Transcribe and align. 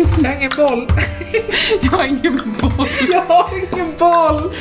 Jag 0.22 0.30
har 0.30 0.36
ingen 0.36 0.50
boll. 0.56 0.86
Jag 1.82 1.90
har 1.90 2.04
ingen 2.04 2.36
boll. 2.60 2.88
Jag 3.10 3.22
har 3.22 3.50
ingen 3.58 3.94
boll. 3.98 4.52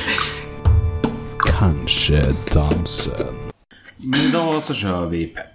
Kanske 1.59 2.35
dansen. 2.53 3.51
Men 3.97 4.19
idag 4.19 4.63
så 4.63 4.73
kör 4.73 5.05
vi 5.05 5.27
pepp. 5.27 5.45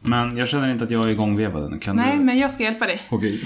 Men 0.00 0.36
jag 0.36 0.48
känner 0.48 0.70
inte 0.72 0.84
att 0.84 0.90
jag 0.90 1.04
är 1.04 1.10
igångvevad 1.10 1.72
än. 1.72 1.78
Kan 1.78 1.96
Nej, 1.96 2.16
du? 2.16 2.24
men 2.24 2.38
jag 2.38 2.50
ska 2.50 2.62
hjälpa 2.62 2.86
dig. 2.86 3.02
Okej. 3.10 3.44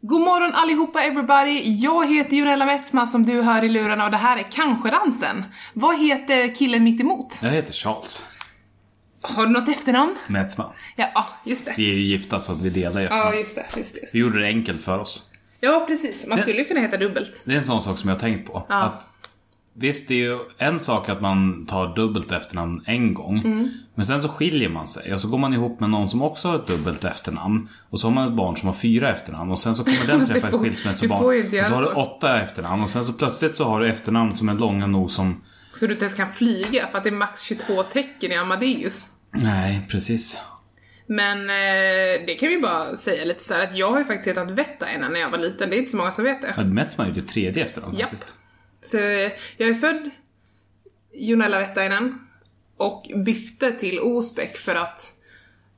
God 0.00 0.20
morgon 0.20 0.52
allihopa 0.54 1.00
everybody! 1.02 1.76
Jag 1.76 2.08
heter 2.16 2.36
Jonella 2.36 2.64
Wetsma 2.66 3.06
som 3.06 3.26
du 3.26 3.42
hör 3.42 3.64
i 3.64 3.68
lurarna 3.68 4.04
och 4.04 4.10
det 4.10 4.16
här 4.16 4.38
är 4.38 4.42
Kanske 4.42 4.90
dansen. 4.90 5.44
Vad 5.72 6.00
heter 6.00 6.54
killen 6.54 6.84
mitt 6.84 7.00
emot? 7.00 7.38
Jag 7.42 7.50
heter 7.50 7.72
Charles 7.72 8.24
Har 9.24 9.46
du 9.46 9.52
något 9.52 9.68
efternamn? 9.68 10.16
Metsman. 10.26 10.70
Ja, 10.96 11.26
just 11.44 11.64
det. 11.66 11.74
Vi 11.76 11.90
är 11.90 11.94
ju 11.94 12.02
gifta 12.02 12.40
så 12.40 12.52
att 12.52 12.60
vi 12.60 12.70
delar 12.70 13.00
i 13.00 13.04
Ja, 13.04 13.10
efternamn. 13.10 13.38
just 13.38 13.54
det. 13.56 13.66
Just 13.76 13.94
det. 13.94 14.00
Vi 14.12 14.18
gjorde 14.18 14.40
det 14.40 14.46
enkelt 14.46 14.82
för 14.82 14.98
oss. 14.98 15.30
Ja, 15.60 15.84
precis. 15.88 16.26
Man 16.26 16.38
skulle 16.38 16.58
ju 16.58 16.64
kunna 16.64 16.80
heta 16.80 16.96
dubbelt. 16.96 17.42
Det 17.44 17.52
är 17.52 17.56
en 17.56 17.62
sån 17.64 17.82
sak 17.82 17.98
som 17.98 18.08
jag 18.08 18.16
har 18.16 18.20
tänkt 18.20 18.46
på. 18.46 18.66
Ja. 18.68 18.74
Att 18.74 19.08
Visst, 19.76 20.08
det 20.08 20.14
är 20.14 20.18
ju 20.18 20.38
en 20.58 20.80
sak 20.80 21.08
att 21.08 21.20
man 21.20 21.66
tar 21.66 21.94
dubbelt 21.96 22.32
efternamn 22.32 22.82
en 22.86 23.14
gång. 23.14 23.38
Mm. 23.38 23.68
Men 23.94 24.06
sen 24.06 24.20
så 24.20 24.28
skiljer 24.28 24.68
man 24.68 24.86
sig 24.88 25.14
och 25.14 25.20
så 25.20 25.28
går 25.28 25.38
man 25.38 25.54
ihop 25.54 25.80
med 25.80 25.90
någon 25.90 26.08
som 26.08 26.22
också 26.22 26.48
har 26.48 26.56
ett 26.56 26.66
dubbelt 26.66 27.04
efternamn. 27.04 27.68
Och 27.90 28.00
så 28.00 28.06
har 28.06 28.14
man 28.14 28.28
ett 28.28 28.34
barn 28.34 28.56
som 28.56 28.66
har 28.66 28.74
fyra 28.74 29.12
efternamn 29.12 29.50
och 29.50 29.58
sen 29.58 29.74
så 29.76 29.84
kommer 29.84 30.06
den 30.06 30.26
träffa 30.26 30.48
får- 30.50 30.56
ett 30.58 30.62
skilsmässobarn. 30.64 31.60
Och 31.60 31.66
så 31.66 31.74
har 31.74 31.82
du 31.82 31.88
åtta 31.88 32.40
efternamn 32.42 32.82
och 32.82 32.90
sen 32.90 33.04
så 33.04 33.12
plötsligt 33.12 33.56
så 33.56 33.64
har 33.64 33.80
du 33.80 33.88
efternamn 33.88 34.32
som 34.34 34.48
är 34.48 34.54
långa 34.54 34.86
nog 34.86 35.10
som... 35.10 35.42
Så 35.72 35.86
du 35.86 35.92
inte 35.92 36.04
ens 36.04 36.14
kan 36.16 36.28
flyga 36.32 36.86
för 36.90 36.98
att 36.98 37.04
det 37.04 37.10
är 37.10 37.14
max 37.14 37.42
22 37.42 37.82
tecken 37.82 38.32
i 38.32 38.34
Amadeus. 38.36 39.04
Nej, 39.34 39.86
precis. 39.88 40.38
Men 41.06 41.40
eh, 41.40 42.26
det 42.26 42.36
kan 42.40 42.48
vi 42.48 42.58
bara 42.60 42.96
säga 42.96 43.24
lite 43.24 43.44
så 43.44 43.54
här 43.54 43.60
att 43.62 43.76
jag 43.76 43.90
har 43.90 43.98
ju 43.98 44.04
faktiskt 44.04 44.28
hetat 44.28 44.50
Vettainen 44.50 45.12
när 45.12 45.20
jag 45.20 45.30
var 45.30 45.38
liten. 45.38 45.70
Det 45.70 45.76
är 45.76 45.78
inte 45.78 45.90
så 45.90 45.96
många 45.96 46.12
som 46.12 46.24
vet 46.24 46.42
det. 46.42 46.54
Ja, 46.56 46.64
Metsman 46.64 47.10
är 47.10 47.14
ju 47.14 47.20
det 47.20 47.28
tredje 47.28 47.64
efternamn 47.64 47.98
Japp. 47.98 48.10
faktiskt. 48.10 48.34
Så 48.80 48.98
eh, 48.98 49.32
jag 49.56 49.68
är 49.68 49.74
född 49.74 50.10
Jonella 51.14 51.58
Vettainen 51.58 52.18
och 52.76 53.10
bytte 53.24 53.72
till 53.72 54.00
Osbeck 54.00 54.56
för 54.56 54.74
att 54.74 55.12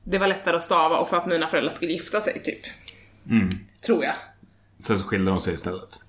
det 0.03 0.17
var 0.17 0.27
lättare 0.27 0.55
att 0.55 0.63
stava 0.63 0.97
och 0.97 1.09
för 1.09 1.17
att 1.17 1.25
mina 1.27 1.47
föräldrar 1.47 1.71
skulle 1.73 1.91
gifta 1.91 2.21
sig, 2.21 2.41
typ. 2.43 2.59
Mm. 3.29 3.49
Tror 3.85 4.03
jag. 4.03 4.13
Sen 4.79 4.97
så 4.97 5.03
skiljer 5.05 5.27
de 5.29 5.39
sig 5.41 5.53
istället. 5.53 5.99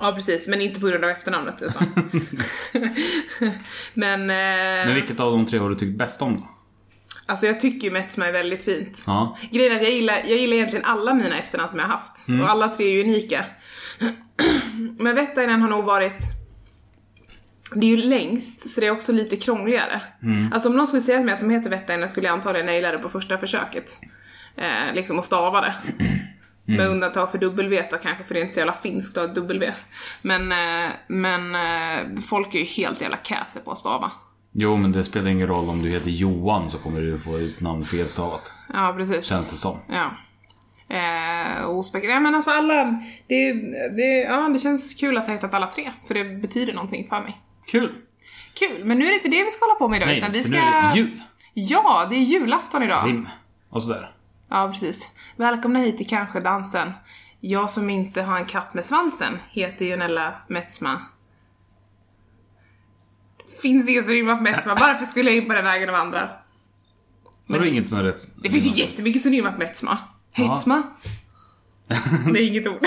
Ja, 0.00 0.12
precis. 0.16 0.48
Men 0.48 0.60
inte 0.60 0.80
på 0.80 0.86
grund 0.86 1.04
av 1.04 1.10
efternamnet, 1.10 1.62
utan... 1.62 1.86
men... 3.94 4.20
Eh, 4.20 4.86
Men 4.86 4.94
vilket 4.94 5.20
av 5.20 5.32
de 5.32 5.46
tre 5.46 5.58
har 5.58 5.68
du 5.68 5.74
tyckt 5.74 5.98
bäst 5.98 6.22
om 6.22 6.36
då? 6.36 6.48
Alltså 7.30 7.46
jag 7.46 7.60
tycker 7.60 7.86
ju 7.86 7.92
Metsma 7.92 8.26
är 8.26 8.32
väldigt 8.32 8.64
fint. 8.64 9.02
Ja. 9.06 9.38
Grejen 9.50 9.72
är 9.72 9.76
att 9.76 9.82
jag 9.82 9.92
gillar, 9.92 10.14
jag 10.14 10.38
gillar 10.38 10.56
egentligen 10.56 10.84
alla 10.84 11.14
mina 11.14 11.38
efternamn 11.38 11.70
som 11.70 11.78
jag 11.78 11.86
har 11.86 11.92
haft. 11.92 12.28
Mm. 12.28 12.40
Och 12.40 12.50
alla 12.50 12.68
tre 12.68 12.86
är 12.86 12.92
ju 12.92 13.00
unika. 13.00 13.44
Men 14.98 15.14
Vettainen 15.14 15.62
har 15.62 15.68
nog 15.68 15.84
varit... 15.84 16.22
Det 17.74 17.86
är 17.86 17.90
ju 17.90 17.96
längst, 17.96 18.70
så 18.70 18.80
det 18.80 18.86
är 18.86 18.90
också 18.90 19.12
lite 19.12 19.36
krångligare. 19.36 20.00
Mm. 20.22 20.52
Alltså 20.52 20.68
om 20.68 20.76
någon 20.76 20.86
skulle 20.86 21.02
säga 21.02 21.18
till 21.18 21.26
mig 21.26 21.34
att 21.34 21.40
de 21.40 21.50
heter 21.50 21.70
Vettainen 21.70 22.08
skulle 22.08 22.26
jag 22.26 22.34
antagligen 22.34 22.66
naila 22.66 22.92
det 22.92 22.98
på 22.98 23.08
första 23.08 23.38
försöket. 23.38 24.00
Eh, 24.56 24.94
liksom 24.94 25.18
att 25.18 25.24
stava 25.24 25.60
det. 25.60 25.74
Mm. 26.68 26.82
Med 26.82 26.90
undantag 26.90 27.30
för 27.30 27.38
W 27.38 27.84
då 27.90 27.96
kanske, 27.96 28.24
för 28.24 28.34
det 28.34 28.40
är 28.40 28.42
inte 28.42 28.54
så 28.54 28.60
jävla 28.60 28.72
finskt 28.72 29.16
att 29.16 29.28
ha 29.28 29.34
W. 29.34 29.72
Men, 30.22 30.52
eh, 30.52 30.90
men 31.06 31.54
eh, 31.54 32.20
folk 32.28 32.54
är 32.54 32.58
ju 32.58 32.64
helt 32.64 33.00
jävla 33.00 33.18
käse 33.22 33.58
på 33.64 33.72
att 33.72 33.78
stava. 33.78 34.12
Jo, 34.52 34.76
men 34.76 34.92
det 34.92 35.04
spelar 35.04 35.30
ingen 35.30 35.48
roll 35.48 35.68
om 35.68 35.82
du 35.82 35.88
heter 35.88 36.10
Johan 36.10 36.70
så 36.70 36.78
kommer 36.78 37.00
du 37.00 37.18
få 37.18 37.38
ut 37.38 37.60
namn 37.60 37.84
felstavat. 37.84 38.52
Ja, 38.72 38.94
precis. 38.96 39.24
Känns 39.24 39.50
det 39.50 39.56
som. 39.56 39.78
Ja. 39.88 40.10
Eh, 40.96 41.70
ospek... 41.70 42.04
Nej 42.04 42.20
men 42.20 42.34
alltså 42.34 42.50
alla... 42.50 42.84
Det, 43.26 43.52
det, 43.96 44.22
ja, 44.28 44.48
det 44.48 44.58
känns 44.58 44.94
kul 44.94 45.16
att 45.16 45.26
ha 45.26 45.34
hittat 45.34 45.54
alla 45.54 45.66
tre, 45.66 45.92
för 46.06 46.14
det 46.14 46.24
betyder 46.24 46.72
någonting 46.72 47.08
för 47.08 47.20
mig. 47.20 47.40
Kul! 47.66 47.94
Kul, 48.54 48.84
men 48.84 48.98
nu 48.98 49.04
är 49.04 49.08
det 49.08 49.14
inte 49.14 49.28
det 49.28 49.44
vi 49.44 49.50
ska 49.50 49.64
hålla 49.64 49.78
på 49.78 49.88
med 49.88 49.96
idag, 49.96 50.06
Nej, 50.08 50.18
utan 50.18 50.32
vi 50.32 50.42
ska... 50.42 50.50
nu 50.50 50.58
är 50.58 50.90
det 50.90 50.98
jul. 50.98 51.20
Ja, 51.54 52.06
det 52.10 52.16
är 52.16 52.20
julafton 52.20 52.82
idag. 52.82 53.06
Rim. 53.06 53.28
Och 53.70 53.82
sådär. 53.82 54.14
Ja, 54.48 54.70
precis. 54.72 55.10
Välkomna 55.36 55.78
hit 55.78 55.96
till 55.96 56.08
Kanske 56.08 56.40
dansen. 56.40 56.92
Jag 57.40 57.70
som 57.70 57.90
inte 57.90 58.22
har 58.22 58.36
en 58.38 58.46
katt 58.46 58.74
med 58.74 58.84
svansen 58.84 59.38
heter 59.50 59.84
Jonella 59.84 60.34
Metsma. 60.48 61.00
Finns 63.62 63.88
inget 63.88 64.04
som 64.04 64.14
rimmar 64.14 64.36
på 64.36 64.42
Metsma, 64.42 64.74
varför 64.74 65.06
skulle 65.06 65.30
jag 65.30 65.36
in 65.36 65.48
på 65.48 65.54
den 65.54 65.64
vägen 65.64 65.88
av 65.88 65.94
andra? 65.94 66.28
Har 67.48 67.58
du 67.58 67.68
inget 67.68 67.88
som 67.88 67.98
är 67.98 68.02
rätt? 68.02 68.28
Det 68.42 68.50
finns 68.50 68.64
ju 68.64 68.82
jättemycket 68.82 69.22
som 69.22 69.30
rimmar 69.30 69.52
på 69.52 69.58
Metsma. 69.58 69.98
Hetsma. 70.32 70.82
Det 72.32 72.40
är 72.40 72.48
inget 72.48 72.66
ord. 72.66 72.86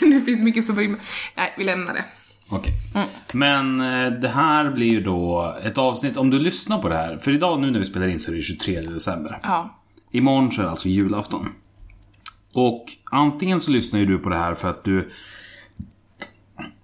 Men 0.00 0.10
det 0.10 0.20
finns 0.20 0.42
mycket 0.42 0.64
som 0.64 0.78
rimmar. 0.78 0.98
Nej, 1.34 1.54
vi 1.58 1.64
lämnar 1.64 1.94
det. 1.94 2.04
Okej. 2.48 2.72
Mm. 2.94 3.08
Men 3.32 3.80
eh, 3.80 4.20
det 4.20 4.28
här 4.28 4.70
blir 4.70 4.86
ju 4.86 5.00
då 5.00 5.54
ett 5.62 5.78
avsnitt, 5.78 6.16
om 6.16 6.30
du 6.30 6.38
lyssnar 6.38 6.78
på 6.78 6.88
det 6.88 6.96
här. 6.96 7.16
För 7.16 7.30
idag 7.30 7.60
nu 7.60 7.70
när 7.70 7.78
vi 7.78 7.84
spelar 7.84 8.06
in 8.06 8.20
så 8.20 8.30
är 8.30 8.36
det 8.36 8.42
23 8.42 8.80
december. 8.80 9.38
Ja. 9.42 9.80
Imorgon 10.10 10.52
så 10.52 10.60
är 10.60 10.64
det 10.64 10.70
alltså 10.70 10.88
julafton. 10.88 11.48
Och 12.52 12.84
antingen 13.10 13.60
så 13.60 13.70
lyssnar 13.70 14.00
ju 14.00 14.06
du 14.06 14.18
på 14.18 14.28
det 14.28 14.36
här 14.36 14.54
för 14.54 14.70
att 14.70 14.84
du... 14.84 15.10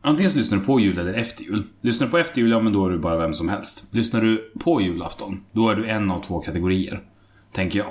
Antingen 0.02 0.30
så 0.30 0.36
lyssnar 0.38 0.58
du 0.58 0.64
på 0.64 0.80
jul 0.80 0.98
eller 0.98 1.12
efter 1.14 1.44
jul. 1.44 1.62
Lyssnar 1.80 2.06
du 2.06 2.10
på 2.10 2.18
efter 2.18 2.38
jul, 2.40 2.50
ja 2.50 2.60
men 2.60 2.72
då 2.72 2.86
är 2.86 2.90
du 2.90 2.98
bara 2.98 3.16
vem 3.16 3.34
som 3.34 3.48
helst. 3.48 3.84
Lyssnar 3.94 4.20
du 4.20 4.52
på 4.60 4.80
julafton, 4.80 5.44
då 5.52 5.68
är 5.68 5.74
du 5.74 5.86
en 5.88 6.10
av 6.10 6.20
två 6.22 6.40
kategorier. 6.40 7.02
Tänker 7.52 7.78
jag. 7.78 7.88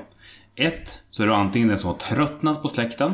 Ett, 0.56 1.00
så 1.10 1.24
är 1.24 1.28
du 1.28 1.34
antingen 1.34 1.68
den 1.68 1.78
som 1.78 1.88
har 1.90 1.98
tröttnat 1.98 2.62
på 2.62 2.68
släkten. 2.68 3.14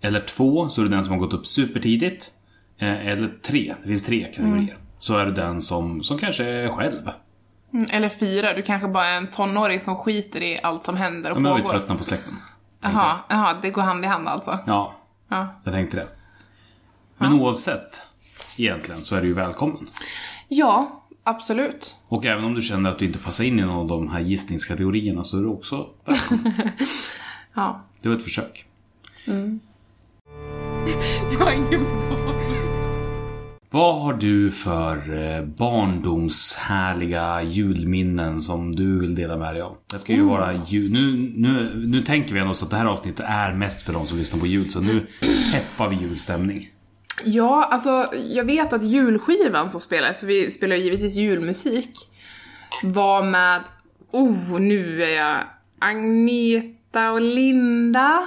Eller 0.00 0.20
två, 0.20 0.68
så 0.68 0.80
är 0.80 0.84
du 0.84 0.90
den 0.90 1.04
som 1.04 1.12
har 1.12 1.20
gått 1.20 1.32
upp 1.34 1.46
supertidigt. 1.46 2.30
Eh, 2.78 3.06
Eller 3.06 3.28
tre, 3.42 3.74
det 3.82 3.88
finns 3.88 4.04
tre 4.04 4.24
kategorier. 4.32 4.76
Så 4.98 5.16
är 5.16 5.26
du 5.26 5.32
den 5.32 5.62
som, 5.62 6.02
som 6.02 6.18
kanske 6.18 6.44
är 6.44 6.68
själv. 6.68 7.10
Mm, 7.72 7.86
Eller 7.90 8.08
fyra, 8.08 8.52
du 8.52 8.62
kanske 8.62 8.88
bara 8.88 9.06
är 9.06 9.16
en 9.16 9.26
tonåring 9.30 9.80
som 9.80 9.96
skiter 9.96 10.42
i 10.42 10.58
allt 10.62 10.84
som 10.84 10.96
händer 10.96 11.30
och 11.30 11.36
Ja, 11.36 11.40
men 11.40 11.50
har 11.52 11.56
vi 11.58 11.62
pågår. 11.62 11.78
tröttnat 11.78 11.98
på 11.98 12.04
släkten. 12.04 12.34
Jaha, 12.80 13.56
det 13.62 13.70
går 13.70 13.82
hand 13.82 14.04
i 14.04 14.06
hand 14.08 14.28
alltså. 14.28 14.58
Ja, 14.66 14.94
Ja. 15.28 15.48
Jag 15.64 15.74
tänkte 15.74 15.96
det. 15.96 16.06
Men 17.28 17.40
oavsett, 17.40 18.02
egentligen, 18.56 19.04
så 19.04 19.16
är 19.16 19.20
du 19.20 19.26
ju 19.26 19.34
välkommen. 19.34 19.86
Ja, 20.48 21.04
absolut. 21.24 21.96
Och 22.08 22.26
även 22.26 22.44
om 22.44 22.54
du 22.54 22.62
känner 22.62 22.90
att 22.90 22.98
du 22.98 23.04
inte 23.04 23.18
passar 23.18 23.44
in 23.44 23.58
i 23.58 23.62
någon 23.62 23.76
av 23.76 23.88
de 23.88 24.08
här 24.08 24.20
gissningskategorierna 24.20 25.24
så 25.24 25.38
är 25.38 25.42
du 25.42 25.48
också 25.48 25.86
välkommen. 26.04 26.52
Ja. 27.54 27.84
Det 28.02 28.08
var 28.08 28.16
ett 28.16 28.22
försök. 28.22 28.64
Jag 31.32 31.38
har 31.38 31.52
ingen. 31.52 31.86
Vad 33.70 34.02
har 34.02 34.12
du 34.12 34.50
för 34.50 35.22
eh, 35.22 35.44
barndomshärliga 35.44 37.42
julminnen 37.42 38.40
som 38.40 38.76
du 38.76 38.98
vill 38.98 39.14
dela 39.14 39.36
med 39.36 39.54
dig 39.54 39.62
av? 39.62 39.76
Det 39.92 39.98
ska 39.98 40.12
ju 40.12 40.22
vara 40.22 40.54
jul. 40.66 40.92
Nu, 40.92 41.32
nu, 41.36 41.72
nu 41.86 42.02
tänker 42.02 42.34
vi 42.34 42.40
ändå 42.40 42.54
så 42.54 42.64
att 42.64 42.70
det 42.70 42.76
här 42.76 42.86
avsnittet 42.86 43.24
är 43.28 43.54
mest 43.54 43.82
för 43.82 43.92
de 43.92 44.06
som 44.06 44.18
lyssnar 44.18 44.40
på 44.40 44.46
jul. 44.46 44.68
Så 44.68 44.80
nu 44.80 45.06
peppar 45.52 45.88
vi 45.88 45.96
julstämning. 45.96 46.68
Ja, 47.24 47.64
alltså 47.70 48.08
jag 48.14 48.44
vet 48.44 48.72
att 48.72 48.84
julskivan 48.84 49.70
som 49.70 49.80
spelades, 49.80 50.20
för 50.20 50.26
vi 50.26 50.50
spelar 50.50 50.76
ju 50.76 50.82
givetvis 50.82 51.14
julmusik, 51.14 51.94
var 52.82 53.22
med, 53.22 53.60
oh 54.10 54.60
nu 54.60 55.02
är 55.02 55.16
jag, 55.16 55.38
Agneta 55.78 57.12
och 57.12 57.20
Linda. 57.20 58.22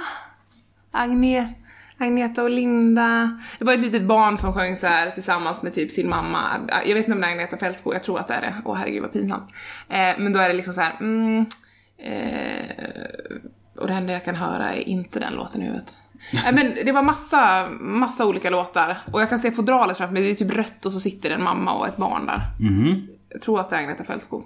Agne, 0.90 1.54
Agneta 1.98 2.42
och 2.42 2.50
Linda. 2.50 3.40
Det 3.58 3.64
var 3.64 3.72
ett 3.72 3.80
litet 3.80 4.02
barn 4.02 4.38
som 4.38 4.52
sjöng 4.52 4.76
så 4.76 4.86
här 4.86 5.10
tillsammans 5.10 5.62
med 5.62 5.74
typ 5.74 5.90
sin 5.90 6.08
mamma. 6.08 6.40
Jag 6.86 6.94
vet 6.94 6.96
inte 6.96 7.12
om 7.12 7.20
det 7.20 7.26
är 7.26 7.32
Agneta 7.32 7.56
Fältskog, 7.56 7.94
jag 7.94 8.02
tror 8.02 8.18
att 8.18 8.28
det 8.28 8.34
är 8.34 8.40
det. 8.40 8.54
Åh 8.64 8.76
herregud 8.76 9.02
vad 9.02 9.12
pinsamt. 9.12 9.50
Eh, 9.88 10.18
men 10.18 10.32
då 10.32 10.40
är 10.40 10.48
det 10.48 10.54
liksom 10.54 10.74
så 10.74 10.80
här, 10.80 10.96
mm, 11.00 11.46
eh, 11.98 12.66
och 13.76 13.86
det 13.86 13.92
enda 13.92 14.12
jag 14.12 14.24
kan 14.24 14.34
höra 14.34 14.72
är 14.72 14.88
inte 14.88 15.20
den 15.20 15.32
låten 15.32 15.62
i 15.62 15.64
huvudet. 15.64 15.96
Nej 16.44 16.52
men 16.52 16.74
det 16.84 16.92
var 16.92 17.02
massa, 17.02 17.68
massa 17.80 18.26
olika 18.26 18.50
låtar. 18.50 18.98
Och 19.12 19.20
jag 19.20 19.28
kan 19.28 19.38
se 19.38 19.50
fodralet 19.50 19.96
framför 19.96 20.12
mig, 20.12 20.22
det 20.22 20.30
är 20.30 20.34
typ 20.34 20.56
rött 20.56 20.86
och 20.86 20.92
så 20.92 21.00
sitter 21.00 21.30
en 21.30 21.42
mamma 21.42 21.72
och 21.72 21.88
ett 21.88 21.96
barn 21.96 22.26
där. 22.26 22.40
Jag 23.28 23.40
tror 23.40 23.60
att 23.60 23.70
det 23.70 23.76
är 23.76 23.80
Agneta 23.80 24.04
Fältskog. 24.04 24.44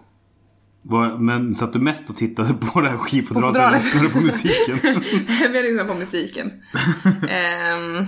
Men 1.19 1.55
satt 1.55 1.73
du 1.73 1.79
mest 1.79 2.11
och 2.11 2.17
tittade 2.17 2.55
på 2.55 2.81
det 2.81 2.89
här 2.89 2.97
skivfodralet 2.97 3.49
fodralet. 3.49 3.69
eller 3.69 3.79
lyssnade 3.79 4.07
du 4.07 4.13
på 4.13 4.21
musiken? 4.21 4.79
Vi 5.53 5.57
har 5.57 5.63
lyssnat 5.63 5.89
på 5.89 5.95
musiken. 5.95 6.53
Ehm, 7.29 8.07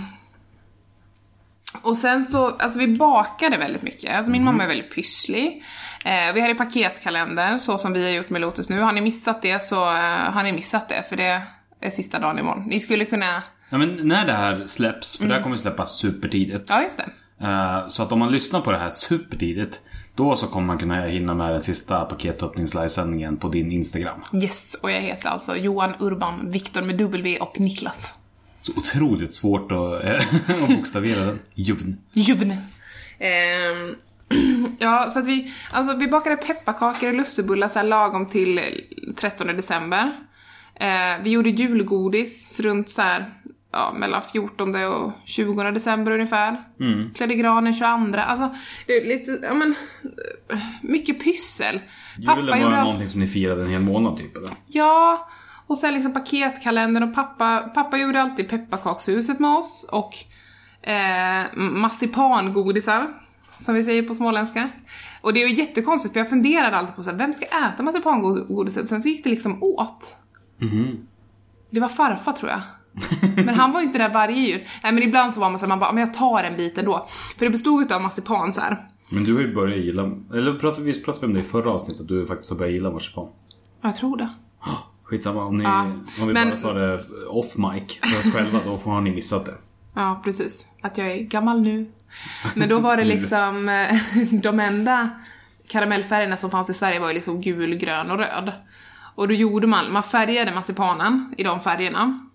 och 1.83 1.97
sen 1.97 2.25
så, 2.25 2.47
alltså 2.47 2.79
vi 2.79 2.89
bakade 2.89 3.57
väldigt 3.57 3.83
mycket. 3.83 4.17
Alltså 4.17 4.33
min 4.33 4.45
mamma 4.45 4.65
är 4.65 4.69
väldigt 4.69 4.95
pysslig. 4.95 5.63
Eh, 6.05 6.35
vi 6.35 6.41
hade 6.41 6.55
paketkalender, 6.55 7.59
så 7.59 7.79
som 7.79 7.93
vi 7.93 8.05
har 8.05 8.11
gjort 8.11 8.31
med 8.31 8.41
Lotus 8.41 8.69
nu. 8.69 8.81
Har 8.81 8.93
ni 8.93 9.01
missat 9.01 9.43
det 9.43 9.65
så 9.65 9.85
eh, 9.85 10.33
har 10.33 10.43
ni 10.43 10.53
missat 10.53 10.89
det, 10.89 11.05
för 11.09 11.17
det 11.17 11.43
är 11.81 11.91
sista 11.91 12.19
dagen 12.19 12.39
imorgon. 12.39 12.65
Ni 12.67 12.81
skulle 12.81 13.05
kunna, 13.05 13.43
Ja, 13.71 13.79
men 13.79 14.09
när 14.09 14.27
det 14.27 14.33
här 14.33 14.67
släpps, 14.67 15.17
för 15.19 15.29
det 15.29 15.35
här 15.35 15.43
kommer 15.43 15.57
släppas 15.57 15.99
supertidigt. 15.99 16.65
ja 16.69 16.83
just 16.83 16.99
det. 16.99 17.47
Eh, 17.47 17.89
Så 17.89 18.03
att 18.03 18.13
om 18.13 18.19
man 18.19 18.33
lyssnar 18.33 18.61
på 18.61 18.73
det 18.73 18.79
här 18.79 18.91
supertidigt 18.91 19.81
Då 20.15 20.37
så 20.37 20.47
kommer 20.47 20.67
man 20.67 20.79
kunna 20.79 21.05
hinna 21.07 21.35
med 21.35 21.51
den 21.53 21.61
sista 21.61 22.05
paketöppnings-livesändningen 22.05 23.37
på 23.37 23.49
din 23.49 23.73
Instagram. 23.73 24.21
Yes, 24.43 24.75
och 24.83 24.91
jag 24.91 25.01
heter 25.01 25.29
alltså 25.29 25.57
Johan 25.57 25.95
Urban 25.99 26.51
Viktor 26.51 26.83
med 26.83 26.97
W 26.99 27.39
och 27.39 27.61
Niklas. 27.61 28.15
Så 28.63 28.73
otroligt 28.77 29.35
svårt 29.35 29.73
att, 29.73 30.05
eh, 30.05 30.23
att 30.63 30.69
bokstavera 30.69 31.25
den. 31.25 31.39
Juvn. 31.55 31.97
Jubn. 32.13 32.51
Ehm, 33.19 33.95
ja, 34.79 35.11
så 35.11 35.19
att 35.19 35.27
vi, 35.27 35.53
alltså 35.71 35.97
vi 35.97 36.09
bakade 36.09 36.37
pepparkakor 36.37 37.09
och 37.09 37.15
lussebullar 37.15 37.69
så 37.69 37.79
här 37.79 37.87
lagom 37.87 38.27
till 38.27 38.61
13 39.17 39.47
december. 39.47 40.13
Eh, 40.81 41.23
vi 41.23 41.31
gjorde 41.31 41.51
julgodis 41.51 42.61
runt 42.61 42.89
så 42.89 43.03
här, 43.03 43.31
ja, 43.73 43.95
mellan 43.99 44.23
14 44.23 44.75
och 44.75 45.13
20 45.25 45.71
december 45.71 46.13
ungefär. 46.13 46.63
Mm. 46.81 47.15
Klädde 47.15 47.35
granen 47.35 47.75
22, 47.75 48.21
alltså 48.21 48.57
lite, 48.87 49.39
ja 49.43 49.55
men, 49.55 49.75
mycket 50.83 51.25
pyssel. 51.25 51.81
Julen 52.19 52.47
var 52.47 52.57
gjorde 52.57 52.81
någonting 52.81 53.09
som 53.09 53.21
ni 53.21 53.27
firade 53.27 53.63
en 53.63 53.71
hel 53.71 53.81
månad 53.81 54.17
typ 54.17 54.37
eller? 54.37 54.51
Ja, 54.67 55.29
och 55.67 55.79
sen 55.79 55.95
liksom 55.95 56.13
paketkalendern 56.13 57.03
och 57.03 57.15
pappa, 57.15 57.71
pappa 57.75 57.97
gjorde 57.97 58.23
alltid 58.23 58.49
pepparkakshuset 58.49 59.39
med 59.39 59.51
oss 59.51 59.89
och 59.93 60.15
eh, 60.89 61.45
marsipangodisar, 61.55 63.07
som 63.61 63.75
vi 63.75 63.85
säger 63.85 64.03
på 64.03 64.15
småländska. 64.15 64.71
Och 65.21 65.35
det 65.35 65.43
är 65.43 65.49
ju 65.49 65.55
jättekonstigt 65.55 66.13
för 66.13 66.21
jag 66.21 66.31
funderade 66.31 66.77
alltid 66.77 66.97
på 66.97 67.05
så 67.05 67.11
här, 67.11 67.17
vem 67.17 67.33
ska 67.33 67.45
äta 67.45 67.83
marsipangodiset? 67.83 68.89
Sen 68.89 69.03
så 69.03 69.09
gick 69.09 69.25
det 69.25 69.31
liksom 69.31 69.63
åt. 69.63 70.17
Det 71.71 71.81
var 71.81 71.89
farfar 71.89 72.33
tror 72.33 72.51
jag. 72.51 72.63
Men 73.45 73.55
han 73.55 73.73
var 73.73 73.81
ju 73.81 73.87
inte 73.87 73.99
där 73.99 74.09
varje 74.09 74.37
jul. 74.37 74.61
Nej 74.83 74.93
men 74.93 75.03
ibland 75.03 75.35
så 75.35 75.41
var 75.41 75.51
man 75.51 75.59
så 75.59 75.65
här, 75.65 75.69
man 75.69 75.79
bara, 75.79 75.93
men 75.93 76.01
jag 76.01 76.15
tar 76.15 76.45
en 76.45 76.57
bit 76.57 76.79
ändå. 76.79 77.07
För 77.39 77.45
det 77.45 77.51
bestod 77.51 77.83
utav 77.83 78.03
marsipan 78.03 78.53
så 78.53 78.61
här. 78.61 78.77
Men 79.11 79.25
du 79.25 79.35
har 79.35 79.41
ju 79.41 79.55
börjat 79.55 79.79
gilla, 79.85 80.11
eller 80.35 80.55
pratade, 80.59 80.83
visst 80.83 81.05
pratade 81.05 81.27
vi 81.27 81.31
om 81.31 81.35
det 81.35 81.41
i 81.41 81.45
förra 81.45 81.71
avsnittet, 81.71 82.01
att 82.01 82.09
du 82.09 82.27
faktiskt 82.27 82.51
har 82.51 82.57
börjat 82.59 82.75
gilla 82.75 82.91
marsipan? 82.91 83.29
Jag 83.83 83.97
tror 83.97 84.17
det. 84.17 84.29
Skitsamma, 85.05 85.45
om, 85.45 85.59
ni, 85.59 85.65
Ja, 85.65 85.83
om 86.21 86.27
vi 86.27 86.33
men- 86.33 86.49
bara 86.49 86.57
sa 86.57 86.73
det 86.73 87.05
off 87.29 87.57
mic 87.57 87.99
för 88.03 88.19
oss 88.29 88.35
själva, 88.35 88.61
då 88.65 88.79
får 88.79 89.01
ni 89.01 89.11
missat 89.15 89.47
det. 89.47 89.55
Ja, 89.95 90.21
precis. 90.25 90.67
Att 90.83 90.99
jag 90.99 91.07
är 91.13 91.23
gammal 91.23 91.61
nu. 91.61 91.87
Men 92.57 92.69
då 92.69 92.79
var 92.79 92.97
det 92.97 93.05
liksom, 93.15 93.69
eh, 93.69 93.97
de 94.43 94.61
enda 94.61 95.09
karamellfärgerna 95.69 96.37
som 96.37 96.51
fanns 96.51 96.71
i 96.71 96.75
Sverige 96.75 97.01
var 97.01 97.09
ju 97.09 97.15
liksom 97.15 97.41
gul, 97.41 97.75
grön 97.75 98.11
och 98.11 98.19
röd. 98.19 98.53
Och 99.15 99.29
då 99.29 99.35
gjorde 99.35 99.67
man, 99.67 99.93
man 99.93 100.03
färgade 100.03 100.55
marsipanen 100.55 101.35
i 101.39 101.43
de 101.43 101.61
färgerna. 101.61 102.28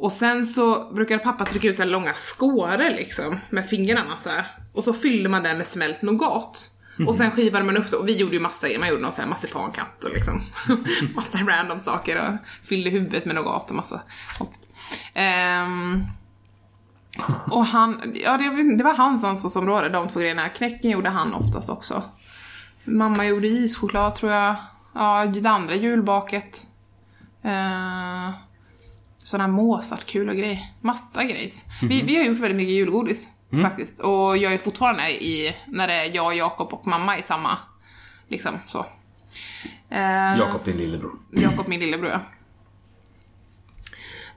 Och 0.00 0.12
sen 0.12 0.46
så 0.46 0.92
brukade 0.92 1.24
pappa 1.24 1.44
trycka 1.44 1.68
ut 1.68 1.76
så 1.76 1.82
här 1.82 1.88
långa 1.88 2.14
skåror 2.14 2.90
liksom, 2.90 3.38
med 3.50 3.68
fingrarna 3.68 4.18
så 4.18 4.28
här. 4.28 4.46
Och 4.72 4.84
så 4.84 4.92
fyllde 4.92 5.28
man 5.28 5.42
den 5.42 5.56
med 5.56 5.66
smält 5.66 6.02
nougat. 6.02 6.70
Och 7.06 7.16
sen 7.16 7.30
skivade 7.30 7.64
man 7.64 7.76
upp 7.76 7.90
det, 7.90 7.96
och 7.96 8.08
vi 8.08 8.16
gjorde 8.16 8.34
ju 8.34 8.40
massa 8.40 8.66
grejer, 8.66 8.80
man 8.80 8.88
gjorde 8.88 9.02
någon 9.02 9.12
sån 9.12 9.22
här 9.22 9.28
marsipankatt 9.28 10.04
och 10.04 10.10
liksom 10.14 10.42
massa 11.14 11.38
random 11.38 11.80
saker 11.80 12.18
och 12.18 12.66
fyllde 12.66 12.90
huvudet 12.90 13.24
med 13.24 13.34
nougat 13.34 13.70
och 13.70 13.76
massa 13.76 14.00
konstigt. 14.38 14.68
Um, 15.14 16.06
och 17.50 17.64
han, 17.64 18.12
ja 18.14 18.36
det, 18.36 18.76
det 18.76 18.84
var 18.84 18.94
hans 18.94 19.24
ansvarsområde, 19.24 19.88
de 19.88 20.08
två 20.08 20.20
grejerna. 20.20 20.48
Knäcken 20.48 20.90
gjorde 20.90 21.08
han 21.08 21.34
oftast 21.34 21.70
också. 21.70 22.02
Mamma 22.84 23.26
gjorde 23.26 23.46
ischoklad 23.48 24.14
tror 24.14 24.32
jag. 24.32 24.54
Ja, 24.94 25.26
det 25.26 25.50
andra 25.50 25.74
julbaket. 25.74 26.66
Uh, 27.44 28.49
sådana 29.30 29.48
Mozartkul 29.52 30.28
och 30.28 30.36
grejer. 30.36 30.58
Massa 30.80 31.24
grejs. 31.24 31.64
Vi, 31.82 32.02
vi 32.02 32.16
har 32.16 32.24
gjort 32.24 32.38
väldigt 32.38 32.56
mycket 32.56 32.74
julgodis 32.74 33.28
faktiskt. 33.62 33.98
Och 33.98 34.36
jag 34.36 34.52
är 34.52 34.58
fortfarande 34.58 35.24
i, 35.24 35.56
när 35.66 35.86
det 35.86 35.94
är 35.94 36.16
jag, 36.16 36.36
Jakob 36.36 36.72
och 36.72 36.86
mamma 36.86 37.18
i 37.18 37.22
samma, 37.22 37.58
liksom 38.28 38.54
så. 38.66 38.86
Eh, 39.90 40.38
Jakob, 40.38 40.64
din 40.64 40.76
lillebror. 40.76 41.18
Jakob, 41.30 41.68
min 41.68 41.80
lillebror. 41.80 42.10
ja. 42.10 42.20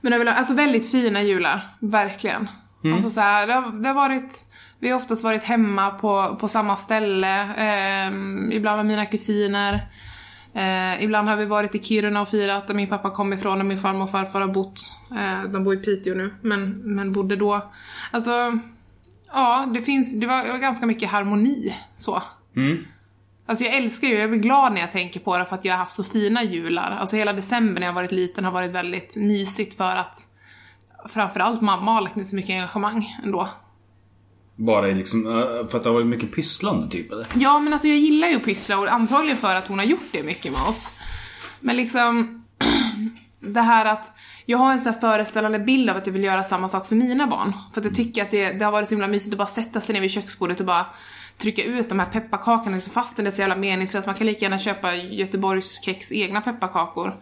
Men 0.00 0.12
överlag, 0.12 0.34
alltså 0.34 0.54
väldigt 0.54 0.90
fina 0.90 1.22
jular, 1.22 1.60
verkligen. 1.80 2.48
Alltså 2.94 3.10
så 3.10 3.20
här, 3.20 3.46
det, 3.46 3.52
har, 3.52 3.72
det 3.72 3.88
har 3.88 3.94
varit, 3.94 4.44
vi 4.78 4.88
har 4.88 4.96
oftast 4.96 5.24
varit 5.24 5.44
hemma 5.44 5.90
på, 5.90 6.36
på 6.40 6.48
samma 6.48 6.76
ställe, 6.76 7.54
ehm, 7.56 8.52
ibland 8.52 8.76
med 8.76 8.86
mina 8.86 9.06
kusiner. 9.06 9.86
Eh, 10.54 11.04
ibland 11.04 11.28
har 11.28 11.36
vi 11.36 11.44
varit 11.44 11.74
i 11.74 11.82
Kiruna 11.82 12.20
och 12.20 12.28
firat 12.28 12.66
där 12.66 12.74
min 12.74 12.88
pappa 12.88 13.10
kom 13.10 13.32
ifrån 13.32 13.60
och 13.60 13.66
min 13.66 13.78
farmor 13.78 14.02
och 14.02 14.10
farfar 14.10 14.40
har 14.40 14.48
bott. 14.48 14.80
Eh, 15.10 15.50
de 15.50 15.64
bor 15.64 15.74
i 15.74 15.76
Piteå 15.76 16.14
nu, 16.14 16.34
men, 16.40 16.70
men 16.94 17.12
bodde 17.12 17.36
då. 17.36 17.62
Alltså, 18.10 18.58
ja, 19.32 19.66
det 19.74 19.82
finns, 19.82 20.20
det 20.20 20.26
var, 20.26 20.58
ganska 20.58 20.86
mycket 20.86 21.10
harmoni 21.10 21.74
så. 21.96 22.22
Mm. 22.56 22.84
Alltså 23.46 23.64
jag 23.64 23.74
älskar 23.74 24.08
ju, 24.08 24.14
jag 24.14 24.30
blir 24.30 24.40
glad 24.40 24.72
när 24.72 24.80
jag 24.80 24.92
tänker 24.92 25.20
på 25.20 25.38
det 25.38 25.44
för 25.44 25.54
att 25.54 25.64
jag 25.64 25.72
har 25.72 25.78
haft 25.78 25.94
så 25.94 26.04
fina 26.04 26.42
jular. 26.42 26.90
Alltså 26.90 27.16
hela 27.16 27.32
december 27.32 27.80
när 27.80 27.86
jag 27.86 27.94
varit 27.94 28.12
liten 28.12 28.44
har 28.44 28.52
varit 28.52 28.72
väldigt 28.72 29.16
mysigt 29.16 29.76
för 29.76 29.96
att 29.96 30.16
framförallt 31.08 31.60
mamma 31.60 31.92
har 31.92 32.00
lagt 32.00 32.16
ner 32.16 32.24
så 32.24 32.36
mycket 32.36 32.50
engagemang 32.50 33.16
ändå. 33.24 33.48
Bara 34.56 34.88
i 34.88 34.94
liksom, 34.94 35.26
eh, 35.26 35.68
för 35.68 35.76
att 35.76 35.82
det 35.82 35.88
har 35.88 35.94
varit 35.94 36.06
mycket 36.06 36.34
pysslande 36.34 36.88
typ 36.90 37.12
eller? 37.12 37.26
Ja 37.34 37.58
men 37.58 37.72
alltså 37.72 37.88
jag 37.88 37.96
gillar 37.96 38.28
ju 38.28 38.36
att 38.36 38.44
pyssla 38.44 38.78
och 38.78 38.88
antagligen 38.88 39.36
för 39.36 39.54
att 39.54 39.68
hon 39.68 39.78
har 39.78 39.86
gjort 39.86 40.08
det 40.12 40.22
mycket 40.22 40.52
med 40.52 40.62
oss. 40.62 40.90
Men 41.60 41.76
liksom 41.76 42.44
det 43.40 43.60
här 43.60 43.84
att 43.84 44.12
jag 44.46 44.58
har 44.58 44.72
en 44.72 44.80
sån 44.80 44.92
här 44.92 45.00
föreställande 45.00 45.58
bild 45.58 45.90
av 45.90 45.96
att 45.96 46.06
jag 46.06 46.14
vill 46.14 46.24
göra 46.24 46.42
samma 46.42 46.68
sak 46.68 46.88
för 46.88 46.96
mina 46.96 47.26
barn. 47.26 47.52
För 47.72 47.80
att 47.80 47.84
jag 47.84 47.94
tycker 47.94 48.22
att 48.22 48.30
det, 48.30 48.52
det 48.52 48.64
har 48.64 48.72
varit 48.72 48.88
så 48.88 48.94
himla 48.94 49.08
mysigt 49.08 49.34
att 49.34 49.38
bara 49.38 49.46
sätta 49.46 49.80
sig 49.80 49.92
ner 49.92 50.00
vid 50.00 50.10
köksbordet 50.10 50.60
och 50.60 50.66
bara 50.66 50.86
trycka 51.38 51.64
ut 51.64 51.88
de 51.88 51.98
här 51.98 52.06
pepparkakorna 52.06 52.76
liksom 52.76 52.92
fastän 52.92 53.24
det 53.24 53.30
är 53.30 53.32
så 53.32 53.40
jävla 53.40 53.56
meningslöst. 53.56 54.06
Man 54.06 54.14
kan 54.14 54.26
lika 54.26 54.44
gärna 54.44 54.58
köpa 54.58 54.94
Göteborgs 54.94 55.84
kex 55.84 56.12
egna 56.12 56.40
pepparkakor. 56.40 57.14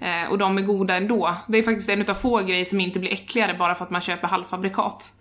Eh, 0.00 0.30
och 0.30 0.38
de 0.38 0.58
är 0.58 0.62
goda 0.62 0.96
ändå. 0.96 1.34
Det 1.46 1.58
är 1.58 1.62
faktiskt 1.62 1.88
en 1.88 2.00
utav 2.00 2.14
få 2.14 2.38
grejer 2.38 2.64
som 2.64 2.80
inte 2.80 2.98
blir 2.98 3.12
äckligare 3.12 3.56
bara 3.58 3.74
för 3.74 3.84
att 3.84 3.90
man 3.90 4.00
köper 4.00 4.28
halvfabrikat. 4.28 5.12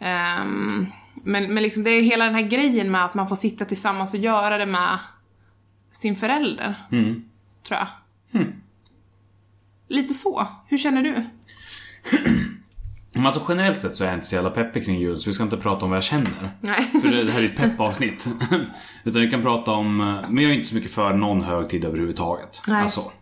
Ehm, 0.00 0.86
men, 1.14 1.54
men 1.54 1.62
liksom 1.62 1.84
det 1.84 1.90
är 1.90 2.02
hela 2.02 2.24
den 2.24 2.34
här 2.34 2.42
grejen 2.42 2.90
med 2.90 3.04
att 3.04 3.14
man 3.14 3.28
får 3.28 3.36
sitta 3.36 3.64
tillsammans 3.64 4.14
och 4.14 4.20
göra 4.20 4.58
det 4.58 4.66
med 4.66 4.98
sin 5.92 6.16
förälder. 6.16 6.74
Mm. 6.92 7.24
Tror 7.62 7.78
jag. 7.78 7.88
Lite 9.88 10.14
så. 10.14 10.46
Hur 10.66 10.78
känner 10.78 11.02
du? 11.02 11.24
Men 13.14 13.26
alltså 13.26 13.42
generellt 13.48 13.80
sett 13.80 13.96
så 13.96 14.04
är 14.04 14.08
jag 14.08 14.16
inte 14.16 14.26
så 14.26 14.34
jävla 14.34 14.50
peppig 14.50 14.84
kring 14.84 15.00
jul 15.00 15.18
så 15.18 15.30
vi 15.30 15.34
ska 15.34 15.42
inte 15.42 15.56
prata 15.56 15.84
om 15.84 15.90
vad 15.90 15.96
jag 15.96 16.04
känner. 16.04 16.56
Nej. 16.60 16.90
För 17.02 17.08
det 17.08 17.32
här 17.32 17.40
är 17.40 17.44
ett 17.44 17.56
peppavsnitt. 17.60 18.28
Utan 19.04 19.20
vi 19.20 19.30
kan 19.30 19.42
prata 19.42 19.70
om, 19.70 19.96
men 20.28 20.44
jag 20.44 20.52
är 20.52 20.56
inte 20.56 20.68
så 20.68 20.74
mycket 20.74 20.90
för 20.90 21.12
någon 21.12 21.42
högtid 21.42 21.84
överhuvudtaget. 21.84 22.62
Nej. 22.68 22.82
Alltså, 22.82 23.12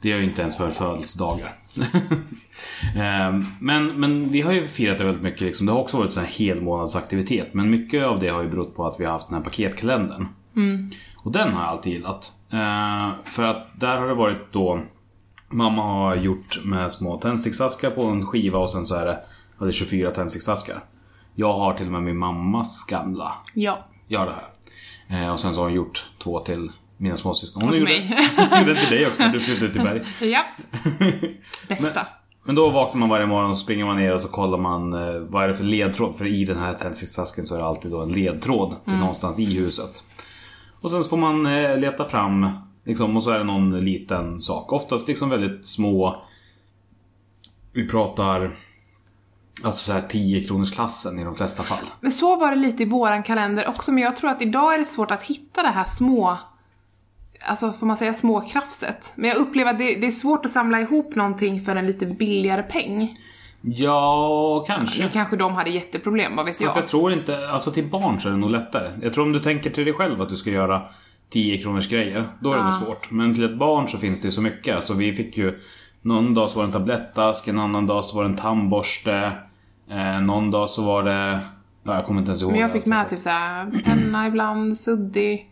det 0.00 0.08
är 0.08 0.12
jag 0.12 0.20
ju 0.20 0.26
inte 0.26 0.40
ens 0.42 0.56
för 0.56 0.70
födelsedagar. 0.70 1.58
Ehm, 2.96 3.44
men, 3.60 4.00
men 4.00 4.30
vi 4.30 4.40
har 4.40 4.52
ju 4.52 4.68
firat 4.68 4.98
det 4.98 5.04
väldigt 5.04 5.22
mycket 5.22 5.40
liksom. 5.40 5.66
Det 5.66 5.72
har 5.72 5.80
också 5.80 5.96
varit 5.96 6.16
en 6.16 6.24
helmånadsaktivitet. 6.24 7.54
Men 7.54 7.70
mycket 7.70 8.04
av 8.04 8.18
det 8.20 8.28
har 8.28 8.42
ju 8.42 8.48
berott 8.48 8.76
på 8.76 8.86
att 8.86 9.00
vi 9.00 9.04
har 9.04 9.12
haft 9.12 9.28
den 9.28 9.36
här 9.36 9.44
paketkalendern. 9.44 10.26
Och 11.16 11.32
den 11.32 11.52
har 11.52 11.62
jag 11.62 11.70
alltid 11.70 11.92
gillat. 11.92 12.32
Eh, 12.50 13.10
för 13.24 13.42
att 13.42 13.80
där 13.80 13.96
har 13.96 14.08
det 14.08 14.14
varit 14.14 14.52
då 14.52 14.82
Mamma 15.52 15.82
har 15.82 16.16
gjort 16.16 16.64
med 16.64 16.92
små 16.92 17.18
tändsticksaskar 17.18 17.90
på 17.90 18.04
en 18.04 18.26
skiva 18.26 18.58
och 18.58 18.70
sen 18.70 18.86
så 18.86 18.94
är 18.94 19.06
det, 19.06 19.20
ja, 19.58 19.64
det 19.64 19.70
är 19.70 19.72
24 19.72 20.10
tändsticksaskar. 20.10 20.84
Jag 21.34 21.52
har 21.52 21.74
till 21.74 21.86
och 21.86 21.92
med 21.92 22.02
min 22.02 22.16
mammas 22.16 22.84
gamla. 22.84 23.32
Ja. 23.54 23.78
Ja, 24.06 24.24
det 24.24 24.30
har 24.30 24.42
jag. 25.08 25.22
Eh, 25.22 25.32
och 25.32 25.40
sen 25.40 25.54
så 25.54 25.60
har 25.60 25.64
hon 25.64 25.74
gjort 25.74 26.04
två 26.18 26.38
till 26.38 26.70
mina 27.02 27.16
småsyskon. 27.16 27.62
Hon 27.62 27.70
Och 27.70 27.78
gjorde, 27.78 27.92
gjorde 28.58 28.74
det 28.74 28.80
till 28.80 28.90
dig 28.96 29.06
också 29.06 29.22
när 29.22 29.32
du 29.32 29.40
flyttade 29.40 29.66
ut 29.66 29.72
till 29.72 29.82
Berg. 29.82 30.02
Ja. 30.30 30.44
Bästa. 31.68 32.06
Men 32.44 32.54
då 32.54 32.70
vaknar 32.70 33.00
man 33.00 33.08
varje 33.08 33.26
morgon 33.26 33.50
och 33.50 33.58
springer 33.58 33.84
man 33.84 33.96
ner 33.96 34.14
och 34.14 34.20
så 34.20 34.28
kollar 34.28 34.58
man 34.58 34.92
eh, 34.92 35.20
vad 35.20 35.44
är 35.44 35.48
det 35.48 35.54
för 35.54 35.64
ledtråd. 35.64 36.16
För 36.16 36.26
i 36.26 36.44
den 36.44 36.58
här 36.58 36.74
tändsticksasken 36.74 37.44
så 37.44 37.54
är 37.54 37.58
det 37.58 37.64
alltid 37.64 37.90
då 37.90 38.02
en 38.02 38.12
ledtråd 38.12 38.74
till 38.84 38.96
någonstans 38.96 39.38
i 39.38 39.44
huset. 39.44 40.04
Och 40.80 40.90
sen 40.90 41.02
så 41.04 41.10
får 41.10 41.16
man 41.16 41.46
eh, 41.46 41.78
leta 41.78 42.08
fram 42.08 42.50
liksom, 42.84 43.16
och 43.16 43.22
så 43.22 43.30
är 43.30 43.38
det 43.38 43.44
någon 43.44 43.80
liten 43.80 44.40
sak. 44.40 44.72
Oftast 44.72 45.08
liksom 45.08 45.30
väldigt 45.30 45.66
små. 45.66 46.24
Vi 47.72 47.88
pratar 47.88 48.56
alltså 49.64 49.84
så 49.84 49.92
här 49.92 50.08
10 50.08 50.44
kronors 50.44 50.74
klassen 50.74 51.18
i 51.18 51.24
de 51.24 51.34
flesta 51.34 51.62
fall. 51.62 51.84
Men 52.00 52.12
så 52.12 52.36
var 52.36 52.50
det 52.50 52.56
lite 52.56 52.82
i 52.82 52.86
våran 52.86 53.22
kalender 53.22 53.68
också, 53.68 53.92
men 53.92 54.02
jag 54.02 54.16
tror 54.16 54.30
att 54.30 54.42
idag 54.42 54.74
är 54.74 54.78
det 54.78 54.84
svårt 54.84 55.10
att 55.10 55.22
hitta 55.22 55.62
det 55.62 55.68
här 55.68 55.84
små 55.84 56.38
Alltså 57.44 57.72
får 57.72 57.86
man 57.86 57.96
säga 57.96 58.14
småkrafset? 58.14 59.12
Men 59.14 59.30
jag 59.30 59.38
upplever 59.38 59.70
att 59.70 59.78
det, 59.78 59.94
det 59.94 60.06
är 60.06 60.10
svårt 60.10 60.44
att 60.44 60.50
samla 60.50 60.80
ihop 60.80 61.14
någonting 61.14 61.60
för 61.60 61.76
en 61.76 61.86
lite 61.86 62.06
billigare 62.06 62.62
peng. 62.62 63.10
Ja, 63.60 64.64
kanske. 64.66 65.02
Nu 65.02 65.08
kanske 65.08 65.36
de 65.36 65.54
hade 65.54 65.70
jätteproblem, 65.70 66.36
vad 66.36 66.46
vet 66.46 66.60
jag? 66.60 66.68
Fast 66.68 66.80
jag 66.80 66.88
tror 66.88 67.12
inte, 67.12 67.48
alltså 67.48 67.70
till 67.70 67.86
barn 67.86 68.20
så 68.20 68.28
är 68.28 68.32
det 68.32 68.38
nog 68.38 68.50
lättare. 68.50 68.90
Jag 69.02 69.12
tror 69.12 69.24
om 69.24 69.32
du 69.32 69.40
tänker 69.40 69.70
till 69.70 69.84
dig 69.84 69.94
själv 69.94 70.22
att 70.22 70.28
du 70.28 70.36
ska 70.36 70.50
göra 70.50 70.82
10 71.30 71.58
kronors 71.58 71.88
grejer, 71.88 72.28
då 72.40 72.52
är 72.52 72.56
det 72.56 72.64
nog 72.64 72.74
svårt. 72.74 73.10
Men 73.10 73.34
till 73.34 73.44
ett 73.44 73.56
barn 73.56 73.88
så 73.88 73.98
finns 73.98 74.20
det 74.20 74.28
ju 74.28 74.32
så 74.32 74.40
mycket. 74.40 74.74
Alltså 74.74 74.94
vi 74.94 75.14
fick 75.14 75.38
ju, 75.38 75.60
någon 76.02 76.34
dag 76.34 76.50
så 76.50 76.58
var 76.58 76.66
det 76.66 76.68
en 76.68 76.72
tablettask, 76.72 77.48
en 77.48 77.58
annan 77.58 77.86
dag 77.86 78.04
så 78.04 78.16
var 78.16 78.24
det 78.24 78.30
en 78.30 78.36
tandborste. 78.36 79.32
Eh, 79.90 80.20
någon 80.20 80.50
dag 80.50 80.70
så 80.70 80.82
var 80.84 81.02
det 81.02 81.40
Ja, 81.84 81.94
jag 81.94 82.04
kommer 82.04 82.20
inte 82.20 82.30
ens 82.30 82.42
ihåg. 82.42 82.52
Men 82.52 82.60
jag 82.60 82.72
fick 82.72 82.86
med 82.86 83.08
typ 83.08 83.20
såhär 83.20 83.82
penna 83.84 84.26
ibland, 84.26 84.78
suddig, 84.78 85.50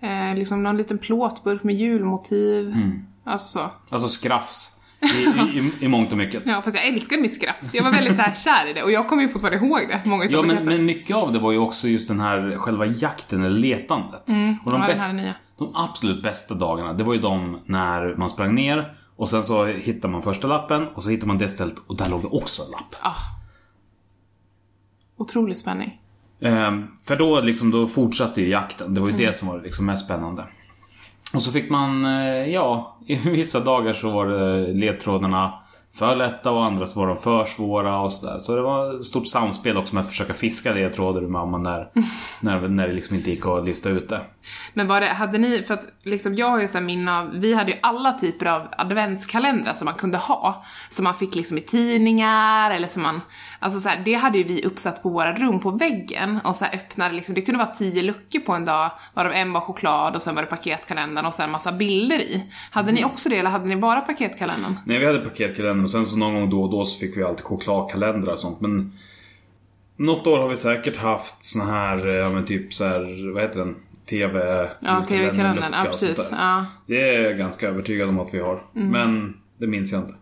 eh, 0.00 0.38
liksom 0.38 0.62
någon 0.62 0.76
liten 0.76 0.98
plåtburk 0.98 1.62
med 1.62 1.74
julmotiv. 1.74 2.68
Mm. 2.68 3.06
Alltså 3.24 3.58
så. 3.58 3.70
Alltså 3.94 4.08
skrafs. 4.08 4.72
I, 5.00 5.22
i, 5.58 5.72
i, 5.80 5.88
mångt 5.88 6.12
och 6.12 6.18
mycket. 6.18 6.42
Ja, 6.46 6.62
fast 6.62 6.76
jag 6.76 6.86
älskar 6.86 7.16
mitt 7.16 7.34
skrafs. 7.34 7.74
Jag 7.74 7.82
var 7.84 7.90
väldigt 7.90 8.16
så 8.16 8.22
här 8.22 8.34
kär 8.34 8.70
i 8.70 8.72
det 8.72 8.82
och 8.82 8.90
jag 8.90 9.08
kommer 9.08 9.22
ju 9.22 9.28
fortfarande 9.28 9.66
ihåg 9.66 9.88
det. 9.88 10.02
Många 10.04 10.24
Ja, 10.24 10.42
men, 10.42 10.64
men 10.64 10.84
mycket 10.84 11.16
av 11.16 11.32
det 11.32 11.38
var 11.38 11.52
ju 11.52 11.58
också 11.58 11.88
just 11.88 12.08
den 12.08 12.20
här 12.20 12.56
själva 12.56 12.86
jakten 12.86 13.42
eller 13.42 13.58
letandet. 13.58 14.20
och 14.20 14.26
de, 14.26 14.34
Mm, 14.34 14.56
ja, 14.66 14.86
bäst, 14.86 15.10
de 15.58 15.72
absolut 15.74 16.22
bästa 16.22 16.54
dagarna, 16.54 16.92
det 16.92 17.04
var 17.04 17.14
ju 17.14 17.20
de 17.20 17.60
när 17.64 18.14
man 18.16 18.30
sprang 18.30 18.54
ner 18.54 18.96
och 19.16 19.28
sen 19.28 19.44
så 19.44 19.66
hittar 19.66 20.08
man 20.08 20.22
första 20.22 20.48
lappen 20.48 20.88
och 20.88 21.02
så 21.02 21.08
hittar 21.08 21.26
man 21.26 21.38
det 21.38 21.48
stället 21.48 21.74
och 21.86 21.96
där 21.96 22.08
låg 22.08 22.22
det 22.22 22.28
också 22.28 22.62
en 22.62 22.70
lapp. 22.70 22.94
Ah. 23.00 23.14
Otrolig 25.16 25.58
spänning. 25.58 26.00
Ehm, 26.40 26.86
för 27.04 27.16
då, 27.16 27.40
liksom, 27.40 27.70
då 27.70 27.86
fortsatte 27.86 28.40
ju 28.40 28.48
jakten. 28.48 28.94
Det 28.94 29.00
var 29.00 29.08
ju 29.08 29.14
Mm. 29.14 29.26
det 29.26 29.32
som 29.32 29.48
var 29.48 29.60
liksom 29.60 29.86
mest 29.86 30.04
spännande. 30.04 30.44
Och 31.34 31.42
så 31.42 31.52
fick 31.52 31.70
man, 31.70 32.04
eh, 32.04 32.52
ja, 32.52 32.98
i 33.06 33.14
vissa 33.16 33.60
dagar 33.60 33.92
så 33.92 34.10
var 34.10 34.26
det 34.26 34.66
ledtrådarna 34.72 35.52
för 35.94 36.16
lätta 36.16 36.50
och 36.50 36.64
andra 36.64 36.86
så 36.86 37.00
var 37.00 37.06
de 37.06 37.16
för 37.16 37.44
svåra 37.44 38.00
och 38.00 38.12
sådär. 38.12 38.38
Så 38.38 38.56
det 38.56 38.62
var 38.62 38.98
ett 38.98 39.04
stort 39.04 39.26
samspel 39.26 39.76
också 39.76 39.94
med 39.94 40.00
att 40.00 40.08
försöka 40.08 40.34
fiska 40.34 40.72
ledtrådar 40.74 41.22
ur 41.22 41.28
mamman 41.28 41.62
när, 41.62 41.88
när, 42.40 42.68
när 42.68 42.88
det 42.88 42.94
liksom 42.94 43.16
inte 43.16 43.30
gick 43.30 43.46
att 43.46 43.64
lista 43.64 43.88
ut 43.90 44.08
det. 44.08 44.20
Men 44.74 44.86
var 44.86 45.00
det, 45.00 45.06
hade 45.06 45.38
ni, 45.38 45.62
för 45.62 45.74
att 45.74 45.84
liksom 46.04 46.34
jag 46.34 46.50
har 46.50 46.60
ju 46.60 46.68
så 46.68 46.78
här 46.78 46.84
minne 46.84 47.18
av, 47.18 47.30
vi 47.34 47.54
hade 47.54 47.70
ju 47.70 47.78
alla 47.82 48.12
typer 48.12 48.46
av 48.46 48.66
adventskalendrar 48.78 49.74
som 49.74 49.84
man 49.84 49.94
kunde 49.94 50.18
ha. 50.18 50.64
Som 50.90 51.04
man 51.04 51.14
fick 51.14 51.34
liksom 51.34 51.58
i 51.58 51.60
tidningar 51.60 52.70
eller 52.70 52.88
som 52.88 53.02
man, 53.02 53.20
alltså 53.58 53.80
så 53.80 53.88
här, 53.88 54.02
det 54.04 54.14
hade 54.14 54.38
ju 54.38 54.44
vi 54.44 54.64
uppsatt 54.64 55.02
på 55.02 55.08
våra 55.08 55.34
rum 55.34 55.60
på 55.60 55.70
väggen 55.70 56.40
och 56.44 56.56
så 56.56 56.64
här 56.64 56.74
öppnade 56.74 57.14
liksom, 57.14 57.34
det 57.34 57.42
kunde 57.42 57.58
vara 57.58 57.74
tio 57.74 58.02
luckor 58.02 58.40
på 58.40 58.52
en 58.52 58.64
dag, 58.64 58.90
varav 59.14 59.32
en 59.32 59.52
var 59.52 59.60
choklad 59.60 60.16
och 60.16 60.22
sen 60.22 60.34
var 60.34 60.42
det 60.42 60.48
paketkalendern 60.48 61.26
och 61.26 61.34
sen 61.34 61.44
en 61.44 61.50
massa 61.50 61.72
bilder 61.72 62.18
i. 62.18 62.42
Hade 62.70 62.92
ni 62.92 63.04
också 63.04 63.28
det 63.28 63.36
eller 63.36 63.50
hade 63.50 63.66
ni 63.66 63.76
bara 63.76 64.00
paketkalendern? 64.00 64.74
Nej, 64.86 64.98
vi 64.98 65.06
hade 65.06 65.18
paketkalender 65.18 65.84
och 65.84 65.90
sen 65.90 66.06
så 66.06 66.16
någon 66.16 66.34
gång 66.34 66.50
då 66.50 66.62
och 66.62 66.70
då 66.70 66.84
så 66.84 66.98
fick 66.98 67.16
vi 67.16 67.22
alltid 67.22 67.44
chokladkalendrar 67.44 68.32
och 68.32 68.38
sånt. 68.38 68.60
Men 68.60 68.92
något 69.96 70.26
år 70.26 70.38
har 70.38 70.48
vi 70.48 70.56
säkert 70.56 70.96
haft 70.96 71.44
såna 71.44 71.64
här, 71.64 72.06
eh, 72.06 72.14
ja 72.14 72.30
men 72.30 72.44
typ 72.44 72.74
så 72.74 72.84
här, 72.84 73.32
vad 73.34 73.42
heter 73.42 73.58
den? 73.58 73.76
TV... 74.08 74.68
Ja, 74.80 75.04
tv-kalendern, 75.08 75.72
ja 75.72 75.84
precis. 75.90 76.28
Ja. 76.32 76.66
Det 76.86 77.14
är 77.14 77.20
jag 77.20 77.38
ganska 77.38 77.68
övertygad 77.68 78.08
om 78.08 78.20
att 78.20 78.34
vi 78.34 78.40
har. 78.40 78.62
Mm. 78.76 78.88
Men 78.88 79.36
det 79.58 79.66
minns 79.66 79.92
jag 79.92 80.00
inte. 80.00 80.14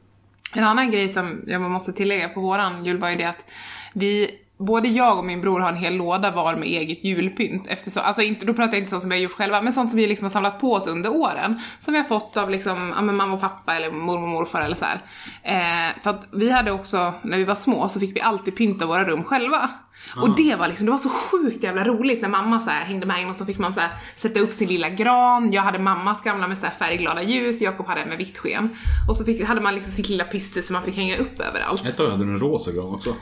En 0.54 0.64
annan 0.64 0.90
grej 0.90 1.12
som 1.12 1.42
jag 1.46 1.60
måste 1.60 1.92
tillägga 1.92 2.28
på 2.28 2.40
våran 2.40 2.84
jul 2.84 2.98
var 2.98 3.10
ju 3.10 3.16
det 3.16 3.24
att 3.24 3.50
vi, 3.92 4.30
både 4.58 4.88
jag 4.88 5.18
och 5.18 5.24
min 5.24 5.40
bror 5.40 5.60
har 5.60 5.68
en 5.68 5.76
hel 5.76 5.94
låda 5.94 6.30
var 6.30 6.56
med 6.56 6.68
eget 6.68 7.04
julpynt. 7.04 7.66
Eftersom, 7.68 8.02
alltså 8.04 8.22
inte, 8.22 8.46
då 8.46 8.54
pratar 8.54 8.72
jag 8.72 8.80
inte 8.80 8.90
sånt 8.90 9.02
som 9.02 9.10
vi 9.10 9.16
har 9.16 9.22
gjort 9.22 9.32
själva, 9.32 9.62
men 9.62 9.72
sånt 9.72 9.90
som 9.90 9.96
vi 9.96 10.06
liksom 10.06 10.24
har 10.24 10.30
samlat 10.30 10.60
på 10.60 10.72
oss 10.72 10.86
under 10.86 11.12
åren. 11.12 11.60
Som 11.78 11.92
vi 11.92 11.98
har 11.98 12.04
fått 12.04 12.36
av 12.36 12.50
liksom, 12.50 12.92
ja, 12.96 13.02
men 13.02 13.16
mamma 13.16 13.34
och 13.34 13.40
pappa 13.40 13.74
eller 13.74 13.90
mormor 13.90 14.22
och 14.22 14.28
morfar 14.28 14.62
eller 14.62 14.76
så 14.76 14.84
här. 14.84 15.00
Eh, 15.42 16.02
för 16.02 16.10
att 16.10 16.28
vi 16.32 16.50
hade 16.50 16.70
också, 16.70 17.14
när 17.22 17.38
vi 17.38 17.44
var 17.44 17.54
små 17.54 17.88
så 17.88 18.00
fick 18.00 18.16
vi 18.16 18.20
alltid 18.20 18.56
pynta 18.56 18.86
våra 18.86 19.04
rum 19.04 19.24
själva. 19.24 19.70
Och 20.16 20.36
det 20.36 20.54
var 20.54 20.68
liksom, 20.68 20.86
det 20.86 20.92
var 20.92 20.98
så 20.98 21.08
sjukt 21.08 21.64
jävla 21.64 21.84
roligt 21.84 22.22
när 22.22 22.28
mamma 22.28 22.60
så 22.60 22.70
här 22.70 22.84
hängde 22.84 23.06
med 23.06 23.22
in 23.22 23.28
och 23.28 23.36
så 23.36 23.44
fick 23.44 23.58
man 23.58 23.74
så 23.74 23.80
här 23.80 23.90
sätta 24.16 24.40
upp 24.40 24.52
sin 24.52 24.68
lilla 24.68 24.88
gran. 24.88 25.52
Jag 25.52 25.62
hade 25.62 25.78
mammas 25.78 26.22
gamla 26.22 26.48
med 26.48 26.58
så 26.58 26.66
här 26.66 26.72
färgglada 26.74 27.22
ljus, 27.22 27.60
Jakob 27.60 27.86
hade 27.86 28.00
en 28.00 28.08
med 28.08 28.18
vitt 28.18 28.38
sken. 28.38 28.68
Och 29.08 29.16
så 29.16 29.24
fick, 29.24 29.44
hade 29.44 29.60
man 29.60 29.74
liksom 29.74 29.92
sitt 29.92 30.08
lilla 30.08 30.24
pyssel 30.24 30.62
som 30.62 30.74
man 30.74 30.82
fick 30.82 30.96
hänga 30.96 31.16
upp 31.16 31.40
överallt. 31.40 31.86
Ett 31.86 31.96
tag 31.96 32.10
hade 32.10 32.24
du 32.24 32.30
en 32.30 32.38
rosa 32.38 32.72
gran 32.72 32.94
också. 32.94 33.14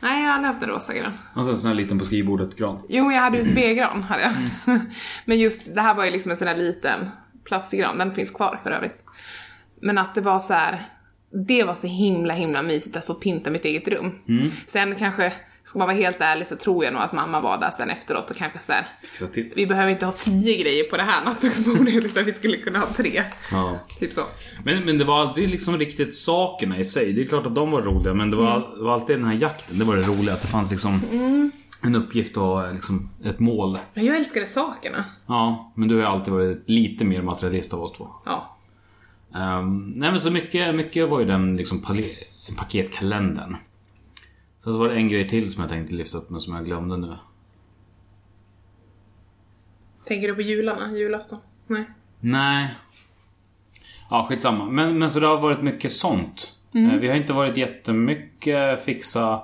Nej, 0.00 0.22
jag 0.22 0.28
har 0.28 0.34
aldrig 0.34 0.52
haft 0.52 0.62
en 0.62 0.68
rosa 0.68 0.94
gran. 0.94 1.12
Alltså 1.34 1.52
en 1.52 1.56
sån 1.58 1.68
här 1.68 1.74
liten 1.74 1.98
på 1.98 2.04
skrivbordet-gran. 2.04 2.82
Jo, 2.88 3.12
jag 3.12 3.20
hade 3.20 3.38
USB-gran 3.38 4.02
hade 4.02 4.22
jag. 4.22 4.32
Men 5.24 5.38
just 5.38 5.74
det 5.74 5.80
här 5.80 5.94
var 5.94 6.04
ju 6.04 6.10
liksom 6.10 6.30
en 6.30 6.36
sån 6.36 6.48
här 6.48 6.56
liten 6.56 7.08
plastgran, 7.44 7.98
den 7.98 8.14
finns 8.14 8.30
kvar 8.30 8.60
för 8.62 8.70
övrigt. 8.70 9.02
Men 9.82 9.98
att 9.98 10.14
det 10.14 10.20
var 10.20 10.40
så 10.40 10.52
här. 10.54 10.82
det 11.46 11.64
var 11.64 11.74
så 11.74 11.86
himla 11.86 12.34
himla 12.34 12.62
mysigt 12.62 12.96
att 12.96 13.06
få 13.06 13.14
pynta 13.14 13.50
mitt 13.50 13.64
eget 13.64 13.88
rum. 13.88 14.12
Sen 14.66 14.94
kanske, 14.94 15.32
ska 15.68 15.78
man 15.78 15.88
vara 15.88 15.96
helt 15.96 16.16
ärlig 16.20 16.48
så 16.48 16.56
tror 16.56 16.84
jag 16.84 16.92
nog 16.92 17.02
att 17.02 17.12
mamma 17.12 17.40
var 17.40 17.58
där 17.58 17.70
sen 17.70 17.90
efteråt 17.90 18.30
och 18.30 18.36
kanske 18.36 18.58
så 18.58 18.72
här. 18.72 18.86
Fixa 19.02 19.26
till. 19.26 19.52
vi 19.56 19.66
behöver 19.66 19.90
inte 19.92 20.06
ha 20.06 20.12
tio 20.12 20.62
grejer 20.62 20.84
på 20.84 20.96
det 20.96 21.02
här 21.02 21.24
nattduksbordet 21.24 22.04
utan 22.04 22.24
vi 22.24 22.32
skulle 22.32 22.56
kunna 22.56 22.78
ha 22.78 22.86
tre. 22.86 23.22
Ja. 23.52 23.78
Typ 24.00 24.12
så. 24.12 24.22
Men, 24.64 24.84
men 24.84 24.98
det 24.98 25.04
var 25.04 25.20
aldrig 25.20 25.48
liksom 25.48 25.78
riktigt 25.78 26.16
sakerna 26.16 26.78
i 26.78 26.84
sig. 26.84 27.12
Det 27.12 27.22
är 27.22 27.26
klart 27.26 27.46
att 27.46 27.54
de 27.54 27.70
var 27.70 27.82
roliga 27.82 28.14
men 28.14 28.30
det 28.30 28.36
var, 28.36 28.56
Mm. 28.56 28.84
var 28.84 28.94
alltid 28.94 29.16
den 29.16 29.24
här 29.24 29.34
jakten. 29.36 29.78
Det 29.78 29.84
var 29.84 29.96
det 29.96 30.02
roliga. 30.02 30.34
Att 30.34 30.40
det 30.42 30.48
fanns 30.48 30.70
liksom 30.70 31.00
en 31.82 31.94
uppgift 31.94 32.36
och 32.36 32.72
liksom 32.72 33.10
ett 33.24 33.38
mål. 33.40 33.78
Men 33.94 34.04
jag 34.04 34.16
älskade 34.16 34.46
sakerna. 34.46 35.04
Ja, 35.26 35.72
men 35.76 35.88
du 35.88 35.96
har 35.96 36.04
alltid 36.04 36.32
varit 36.32 36.62
lite 36.66 37.04
mer 37.04 37.22
materialist 37.22 37.74
av 37.74 37.82
oss 37.82 37.92
två. 37.92 38.08
Ja. 38.24 38.56
Um, 39.34 39.92
nej 39.96 40.10
men 40.10 40.20
så 40.20 40.30
mycket, 40.30 40.74
mycket 40.74 41.08
var 41.08 41.20
ju 41.20 41.26
den 41.26 41.56
liksom 41.56 41.82
paketkalendern. 42.56 43.56
Sen 44.64 44.72
så 44.72 44.78
var 44.78 44.88
det 44.88 44.94
en 44.94 45.08
grej 45.08 45.28
till 45.28 45.52
som 45.52 45.60
jag 45.60 45.70
tänkte 45.70 45.94
lyfta 45.94 46.18
upp 46.18 46.30
men 46.30 46.40
som 46.40 46.54
jag 46.54 46.64
glömde 46.64 46.96
nu. 46.96 47.14
Tänker 50.04 50.28
du 50.28 50.34
på 50.34 50.40
jularna? 50.42 50.92
Julafton? 50.92 51.38
Nej. 51.66 51.84
Nej. 52.20 52.74
Ja, 54.10 54.26
skitsamma. 54.28 54.64
Men, 54.64 54.98
men 54.98 55.10
så 55.10 55.20
det 55.20 55.26
har 55.26 55.40
varit 55.40 55.62
mycket 55.62 55.92
sånt. 55.92 56.54
Mm. 56.74 56.90
Eh, 56.90 56.96
Vi 56.96 57.08
har 57.08 57.14
inte 57.14 57.32
varit 57.32 57.56
jättemycket 57.56 58.84
fixa 58.84 59.42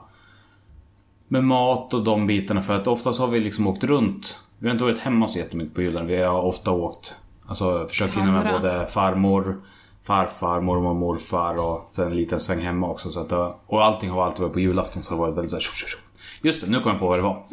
med 1.28 1.44
mat 1.44 1.94
och 1.94 2.04
de 2.04 2.26
bitarna 2.26 2.62
för 2.62 2.74
att 2.74 2.86
oftast 2.86 3.20
har 3.20 3.28
vi 3.28 3.40
liksom 3.40 3.66
åkt 3.66 3.84
runt. 3.84 4.38
Vi 4.58 4.66
har 4.68 4.72
inte 4.72 4.84
varit 4.84 4.98
hemma 4.98 5.28
så 5.28 5.38
jättemycket 5.38 5.74
på 5.74 5.82
julen. 5.82 6.06
Vi 6.06 6.16
har 6.22 6.40
ofta 6.42 6.70
åkt, 6.70 7.16
alltså 7.46 7.88
försökt 7.88 8.16
hinna 8.16 8.32
med 8.32 8.52
både 8.60 8.86
farmor, 8.86 9.62
farfar, 10.06 10.60
mormor, 10.60 10.94
morfar 10.94 11.54
och 11.54 11.88
sen 11.90 12.06
en 12.06 12.16
liten 12.16 12.40
sväng 12.40 12.60
hemma 12.60 12.88
också. 12.88 13.10
Så 13.10 13.20
att 13.20 13.28
det, 13.28 13.54
och 13.66 13.84
allting 13.84 14.10
har 14.10 14.24
alltid 14.24 14.40
varit 14.40 14.52
på 14.52 14.60
julafton 14.60 15.02
så 15.02 15.10
det 15.10 15.16
har 15.16 15.26
varit 15.26 15.36
väldigt 15.36 15.50
såhär 15.50 15.60
tjoff, 15.60 15.74
tjoff, 15.76 15.88
tjoff. 15.88 16.10
Just 16.42 16.64
det, 16.64 16.70
nu 16.70 16.80
kom 16.80 16.90
jag 16.90 17.00
på 17.00 17.08
vad 17.08 17.18
det 17.18 17.22
var. 17.22 17.46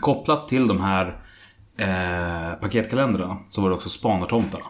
Kopplat 0.00 0.48
till 0.48 0.66
de 0.66 0.80
här 0.80 1.20
eh, 1.76 2.60
paketkalendrarna 2.60 3.38
så 3.48 3.60
var 3.60 3.68
det 3.68 3.74
också 3.74 3.88
spanartomtarna. 3.88 4.64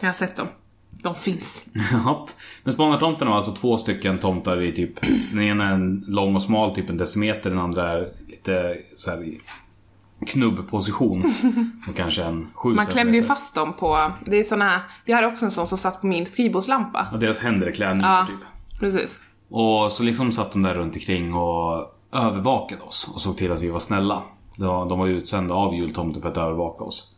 Jag 0.00 0.08
har 0.08 0.12
sett 0.12 0.36
dem. 0.36 0.46
De 0.90 1.14
finns. 1.14 1.66
Japp. 1.92 2.30
Men 2.62 2.72
spanartomtarna 2.72 3.30
var 3.30 3.38
alltså 3.38 3.52
två 3.52 3.78
stycken 3.78 4.18
tomtar 4.18 4.62
i 4.62 4.72
typ... 4.72 5.00
Den 5.32 5.42
ena 5.42 5.68
är 5.68 5.72
en 5.72 6.04
lång 6.08 6.34
och 6.34 6.42
smal, 6.42 6.74
typ 6.74 6.90
en 6.90 6.96
decimeter. 6.96 7.50
Den 7.50 7.58
andra 7.58 7.90
är 7.90 8.12
lite 8.28 8.76
så 8.94 9.10
här 9.10 9.38
knubbposition. 10.24 11.34
Och 11.88 11.96
kanske 11.96 12.22
en 12.22 12.48
sju 12.54 12.74
Man 12.74 12.86
klämde 12.86 13.16
ju 13.16 13.22
fast 13.22 13.54
dem 13.54 13.72
på, 13.72 14.12
det 14.26 14.36
är 14.36 14.42
såna 14.42 14.64
här, 14.64 14.80
vi 15.04 15.12
hade 15.12 15.26
också 15.26 15.44
en 15.44 15.50
sån 15.50 15.66
som 15.66 15.78
satt 15.78 16.00
på 16.00 16.06
min 16.06 16.26
skrivbordslampa. 16.26 17.06
Och 17.12 17.18
deras 17.18 17.38
händer 17.38 17.66
är 17.66 17.72
klädnypor 17.72 18.10
Ja, 18.10 18.26
typ. 18.26 18.80
precis. 18.80 19.18
Och 19.48 19.92
så 19.92 20.02
liksom 20.02 20.32
satt 20.32 20.52
de 20.52 20.62
där 20.62 20.74
runt 20.74 20.94
omkring 20.94 21.34
och 21.34 21.86
övervakade 22.14 22.82
oss. 22.82 23.10
Och 23.14 23.20
såg 23.20 23.36
till 23.36 23.52
att 23.52 23.62
vi 23.62 23.70
var 23.70 23.78
snälla. 23.78 24.22
De 24.56 24.66
var, 24.66 24.88
de 24.88 24.98
var 24.98 25.06
ju 25.06 25.16
utsända 25.18 25.54
av 25.54 25.74
jultomten 25.74 26.22
för 26.22 26.28
att 26.28 26.36
övervaka 26.36 26.84
oss. 26.84 27.10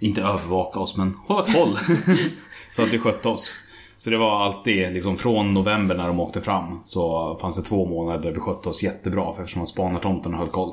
Inte 0.00 0.22
övervaka 0.22 0.80
oss, 0.80 0.96
men 0.96 1.14
hålla 1.26 1.44
koll. 1.52 1.78
så 2.76 2.82
att 2.82 2.92
vi 2.92 2.98
skötte 2.98 3.28
oss. 3.28 3.54
Så 3.98 4.10
det 4.10 4.16
var 4.16 4.44
alltid, 4.44 4.92
liksom 4.92 5.16
från 5.16 5.54
november 5.54 5.94
när 5.94 6.06
de 6.06 6.20
åkte 6.20 6.40
fram, 6.40 6.80
så 6.84 7.36
fanns 7.40 7.56
det 7.56 7.62
två 7.62 7.86
månader 7.86 8.22
där 8.22 8.32
vi 8.32 8.40
skötte 8.40 8.68
oss 8.68 8.82
jättebra 8.82 9.32
för 9.32 9.42
eftersom 9.42 9.66
spanartomten 9.66 10.34
höll 10.34 10.48
koll. 10.48 10.72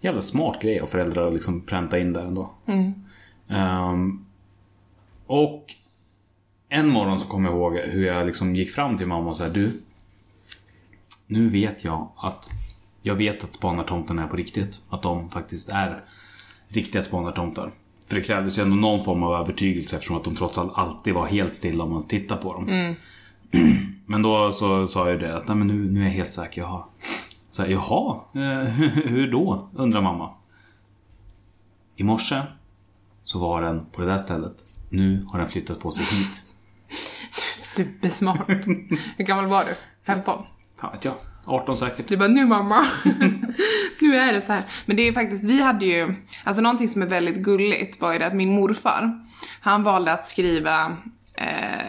Jävla 0.00 0.22
smart 0.22 0.62
grej 0.62 0.80
av 0.80 0.86
föräldrar 0.86 1.26
att 1.26 1.32
liksom 1.32 1.60
pränta 1.60 1.98
in 1.98 2.12
där 2.12 2.26
ändå. 2.26 2.50
Ehm, 3.48 4.24
och 5.26 5.64
en 6.68 6.88
morgon 6.88 7.20
så 7.20 7.28
kommer 7.28 7.48
jag 7.48 7.58
ihåg 7.58 7.76
hur 7.76 8.06
jag 8.06 8.26
liksom 8.26 8.56
gick 8.56 8.70
fram 8.70 8.98
till 8.98 9.06
mamma 9.06 9.30
och 9.30 9.36
sa 9.36 9.48
du. 9.48 9.80
Nu 11.26 11.48
vet 11.48 11.84
jag 11.84 12.08
att 12.16 12.50
jag 13.02 13.14
vet 13.14 13.44
att 13.44 13.54
spanartomtarna 13.54 14.22
är 14.22 14.26
på 14.26 14.36
riktigt. 14.36 14.80
Att 14.88 15.02
de 15.02 15.30
faktiskt 15.30 15.68
är 15.68 16.00
riktiga 16.68 17.02
spanartomtar. 17.02 17.72
För 18.08 18.14
det 18.16 18.20
krävdes 18.22 18.58
ju 18.58 18.62
ändå 18.62 18.76
någon 18.76 19.04
form 19.04 19.22
av 19.22 19.34
övertygelse 19.34 19.96
eftersom 19.96 20.16
att 20.16 20.24
de 20.24 20.36
trots 20.36 20.58
allt 20.58 20.72
alltid 20.74 21.14
var 21.14 21.26
helt 21.26 21.56
stilla 21.56 21.84
om 21.84 21.90
man 21.90 22.02
tittar 22.02 22.36
på 22.36 22.52
dem. 22.52 22.94
Men 24.06 24.22
då 24.22 24.52
så 24.52 24.86
sa 24.86 25.10
jag 25.10 25.20
det 25.20 25.36
att 25.36 25.48
Nej, 25.48 25.56
men 25.56 25.66
nu, 25.66 25.92
nu 25.92 26.00
är 26.00 26.04
jag 26.04 26.12
helt 26.12 26.32
säker. 26.32 26.60
Jaha. 26.60 26.82
Så 27.56 27.62
här, 27.62 27.70
Jaha, 27.70 28.20
eh, 28.34 28.40
hur 29.04 29.30
då? 29.30 29.70
undrar 29.74 30.02
mamma. 30.02 30.30
I 31.96 32.02
morse 32.02 32.42
så 33.24 33.38
var 33.38 33.62
den 33.62 33.86
på 33.86 34.00
det 34.00 34.06
där 34.06 34.18
stället. 34.18 34.54
Nu 34.90 35.26
har 35.32 35.38
den 35.38 35.48
flyttat 35.48 35.80
på 35.80 35.90
sig 35.90 36.04
hit. 36.04 36.42
Supersmart. 37.60 38.48
Hur 39.16 39.24
gammal 39.24 39.46
var 39.46 39.64
du? 39.64 39.74
15? 40.06 40.44
Ja, 40.82 40.90
vet 40.90 41.04
jag. 41.04 41.14
18 41.44 41.78
säkert. 41.78 42.08
Du 42.08 42.16
bara, 42.16 42.28
nu 42.28 42.46
mamma. 42.46 42.86
nu 44.00 44.16
är 44.16 44.32
det 44.32 44.40
så 44.40 44.52
här. 44.52 44.62
Men 44.86 44.96
det 44.96 45.02
är 45.02 45.12
faktiskt, 45.12 45.44
vi 45.44 45.62
hade 45.62 45.86
ju, 45.86 46.14
alltså 46.44 46.62
någonting 46.62 46.88
som 46.88 47.02
är 47.02 47.06
väldigt 47.06 47.36
gulligt 47.36 48.00
var 48.00 48.12
ju 48.12 48.18
det 48.18 48.26
att 48.26 48.34
min 48.34 48.54
morfar, 48.54 49.24
han 49.60 49.82
valde 49.82 50.12
att 50.12 50.26
skriva, 50.26 50.96
eh, 51.34 51.85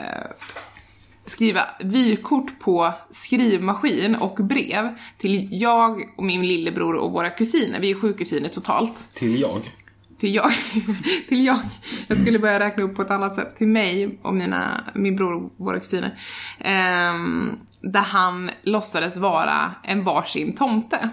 skriva 1.37 1.61
vykort 1.79 2.59
på 2.59 2.93
skrivmaskin 3.11 4.15
och 4.15 4.35
brev 4.35 4.97
till 5.17 5.47
jag 5.51 6.01
och 6.17 6.23
min 6.23 6.47
lillebror 6.47 6.95
och 6.95 7.11
våra 7.11 7.29
kusiner. 7.29 7.79
Vi 7.79 7.91
är 7.91 7.95
sju 7.95 8.13
kusiner 8.13 8.49
totalt. 8.49 8.93
Till 9.13 9.41
jag. 9.41 9.71
Till 10.19 10.35
jag. 10.35 10.51
till 11.27 11.45
jag. 11.45 11.59
Jag 12.07 12.17
skulle 12.17 12.39
börja 12.39 12.59
räkna 12.59 12.83
upp 12.83 12.95
på 12.95 13.01
ett 13.01 13.11
annat 13.11 13.35
sätt. 13.35 13.57
Till 13.57 13.67
mig 13.67 14.19
och 14.21 14.33
mina, 14.33 14.83
min 14.95 15.15
bror 15.15 15.33
och 15.33 15.53
våra 15.57 15.79
kusiner. 15.79 16.19
Ehm, 16.59 17.51
där 17.81 18.01
han 18.01 18.51
låtsades 18.61 19.17
vara 19.17 19.75
en 19.83 20.03
varsin 20.03 20.55
tomte. 20.55 21.09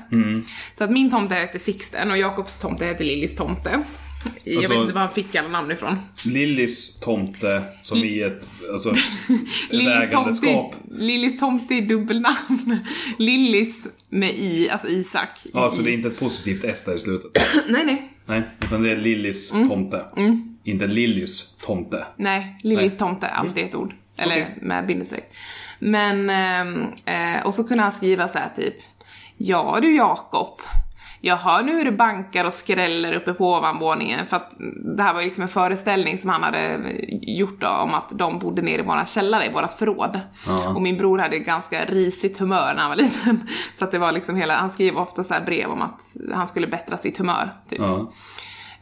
Så 0.78 0.84
att 0.84 0.90
min 0.90 1.10
tomte 1.10 1.34
hette 1.34 1.58
Sixten 1.58 2.10
och 2.10 2.18
Jakobs 2.18 2.60
tomte 2.60 2.84
hette 2.84 3.04
Lillis 3.04 3.36
tomte. 3.36 3.84
Jag 4.44 4.56
Alltså- 4.56 4.72
vet 4.72 4.80
inte 4.80 4.94
var 4.94 5.00
han 5.00 5.14
fick 5.14 5.34
alla 5.34 5.48
namn 5.48 5.70
ifrån. 5.72 5.98
Lillys 6.24 6.96
tomte 7.00 7.62
som 7.82 7.98
i 7.98 8.20
ett, 8.20 8.46
alltså, 8.72 8.90
ett 9.70 10.02
ägandeskap. 10.08 10.74
Lillis 10.90 11.38
tomte 11.38 11.74
är 11.74 11.82
dubbelnamn. 11.82 12.78
Lillis 13.18 13.86
med 14.08 14.34
i, 14.34 14.70
alltså 14.70 14.88
Isak. 14.88 15.28
i- 15.44 15.50
Ja, 15.54 15.70
så 15.70 15.82
det 15.82 15.90
är 15.90 15.94
inte 15.94 16.08
ett 16.08 16.18
positivt 16.20 16.64
S 16.64 16.84
där 16.84 16.94
i 16.94 16.98
slutet. 16.98 17.30
Nej, 17.68 17.84
nej. 17.86 18.10
Nej, 18.26 18.42
utan 18.64 18.82
det 18.82 18.90
är 18.90 18.96
Lillys 18.96 19.52
Mm. 19.52 19.68
tomte. 19.68 20.04
Inte 20.64 20.86
Lillys 20.86 21.56
tomte. 21.56 22.04
Nej, 22.16 22.58
Lillis 22.62 22.90
Nej. 22.92 22.98
tomte, 22.98 23.26
alltid 23.26 23.64
ett 23.64 23.74
ord. 23.74 23.94
Eller 24.18 24.32
Okej. 24.42 24.58
med 24.62 24.86
bindestreck. 24.86 25.30
Men, 25.78 26.30
ehm, 26.30 26.82
eh, 27.04 27.46
och 27.46 27.54
så 27.54 27.64
kunde 27.64 27.82
han 27.82 27.92
skriva 27.92 28.28
så 28.28 28.38
här 28.38 28.50
typ. 28.56 28.74
Ja 29.36 29.78
du 29.82 29.96
Jakob. 29.96 30.60
Jag 31.24 31.36
hör 31.36 31.62
nu 31.62 31.72
hur 31.72 31.84
det 31.84 31.92
bankar 31.92 32.44
och 32.44 32.52
skräller 32.52 33.12
uppe 33.12 33.34
på 33.34 33.54
ovanvåningen 33.54 34.26
för 34.26 34.36
att 34.36 34.52
det 34.96 35.02
här 35.02 35.14
var 35.14 35.20
ju 35.20 35.26
liksom 35.26 35.42
en 35.42 35.48
föreställning 35.48 36.18
som 36.18 36.30
han 36.30 36.42
hade 36.42 36.80
gjort 37.10 37.60
då, 37.60 37.68
om 37.68 37.94
att 37.94 38.08
de 38.10 38.38
bodde 38.38 38.62
nere 38.62 38.82
i 38.82 38.84
våran 38.84 39.06
källare, 39.06 39.46
i 39.46 39.52
vårat 39.52 39.78
förråd. 39.78 40.20
Ja. 40.46 40.68
Och 40.68 40.82
min 40.82 40.96
bror 40.96 41.18
hade 41.18 41.38
ganska 41.38 41.84
risigt 41.84 42.38
humör 42.38 42.74
när 42.74 42.80
han 42.80 42.90
var 42.90 42.96
liten. 43.04 43.48
Så 43.78 43.84
att 43.84 43.90
det 43.90 43.98
var 43.98 44.12
liksom 44.12 44.36
hela, 44.36 44.56
han 44.56 44.70
skrev 44.70 44.96
ofta 44.96 45.24
så 45.24 45.34
brev 45.46 45.70
om 45.70 45.82
att 45.82 46.00
han 46.34 46.46
skulle 46.46 46.66
bättra 46.66 46.96
sitt 46.96 47.18
humör. 47.18 47.50
Typ. 47.68 47.80
Ja. 47.80 48.12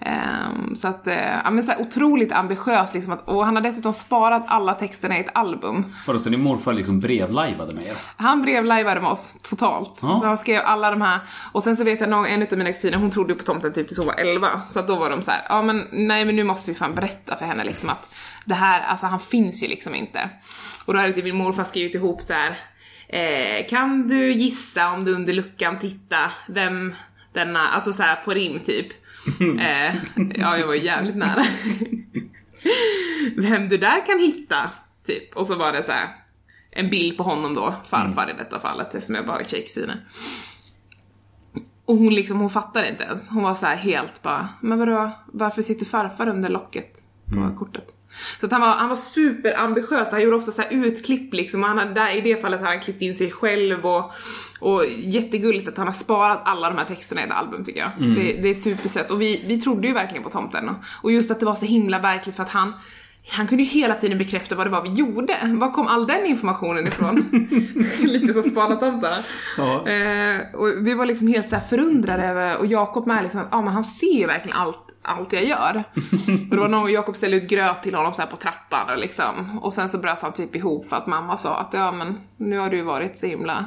Ehm, 0.06 0.76
så 0.76 0.88
att, 0.88 1.06
eh, 1.06 1.40
ja 1.44 1.50
men 1.50 1.62
så 1.62 1.72
otroligt 1.78 2.32
ambitiös 2.32 2.94
liksom 2.94 3.12
att, 3.12 3.28
och 3.28 3.44
han 3.44 3.56
har 3.56 3.62
dessutom 3.62 3.92
sparat 3.92 4.44
alla 4.46 4.74
texterna 4.74 5.18
i 5.18 5.20
ett 5.20 5.30
album. 5.34 5.94
Vadå, 6.06 6.18
så 6.18 6.30
din 6.30 6.40
morfar 6.40 6.72
liksom 6.72 7.00
brevlajvade 7.00 7.74
med 7.74 7.86
er? 7.86 7.96
Han 8.16 8.42
brevlajvade 8.42 9.00
med 9.00 9.10
oss 9.10 9.38
totalt. 9.42 9.98
Ja. 10.02 10.18
Så 10.20 10.26
han 10.26 10.38
skrev 10.38 10.62
alla 10.64 10.90
de 10.90 11.02
här, 11.02 11.20
och 11.52 11.62
sen 11.62 11.76
så 11.76 11.84
vet 11.84 12.00
jag 12.00 12.08
någon, 12.08 12.26
en 12.26 12.42
utav 12.42 12.58
mina 12.58 12.72
kusiner, 12.72 12.98
hon 12.98 13.10
trodde 13.10 13.34
på 13.34 13.44
tomten 13.44 13.72
typ 13.72 13.88
tills 13.88 13.98
hon 13.98 14.06
var 14.06 14.14
11. 14.14 14.48
Så 14.66 14.78
att 14.78 14.86
då 14.86 14.94
var 14.94 15.10
de 15.10 15.22
så 15.22 15.30
här, 15.30 15.40
ja 15.48 15.62
men 15.62 15.88
nej 15.92 16.24
men 16.24 16.36
nu 16.36 16.44
måste 16.44 16.70
vi 16.70 16.76
fan 16.76 16.94
berätta 16.94 17.36
för 17.36 17.44
henne 17.44 17.64
liksom 17.64 17.90
att 17.90 18.14
det 18.44 18.54
här, 18.54 18.82
alltså 18.82 19.06
han 19.06 19.20
finns 19.20 19.62
ju 19.62 19.66
liksom 19.66 19.94
inte. 19.94 20.28
Och 20.84 20.94
då 20.94 21.00
hade 21.00 21.12
typ 21.12 21.24
min 21.24 21.36
morfar 21.36 21.64
skrivit 21.64 21.94
ihop 21.94 22.20
så 22.20 22.32
här. 22.32 22.56
Eh, 23.08 23.66
kan 23.66 24.08
du 24.08 24.32
gissa 24.32 24.92
om 24.92 25.04
du 25.04 25.14
under 25.14 25.32
luckan 25.32 25.78
tittar 25.78 26.32
vem 26.48 26.94
denna, 27.32 27.68
alltså 27.68 27.92
så 27.92 28.02
här 28.02 28.16
på 28.16 28.30
rim 28.30 28.60
typ. 28.60 28.86
Eh, 29.60 29.94
ja 30.34 30.58
jag 30.58 30.66
var 30.66 30.74
jävligt 30.74 31.16
nära. 31.16 31.42
vem 33.36 33.68
du 33.68 33.76
där 33.76 34.06
kan 34.06 34.18
hitta, 34.18 34.70
typ. 35.06 35.36
Och 35.36 35.46
så 35.46 35.54
var 35.54 35.72
det 35.72 35.82
så 35.82 35.92
här 35.92 36.08
en 36.70 36.90
bild 36.90 37.16
på 37.16 37.22
honom 37.22 37.54
då, 37.54 37.74
farfar 37.84 38.30
i 38.30 38.38
detta 38.38 38.60
fallet 38.60 38.94
eftersom 38.94 39.14
jag 39.14 39.26
bara 39.26 39.40
är 39.40 39.44
tjejkusiner. 39.44 39.96
Och 41.84 41.96
hon 41.96 42.14
liksom, 42.14 42.40
hon 42.40 42.50
fattade 42.50 42.88
inte 42.88 43.04
ens. 43.04 43.28
Hon 43.28 43.42
var 43.42 43.54
så 43.54 43.66
här 43.66 43.76
helt 43.76 44.22
bara, 44.22 44.48
men 44.60 44.78
vadå, 44.78 45.10
varför 45.26 45.62
sitter 45.62 45.86
farfar 45.86 46.28
under 46.28 46.48
locket 46.48 46.98
på 47.32 47.56
kortet? 47.58 47.94
Så 48.40 48.46
att 48.46 48.52
han 48.52 48.60
var, 48.60 48.68
han 48.68 48.88
var 48.88 48.96
superambitiös, 48.96 50.10
han 50.10 50.22
gjorde 50.22 50.36
ofta 50.36 50.52
så 50.52 50.62
utklipp 50.70 51.34
liksom, 51.34 51.62
och 51.62 51.68
han 51.68 51.78
hade, 51.78 51.94
där, 51.94 52.16
i 52.16 52.20
det 52.20 52.36
fallet 52.36 52.60
hade 52.60 52.72
han 52.72 52.80
klippt 52.80 53.02
in 53.02 53.14
sig 53.14 53.30
själv 53.30 53.86
och, 53.86 54.12
och 54.60 54.84
jättegulligt 54.98 55.68
att 55.68 55.76
han 55.76 55.86
har 55.86 55.94
sparat 55.94 56.42
alla 56.44 56.68
de 56.68 56.78
här 56.78 56.84
texterna 56.84 57.20
i 57.20 57.24
ett 57.24 57.30
album 57.30 57.64
tycker 57.64 57.80
jag. 57.80 57.90
Det, 58.16 58.42
det 58.42 58.48
är 58.48 58.54
supersött 58.54 59.10
och 59.10 59.20
vi, 59.20 59.44
vi 59.46 59.60
trodde 59.60 59.88
ju 59.88 59.94
verkligen 59.94 60.22
på 60.22 60.30
tomten. 60.30 60.70
Och, 61.02 61.12
just 61.12 61.30
att 61.30 61.40
det 61.40 61.46
var 61.46 61.54
så 61.54 61.66
himla 61.66 61.98
verkligt 61.98 62.36
för 62.36 62.42
att 62.42 62.50
han 62.50 62.72
han 63.30 63.46
kunde 63.46 63.62
ju 63.62 63.68
hela 63.68 63.94
tiden 63.94 64.18
bekräfta 64.18 64.54
vad 64.54 64.66
det 64.66 64.70
var 64.70 64.82
vi 64.82 64.92
gjorde. 64.92 65.36
Var 65.42 65.72
kom 65.72 65.86
all 65.86 66.06
den 66.06 66.26
informationen 66.26 66.86
ifrån? 66.86 67.48
Lite 68.00 68.32
som 68.32 68.42
spanartomtarna. 68.42 69.16
Ja. 69.56 69.88
Eh, 69.88 70.54
och 70.54 70.86
vi 70.86 70.94
var 70.94 71.06
liksom 71.06 71.28
helt 71.28 71.48
så 71.48 71.60
förundrade 71.70 72.24
över, 72.24 72.58
och 72.58 72.66
Jakob 72.66 73.06
med 73.06 73.22
liksom, 73.22 73.48
ja 73.50 73.62
men 73.62 73.72
han 73.72 73.84
ser 73.84 74.18
ju 74.18 74.26
verkligen 74.26 74.56
allt, 74.56 74.81
allt 75.02 75.32
jag 75.32 75.44
gör. 75.44 75.84
och 76.50 76.56
det 76.56 76.56
var 76.56 76.68
någon 76.68 76.80
gång 76.82 76.90
Jakob 76.90 77.16
ställde 77.16 77.36
ut 77.36 77.48
gröt 77.48 77.82
till 77.82 77.94
honom 77.94 78.12
så 78.14 78.22
på 78.22 78.36
trappan 78.36 78.90
och 78.90 78.98
liksom, 78.98 79.58
och 79.58 79.72
sen 79.72 79.88
så 79.88 79.98
bröt 79.98 80.18
han 80.20 80.32
typ 80.32 80.56
ihop 80.56 80.88
för 80.88 80.96
att 80.96 81.06
mamma 81.06 81.36
sa 81.36 81.56
att 81.60 81.74
ja 81.74 81.92
men 81.92 82.18
nu 82.36 82.58
har 82.58 82.70
du 82.70 82.82
varit 82.82 83.18
så 83.18 83.26
himla 83.26 83.64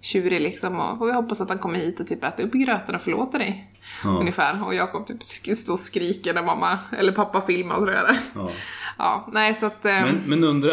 tjurig 0.00 0.40
liksom 0.40 0.80
och, 0.80 1.00
och 1.02 1.08
jag 1.08 1.14
hoppas 1.14 1.40
att 1.40 1.48
han 1.48 1.58
kommer 1.58 1.78
hit 1.78 2.00
och 2.00 2.06
typ 2.06 2.24
äter 2.24 2.44
upp 2.46 2.52
gröten 2.52 2.94
och 2.94 3.00
förlåter 3.00 3.38
dig. 3.38 3.70
Ja. 4.04 4.10
Ungefär. 4.20 4.64
Och 4.66 4.74
Jakob 4.74 5.06
typ 5.06 5.22
står 5.58 5.72
och 5.72 5.78
skriker 5.80 6.34
när 6.34 6.42
mamma, 6.42 6.78
eller 6.98 7.12
pappa 7.12 7.40
filmar 7.40 7.76
tror 7.76 7.90
jag 7.92 8.04
det. 8.08 8.16
Ja. 8.34 8.50
Ja, 9.00 9.28
nej 9.32 9.54
så 9.54 9.66
att... 9.66 9.84
eh, 9.84 9.92
Men, 9.92 10.22
men 10.26 10.44
undra, 10.44 10.70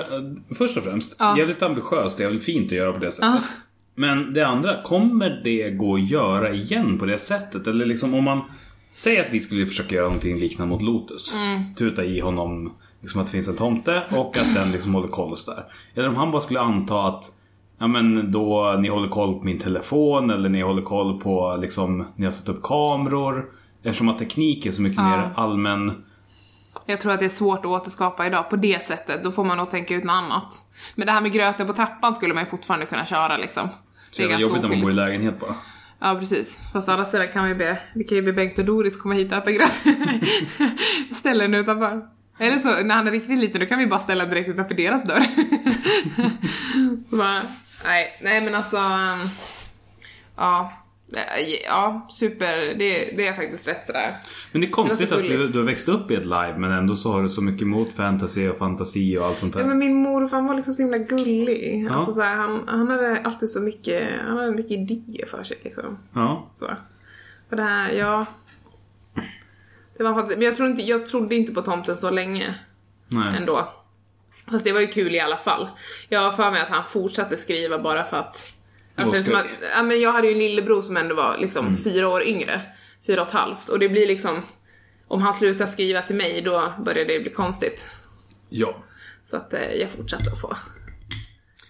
först 0.57 0.77
och 0.77 0.83
främst, 0.83 1.15
Ja. 1.19 1.37
jävligt 1.37 1.61
ambitiöst, 1.61 2.19
jävligt 2.19 2.43
fint 2.45 2.65
att 2.65 2.71
göra 2.77 2.93
på 2.93 2.99
det 2.99 3.11
sättet. 3.11 3.29
Ja. 3.33 3.39
Men 3.95 4.33
det 4.33 4.47
andra, 4.47 4.81
kommer 4.83 5.41
det 5.43 5.69
gå 5.71 5.95
att 5.95 6.09
göra 6.09 6.51
igen 6.51 6.99
på 6.99 7.05
det 7.05 7.17
sättet? 7.17 7.67
Eller 7.67 7.85
liksom 7.85 8.13
om 8.13 8.23
man 8.23 8.41
säger 8.95 9.21
att 9.21 9.33
vi 9.33 9.39
skulle 9.39 9.65
försöka 9.65 9.95
göra 9.95 10.05
någonting 10.05 10.37
liknande 10.37 10.73
mot 10.73 10.81
Lotus. 10.81 11.33
Mm. 11.33 11.75
Tuta 11.75 12.03
i 12.03 12.19
honom 12.19 12.73
liksom 13.01 13.21
att 13.21 13.27
det 13.27 13.31
finns 13.31 13.47
en 13.47 13.55
tomte 13.55 14.03
och 14.11 14.37
att 14.37 14.53
den 14.53 14.71
liksom 14.71 14.93
håller 14.93 15.07
koll 15.07 15.31
och 15.31 15.39
sådär. 15.39 15.63
Eller 15.95 16.09
om 16.09 16.15
han 16.15 16.31
bara 16.31 16.41
skulle 16.41 16.59
anta 16.59 17.07
att 17.07 17.31
Ja 17.79 17.87
men 17.87 18.31
då 18.31 18.75
ni 18.79 18.87
håller 18.89 19.07
koll 19.09 19.39
på 19.39 19.43
min 19.45 19.59
telefon 19.59 20.29
eller 20.29 20.49
ni 20.49 20.61
håller 20.61 20.81
koll 20.81 21.19
på 21.21 21.57
liksom 21.61 22.05
Ni 22.15 22.25
har 22.25 22.31
satt 22.31 22.49
upp 22.49 22.63
kameror 22.63 23.45
Eftersom 23.83 24.09
att 24.09 24.19
teknik 24.19 24.65
är 24.65 24.71
så 24.71 24.81
mycket 24.81 24.97
Ja. 24.97 25.03
mer 25.09 25.29
allmän 25.35 26.03
Jag 26.85 27.01
tror 27.01 27.11
att 27.11 27.19
det 27.19 27.25
är 27.25 27.29
svårt 27.29 27.59
att 27.59 27.65
återskapa 27.65 28.27
idag 28.27 28.49
på 28.49 28.55
det 28.55 28.85
sättet. 28.85 29.23
Då 29.23 29.31
får 29.31 29.43
man 29.43 29.57
nog 29.57 29.69
tänka 29.69 29.95
ut 29.95 30.03
något 30.03 30.13
annat. 30.13 30.47
Men 30.95 31.07
det 31.07 31.11
här 31.13 31.21
med 31.21 31.31
gröten 31.31 31.67
på 31.67 31.73
trappan 31.73 32.15
skulle 32.15 32.33
man 32.33 32.43
ju 32.43 32.49
fortfarande 32.49 32.85
kunna 32.85 33.05
köra 33.05 33.37
liksom. 33.37 33.69
Så 34.11 34.21
jävla 34.21 34.39
jobbigt 34.39 34.61
när 34.61 34.69
man 34.69 34.81
bor 34.81 34.91
i 34.91 34.95
lägenhet 34.95 35.39
bara. 35.39 35.55
Ja 36.05 36.11
precis. 36.19 36.59
Fast 36.73 36.89
å 36.89 36.91
andra 36.93 37.05
sidan 37.09 37.31
kan 37.33 37.47
vi 37.49 37.53
be, 37.57 37.77
vi 37.93 38.03
kan 38.05 38.17
ju 38.17 38.21
be 38.21 38.33
Bengt 38.33 38.59
och 38.59 38.65
Doris 38.65 38.97
komma 39.01 39.15
hit 39.15 39.31
och 39.31 39.37
äta 39.37 39.51
gräs. 39.51 39.81
Ställa 41.19 41.43
den 41.43 41.53
utanför. 41.53 42.05
Eller 42.39 42.59
så 42.59 42.69
när 42.83 42.95
han 42.95 43.07
är 43.07 43.11
riktigt 43.11 43.39
liten 43.39 43.61
då 43.61 43.67
kan 43.67 43.79
vi 43.79 43.87
bara 43.87 43.99
ställa 43.99 44.23
den 44.23 44.33
direkt 44.33 44.49
utanför 44.49 44.75
deras 44.75 45.03
dörr. 45.03 45.25
Bara, 47.17 47.41
nej, 47.85 48.19
nej 48.21 48.41
men 48.41 48.55
alltså. 48.55 48.77
Ja 50.35 50.84
det- 51.07 51.61
Ja, 51.65 52.07
super. 52.11 52.57
Det, 52.57 53.17
det 53.17 53.27
är 53.27 53.33
faktiskt 53.33 53.67
rätt 53.67 53.85
sådär. 53.85 54.17
Men 54.51 54.61
det 54.61 54.67
är 54.67 54.71
konstigt 54.71 55.09
Det 55.09 55.15
att 55.15 55.21
du, 55.21 55.47
du 55.47 55.59
har 55.59 55.65
växt 55.65 55.89
upp 55.89 56.11
i 56.11 56.15
ett 56.15 56.25
live 56.25 56.55
men 56.57 56.71
ändå 56.71 56.95
så 56.95 57.11
har 57.11 57.23
du 57.23 57.29
så 57.29 57.41
mycket 57.41 57.61
emot 57.61 57.93
fantasy 57.93 58.47
och 58.49 58.57
fantasi 58.57 59.17
och 59.17 59.25
allt 59.25 59.37
sånt 59.37 59.53
där. 59.53 59.59
Ja 59.61 59.67
men 59.67 59.77
min 59.77 59.95
morfar 59.95 60.41
var 60.41 60.55
liksom 60.55 60.73
så 60.73 60.81
himla 60.81 60.97
gullig. 60.97 61.85
Ja. 61.89 61.95
Alltså 61.95 62.13
så 62.13 62.21
här, 62.21 62.35
han, 62.35 62.67
han 62.67 62.87
hade 62.87 63.21
alltid 63.21 63.49
så 63.49 63.59
mycket, 63.59 64.09
han 64.27 64.37
hade 64.37 64.51
mycket 64.51 64.71
idéer 64.71 65.25
för 65.27 65.43
sig 65.43 65.57
liksom. 65.63 65.97
Ja. 66.13 66.49
Så. 66.53 66.65
Och 67.49 67.55
det 67.55 67.63
här, 67.63 67.91
ja. 67.91 68.25
Det 69.97 70.03
var 70.03 70.13
faktiskt, 70.13 70.37
men 70.37 70.45
jag, 70.47 70.55
tror 70.55 70.69
inte, 70.69 70.83
jag 70.83 71.05
trodde 71.05 71.35
inte 71.35 71.51
på 71.51 71.61
tomten 71.61 71.97
så 71.97 72.09
länge 72.11 72.55
Nej. 73.07 73.37
ändå. 73.37 73.69
Fast 74.51 74.63
det 74.63 74.71
var 74.71 74.79
ju 74.79 74.87
kul 74.87 75.15
i 75.15 75.19
alla 75.19 75.37
fall. 75.37 75.69
Jag 76.09 76.19
har 76.19 76.31
för 76.31 76.51
mig 76.51 76.61
att 76.61 76.69
han 76.69 76.83
fortsatte 76.85 77.37
skriva 77.37 77.79
bara 77.79 78.03
för 78.03 78.17
att... 78.17 78.54
Att 78.95 79.27
ja, 79.75 79.83
men 79.83 80.01
jag 80.01 80.13
hade 80.13 80.27
ju 80.27 80.33
en 80.33 80.39
lillebror 80.39 80.81
som 80.81 80.97
ändå 80.97 81.15
var 81.15 81.37
liksom 81.37 81.77
fyra 81.77 82.09
år 82.09 82.23
yngre. 82.23 82.61
Fyra 83.07 83.21
och 83.21 83.27
ett 83.27 83.33
halvt. 83.33 83.69
Och 83.69 83.79
det 83.79 83.89
blir 83.89 84.07
liksom... 84.07 84.41
Om 85.07 85.21
han 85.21 85.33
slutar 85.33 85.65
skriva 85.65 86.01
till 86.01 86.15
mig 86.15 86.41
då 86.41 86.73
börjar 86.85 87.05
det 87.05 87.19
bli 87.19 87.29
konstigt. 87.29 87.85
Ja. 88.49 88.83
Så 89.29 89.37
att 89.37 89.53
eh, 89.53 89.73
jag 89.73 89.89
fortsatte 89.89 90.31
att 90.31 90.41
få 90.41 90.57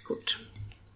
kort. 0.03 0.37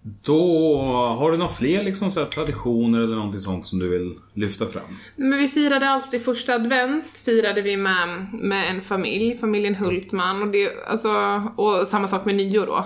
Då 0.01 0.77
har 1.19 1.31
du 1.31 1.37
några 1.37 1.51
fler 1.51 1.83
liksom 1.83 2.11
så 2.11 2.25
traditioner 2.25 3.01
eller 3.01 3.15
någonting 3.15 3.41
sånt 3.41 3.65
som 3.65 3.79
du 3.79 3.89
vill 3.89 4.15
lyfta 4.35 4.65
fram? 4.65 4.97
Men 5.15 5.39
vi 5.39 5.47
firade 5.47 5.89
alltid 5.89 6.25
första 6.25 6.53
advent, 6.53 7.17
firade 7.25 7.61
vi 7.61 7.77
med, 7.77 8.27
med 8.33 8.69
en 8.69 8.81
familj, 8.81 9.37
familjen 9.37 9.75
Hultman 9.75 10.41
och, 10.41 10.47
det, 10.47 10.85
alltså, 10.87 11.11
och 11.55 11.87
samma 11.87 12.07
sak 12.07 12.25
med 12.25 12.35
nyår 12.35 12.65
då. 12.65 12.85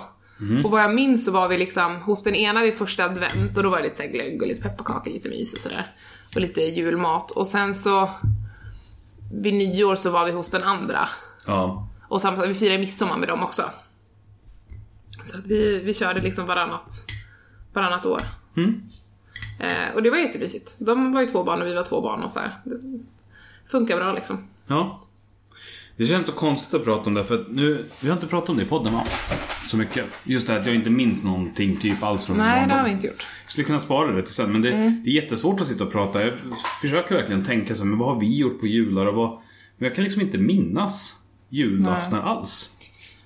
Och 0.64 0.70
vad 0.70 0.82
jag 0.82 0.94
minns 0.94 1.24
så 1.24 1.30
var 1.30 1.48
vi 1.48 1.58
liksom 1.58 1.96
hos 1.96 2.22
den 2.22 2.34
ena 2.34 2.62
vid 2.62 2.74
första 2.74 3.04
advent 3.04 3.56
och 3.56 3.62
då 3.62 3.70
var 3.70 3.78
det 3.78 3.84
lite 3.84 3.96
så 3.96 4.08
glögg 4.08 4.42
och 4.42 4.48
lite 4.48 4.62
pepparkakor, 4.62 5.10
lite 5.10 5.28
mys 5.28 5.52
och 5.52 5.58
sådär. 5.58 5.86
Och 6.34 6.40
lite 6.40 6.60
julmat. 6.60 7.30
Och 7.30 7.46
sen 7.46 7.74
så 7.74 8.10
vid 9.32 9.54
nyår 9.54 9.96
så 9.96 10.10
var 10.10 10.24
vi 10.24 10.32
hos 10.32 10.50
den 10.50 10.62
andra. 10.62 11.08
Ja. 11.46 11.88
Och 12.08 12.20
samma, 12.20 12.46
vi 12.46 12.54
firade 12.54 12.78
midsommar 12.78 13.18
med 13.18 13.28
dem 13.28 13.42
också. 13.42 13.62
Så 15.22 15.38
att 15.38 15.46
vi, 15.46 15.80
vi 15.80 15.94
körde 15.94 16.20
liksom 16.20 16.46
varannat, 16.46 17.04
varannat 17.72 18.06
år. 18.06 18.22
Mm. 18.56 18.82
Eh, 19.60 19.94
och 19.94 20.02
det 20.02 20.10
var 20.10 20.16
jättemysigt. 20.16 20.76
De 20.78 21.12
var 21.12 21.20
ju 21.20 21.26
två 21.26 21.44
barn 21.44 21.62
och 21.62 21.66
vi 21.66 21.74
var 21.74 21.84
två 21.84 22.00
barn 22.00 22.22
och 22.22 22.32
så 22.32 22.40
här. 22.40 22.60
Det 22.64 23.70
funkar 23.70 23.96
bra 23.96 24.12
liksom. 24.12 24.48
Ja. 24.66 25.03
Det 25.96 26.06
känns 26.06 26.26
så 26.26 26.32
konstigt 26.32 26.74
att 26.74 26.84
prata 26.84 27.06
om 27.06 27.14
det 27.14 27.24
för 27.24 27.46
nu, 27.50 27.84
vi 28.00 28.08
har 28.08 28.16
inte 28.16 28.26
pratat 28.26 28.48
om 28.48 28.56
det 28.56 28.62
i 28.62 28.66
podden 28.66 28.92
va? 28.92 29.04
Så 29.64 29.76
mycket. 29.76 30.06
Just 30.24 30.46
det 30.46 30.52
här 30.52 30.60
att 30.60 30.66
jag 30.66 30.74
inte 30.74 30.90
minns 30.90 31.24
någonting 31.24 31.76
typ 31.76 32.02
alls 32.02 32.24
från 32.24 32.36
Nej, 32.36 32.68
det 32.68 32.74
har 32.74 32.84
vi 32.84 32.90
inte 32.90 33.06
gjort. 33.06 33.26
Jag 33.44 33.50
skulle 33.50 33.64
kunna 33.64 33.80
spara 33.80 34.12
det 34.12 34.22
till 34.22 34.34
sen 34.34 34.52
men 34.52 34.62
det, 34.62 34.70
det 35.04 35.10
är 35.10 35.14
jättesvårt 35.14 35.60
att 35.60 35.66
sitta 35.66 35.84
och 35.84 35.92
prata. 35.92 36.24
Jag 36.26 36.32
försöker 36.80 37.14
verkligen 37.14 37.44
tänka 37.44 37.74
så 37.74 37.84
men 37.84 37.98
vad 37.98 38.14
har 38.14 38.20
vi 38.20 38.36
gjort 38.36 38.60
på 38.60 38.66
jular 38.66 39.06
och 39.06 39.14
vad... 39.14 39.30
Men 39.76 39.86
jag 39.86 39.94
kan 39.94 40.04
liksom 40.04 40.22
inte 40.22 40.38
minnas 40.38 41.18
julaftnar 41.48 42.20
alls. 42.20 42.70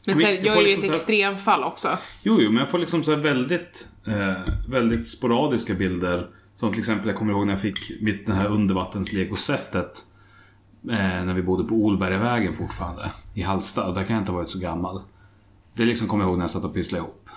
Men 0.07 0.17
sen, 0.17 0.25
jag 0.25 0.45
jag 0.45 0.57
är 0.57 0.61
ju 0.61 0.67
liksom 0.67 0.91
ett 0.91 0.97
extremfall 0.97 1.65
också. 1.65 1.99
Jo, 2.23 2.39
jo, 2.41 2.51
men 2.51 2.59
jag 2.59 2.69
får 2.69 2.79
liksom 2.79 3.05
så 3.05 3.17
väldigt, 3.17 3.89
eh, 4.07 4.33
väldigt 4.69 5.09
sporadiska 5.09 5.75
bilder. 5.75 6.27
Som 6.55 6.73
till 6.73 6.81
exempel, 6.81 7.09
jag 7.09 7.17
kommer 7.17 7.33
ihåg 7.33 7.47
när 7.47 7.53
jag 7.53 7.61
fick 7.61 8.01
mitt 8.01 8.27
det 8.27 8.35
här 8.35 8.47
undervattenslegosättet. 8.47 10.05
Eh, 10.91 11.25
när 11.25 11.35
vi 11.35 11.43
bodde 11.43 11.65
på 11.65 11.75
Olbergavägen 11.75 12.55
fortfarande. 12.55 13.11
I 13.35 13.43
Hallsta. 13.43 13.93
Där 13.93 14.05
kan 14.05 14.15
jag 14.15 14.23
inte 14.23 14.33
ha 14.33 14.37
varit 14.37 14.49
så 14.49 14.59
gammal. 14.59 15.03
Det 15.75 15.85
liksom 15.85 16.09
kommer 16.09 16.25
jag 16.25 16.29
ihåg 16.29 16.39
när 16.39 16.45
jag 16.45 16.51
satt 16.51 16.65
och 16.65 16.75
pysslade 16.75 17.05
ihop. 17.05 17.29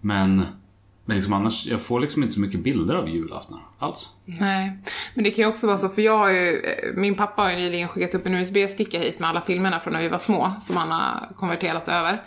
Men, 0.00 0.46
men 1.04 1.16
liksom 1.16 1.32
annars, 1.32 1.66
jag 1.66 1.80
får 1.82 2.00
liksom 2.00 2.22
inte 2.22 2.34
så 2.34 2.40
mycket 2.40 2.60
bilder 2.60 2.94
av 2.94 3.08
julaftnar 3.08 3.60
alls. 3.78 4.10
Nej, 4.24 4.78
men 5.14 5.24
det 5.24 5.30
kan 5.30 5.44
ju 5.44 5.50
också 5.50 5.66
vara 5.66 5.78
så 5.78 5.88
för 5.88 6.02
jag 6.02 6.18
har 6.18 6.30
ju, 6.30 6.60
eh, 6.60 6.94
min 6.96 7.14
pappa 7.14 7.42
har 7.42 7.50
ju 7.50 7.56
nyligen 7.56 7.88
skickat 7.88 8.14
upp 8.14 8.26
en 8.26 8.34
USB-sticka 8.34 8.98
hit 8.98 9.20
med 9.20 9.28
alla 9.30 9.40
filmerna 9.40 9.80
från 9.80 9.92
när 9.92 10.02
vi 10.02 10.08
var 10.08 10.18
små 10.18 10.52
som 10.62 10.76
han 10.76 10.90
har 10.90 11.28
konverterat 11.36 11.88
över. 11.88 12.22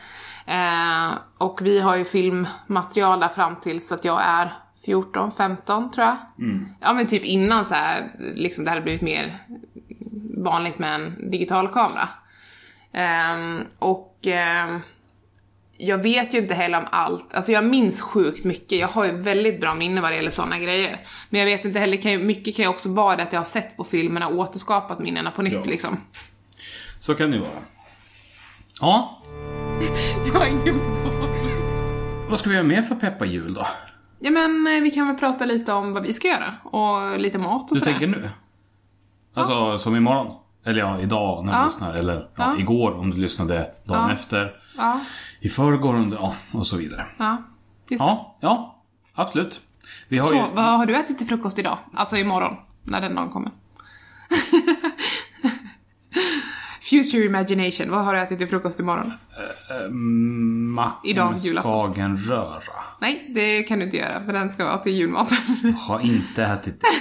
Eh, 0.46 1.18
och 1.38 1.60
vi 1.62 1.80
har 1.80 1.96
ju 1.96 2.06
filmmaterial 2.06 3.20
där 3.20 3.28
fram 3.28 3.56
till 3.56 3.88
så 3.88 3.94
att 3.96 4.06
jag 4.06 4.22
är 4.24 4.54
14, 4.86 5.32
15 5.32 5.92
tror 5.92 6.06
jag. 6.08 6.18
Ja 6.82 6.94
men 6.94 7.08
typ 7.08 7.26
innan 7.26 7.66
så 7.66 7.74
här, 7.74 8.12
liksom 8.36 8.64
det 8.64 8.70
hade 8.70 8.82
blivit 8.82 9.02
mer 9.02 9.44
vanligt 10.44 10.80
med 10.80 10.96
en 10.96 11.32
digital 11.32 11.68
kamera. 11.68 12.10
Ehm, 12.94 13.64
och 13.80 14.18
ehm, 14.28 14.80
jag 15.78 15.98
vet 15.98 16.34
ju 16.34 16.38
inte 16.38 16.54
heller 16.54 16.78
om 16.78 16.86
allt, 16.92 17.34
alltså 17.34 17.52
jag 17.52 17.66
minns 17.66 18.02
sjukt 18.02 18.46
mycket, 18.46 18.80
jag 18.80 18.88
har 18.88 19.06
ju 19.06 19.12
väldigt 19.12 19.62
bra 19.62 19.76
minne 19.76 20.02
vad 20.02 20.12
det 20.12 20.16
gäller 20.16 20.32
sådana 20.32 20.60
grejer. 20.60 21.00
Men 21.30 21.40
jag 21.40 21.46
vet 21.46 21.66
inte 21.66 21.80
heller, 21.80 21.98
kan 21.98 22.12
ju, 22.12 22.18
mycket 22.20 22.56
kan 22.56 22.64
ju 22.64 22.70
också 22.70 22.90
vara 22.94 23.16
det 23.16 23.24
att 23.24 23.34
jag 23.34 23.40
har 23.40 23.46
sett 23.46 23.78
på 23.78 23.84
filmerna 23.84 24.28
och 24.28 24.36
återskapat 24.38 25.00
minnena 25.00 25.32
på 25.32 25.42
nytt 25.42 25.54
Ja. 25.54 25.62
liksom. 25.66 25.98
Så 27.00 27.16
kan 27.16 27.32
det 27.32 27.40
vara. 27.40 27.50
Ja, 28.82 29.22
Jag 30.34 30.34
har 30.40 30.46
ingen 30.46 30.80
vad 32.30 32.40
ska 32.40 32.50
vi 32.50 32.56
göra 32.56 32.68
mer 32.68 32.82
för 32.82 32.96
peppa 32.96 33.26
jul 33.26 33.54
då? 33.54 33.68
Ja 34.20 34.32
men 34.32 34.68
eh, 34.68 34.82
vi 34.84 34.92
kan 34.92 35.08
väl 35.08 35.16
prata 35.18 35.46
lite 35.46 35.74
om 35.74 35.94
vad 35.94 36.04
vi 36.08 36.14
ska 36.14 36.28
göra 36.28 36.54
och 36.64 37.20
lite 37.20 37.38
mat 37.38 37.72
och 37.72 37.76
Du 37.76 37.80
sådär. 37.80 37.92
tänker 37.92 38.08
nu? 38.08 38.30
Alltså 39.38 39.78
som 39.78 39.96
imorgon? 39.96 40.36
Eller 40.66 40.80
ja, 40.80 41.00
idag 41.00 41.46
när 41.46 41.54
du 41.54 41.60
Ja. 41.60 41.66
lyssnar. 41.66 41.94
Eller 41.94 42.14
ja, 42.16 42.28
Ja. 42.36 42.58
igår 42.60 42.92
om 42.98 43.10
du 43.12 43.18
lyssnade 43.18 43.72
dagen 43.86 44.08
Ja. 44.08 44.14
efter. 44.14 44.54
Ja, 44.78 45.00
I 45.40 45.50
förrgår 45.50 46.06
ja, 46.22 46.36
och 46.52 46.68
så 46.68 46.78
vidare. 46.78 47.06
ja. 47.18 47.38
Just 47.90 48.00
det. 48.04 48.06
Ja, 48.06 48.38
ja, 48.42 48.84
absolut. 49.14 49.60
Vi 50.08 50.18
har 50.18 50.26
Så, 50.26 50.34
ju... 50.34 50.42
vad 50.56 50.66
har 50.66 50.86
du 50.86 50.96
ätit 50.96 51.18
till 51.18 51.28
frukost 51.28 51.60
idag? 51.60 51.78
Alltså 51.94 52.18
imorgon, 52.18 52.54
när 52.84 53.02
den 53.02 53.16
dagen 53.16 53.30
kommer. 53.30 53.52
Future 56.82 57.26
imagination, 57.26 57.92
vad 57.92 58.06
har 58.06 58.14
du 58.14 58.20
ätit 58.20 58.38
till 58.40 58.48
frukost 58.48 58.80
imorgon? 58.80 59.14
Macka 60.74 60.98
Idag, 61.04 61.32
med 61.32 61.40
julafton. 61.40 61.94
skagenröra. 61.94 62.62
Nej, 63.02 63.32
det 63.36 63.64
kan 63.64 63.80
du 63.80 63.86
inte 63.86 63.98
göra, 63.98 64.26
för 64.26 64.34
den 64.34 64.54
ska 64.54 64.66
vara 64.66 64.78
till 64.78 64.94
julmaten. 64.94 65.38
Har 65.80 66.00
inte 66.00 66.44
ätit... 66.46 66.82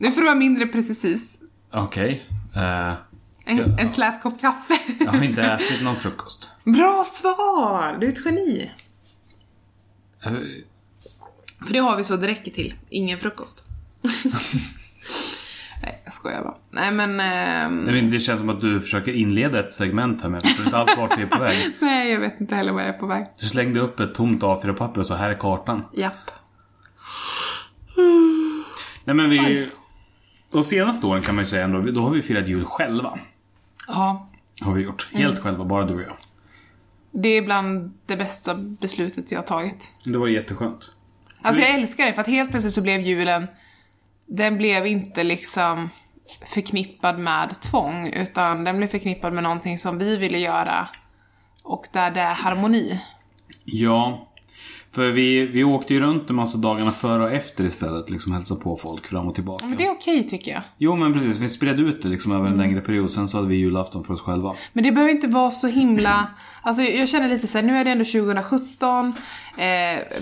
nu 0.00 0.10
får 0.10 0.20
du 0.20 0.26
vara 0.26 0.34
mindre 0.34 0.66
precis. 0.66 1.38
Okej. 1.72 2.26
Eh, 2.56 2.92
En, 3.44 3.56
Ja. 3.58 3.64
en 3.78 3.90
slät 3.92 4.22
kopp 4.22 4.40
kaffe. 4.40 4.74
jag 5.00 5.12
har 5.12 5.22
inte 5.22 5.42
ätit 5.42 5.82
någon 5.82 5.96
frukost. 5.96 6.50
Bra 6.64 7.04
svar! 7.06 7.96
Du 8.00 8.06
är 8.06 8.10
ett 8.12 8.24
geni. 8.24 8.70
Eh, 10.24 10.32
För 11.66 11.72
det 11.72 11.78
har 11.78 11.96
vi 11.96 12.04
så 12.04 12.16
det 12.16 12.26
räcker 12.26 12.50
till. 12.52 12.74
Ingen 12.90 13.18
frukost. 13.18 13.64
Nej, 15.82 16.00
jag 16.04 16.12
skojar 16.12 16.42
bara. 16.42 16.54
Nej 16.70 16.92
men... 16.92 17.20
ehm, 17.20 18.10
Det 18.10 18.18
känns 18.20 18.40
som 18.40 18.48
att 18.48 18.60
du 18.60 18.80
försöker 18.80 19.12
inleda 19.12 19.60
ett 19.60 19.72
segment 19.72 20.22
här 20.22 20.28
men 20.28 20.40
jag 20.42 20.48
förstår 20.50 20.64
inte 20.66 20.78
alls 20.78 20.96
vart 20.98 21.18
vi 21.18 21.22
är 21.22 21.26
på 21.26 21.38
väg. 21.42 21.56
nej, 21.80 22.10
jag 22.12 22.20
vet 22.20 22.40
inte 22.40 22.54
heller 22.54 22.72
var 22.72 22.80
jag 22.80 22.88
är 22.88 22.98
på 22.98 23.06
väg. 23.06 23.26
Du 23.40 23.46
slängde 23.46 23.80
upp 23.80 24.00
ett 24.00 24.14
tomt 24.14 24.42
A4-papper 24.42 25.00
och 25.00 25.06
så 25.06 25.14
här 25.14 25.30
är 25.30 25.34
kartan. 25.38 25.84
Japp. 25.92 26.30
Nej 29.04 29.16
men 29.16 29.30
vi... 29.30 29.68
De 30.52 30.64
senaste 30.64 31.06
åren 31.06 31.22
kan 31.22 31.34
man 31.34 31.42
ju 31.44 31.46
säga 31.50 31.64
ändå, 31.64 31.80
då 31.80 32.00
har 32.00 32.10
vi 32.10 32.22
firat 32.22 32.48
jul 32.48 32.64
själva. 32.64 33.18
Ja. 33.88 34.28
Har 34.60 34.74
vi 34.74 34.82
gjort. 34.82 35.08
Helt 35.12 35.32
Mm. 35.34 35.42
själva, 35.42 35.64
bara 35.64 35.84
du 35.84 35.94
och 35.94 36.00
jag. 36.02 36.12
Det 37.10 37.28
är 37.28 37.42
bland 37.42 37.92
det 38.06 38.16
bästa 38.16 38.54
beslutet 38.54 39.30
jag 39.32 39.38
har 39.38 39.46
tagit. 39.46 39.90
Det 40.04 40.18
var 40.18 40.28
jätteskönt. 40.28 40.90
Alltså 41.42 41.62
jag 41.62 41.74
älskar 41.74 42.06
det 42.06 42.12
för 42.12 42.20
att 42.20 42.26
helt 42.26 42.50
plötsligt 42.50 42.74
så 42.74 42.82
blev 42.82 43.00
julen, 43.00 43.46
den 44.26 44.58
blev 44.58 44.86
inte 44.86 45.22
liksom 45.24 45.90
förknippad 46.46 47.18
med 47.18 47.60
tvång 47.60 48.06
utan 48.08 48.64
den 48.64 48.76
blev 48.76 48.88
förknippad 48.88 49.32
med 49.32 49.42
någonting 49.42 49.78
som 49.78 49.98
vi 49.98 50.16
ville 50.16 50.38
göra 50.38 50.88
och 51.64 51.86
där 51.92 52.10
det 52.10 52.20
är 52.20 52.34
harmoni. 52.34 53.00
Ja. 53.64 54.28
För 54.92 55.08
vi, 55.10 55.46
vi 55.46 55.64
åkte 55.64 55.94
ju 55.94 56.00
runt 56.00 56.30
en 56.30 56.36
massa 56.36 56.58
dagarna 56.58 56.90
före 56.90 57.22
och 57.22 57.32
efter 57.32 57.64
istället. 57.64 58.10
Liksom 58.10 58.32
hälsade 58.32 58.60
på 58.60 58.76
folk 58.76 59.06
fram 59.06 59.28
och 59.28 59.34
tillbaka. 59.34 59.66
Men 59.66 59.76
det 59.76 59.86
är 59.86 59.90
okej 59.90 60.28
tycker 60.28 60.52
jag. 60.52 60.62
Jo 60.78 60.96
men 60.96 61.12
precis, 61.12 61.38
vi 61.38 61.48
spred 61.48 61.80
ut 61.80 62.02
det 62.02 62.08
liksom 62.08 62.32
över 62.32 62.46
en 62.46 62.52
Mm. 62.52 62.58
längre 62.66 62.80
period. 62.80 63.10
Sen 63.10 63.28
så 63.28 63.36
hade 63.36 63.48
vi 63.48 63.56
julafton 63.56 64.04
för 64.04 64.14
oss 64.14 64.22
själva. 64.22 64.54
Men 64.72 64.84
det 64.84 64.92
behöver 64.92 65.12
inte 65.12 65.26
vara 65.26 65.50
så 65.50 65.66
himla... 65.66 66.26
Alltså 66.62 66.82
jag 66.82 67.08
känner 67.08 67.28
lite 67.28 67.46
så 67.46 67.58
här, 67.58 67.64
nu 67.64 67.76
är 67.76 67.84
det 67.84 67.90
ändå 67.90 68.04
2017, 68.04 69.12
eh, 69.56 69.64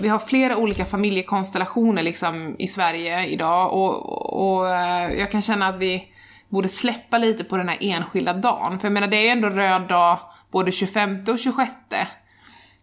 vi 0.01 0.07
har 0.07 0.19
flera 0.19 0.57
olika 0.57 0.85
familjekonstellationer 0.85 2.03
liksom 2.03 2.55
i 2.59 2.67
Sverige 2.67 3.25
idag 3.27 3.73
och, 3.73 4.55
och 4.57 4.69
eh, 4.69 5.11
jag 5.19 5.31
kan 5.31 5.41
känna 5.41 5.67
att 5.67 5.77
vi 5.79 6.03
borde 6.49 6.67
släppa 6.67 7.17
lite 7.17 7.43
på 7.43 7.57
den 7.57 7.69
här 7.69 7.77
enskilda 7.81 8.33
dagen. 8.33 8.79
För 8.79 8.87
jag 8.87 8.93
menar 8.93 9.07
det 9.07 9.17
är 9.17 9.21
ju 9.21 9.27
ändå 9.27 9.49
röd 9.49 9.81
dag 9.81 10.19
både 10.51 10.71
25 10.71 11.17
och 11.27 11.39
26. 11.39 11.71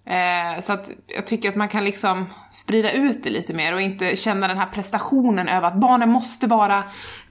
Eh, 0.07 0.61
så 0.62 0.73
att 0.73 0.90
jag 1.16 1.27
tycker 1.27 1.49
att 1.49 1.55
man 1.57 1.69
kan 1.69 1.85
liksom 1.85 2.27
sprida 2.51 2.92
ut 2.92 3.25
det 3.25 3.31
lite 3.31 3.55
mer 3.55 3.75
och 3.75 3.81
inte 3.81 4.16
känna 4.16 4.49
den 4.49 4.59
här 4.59 4.66
prestationen 4.66 5.49
över 5.49 5.69
att 5.69 5.75
barnen 5.81 6.11
måste 6.11 6.47
vara 6.47 6.83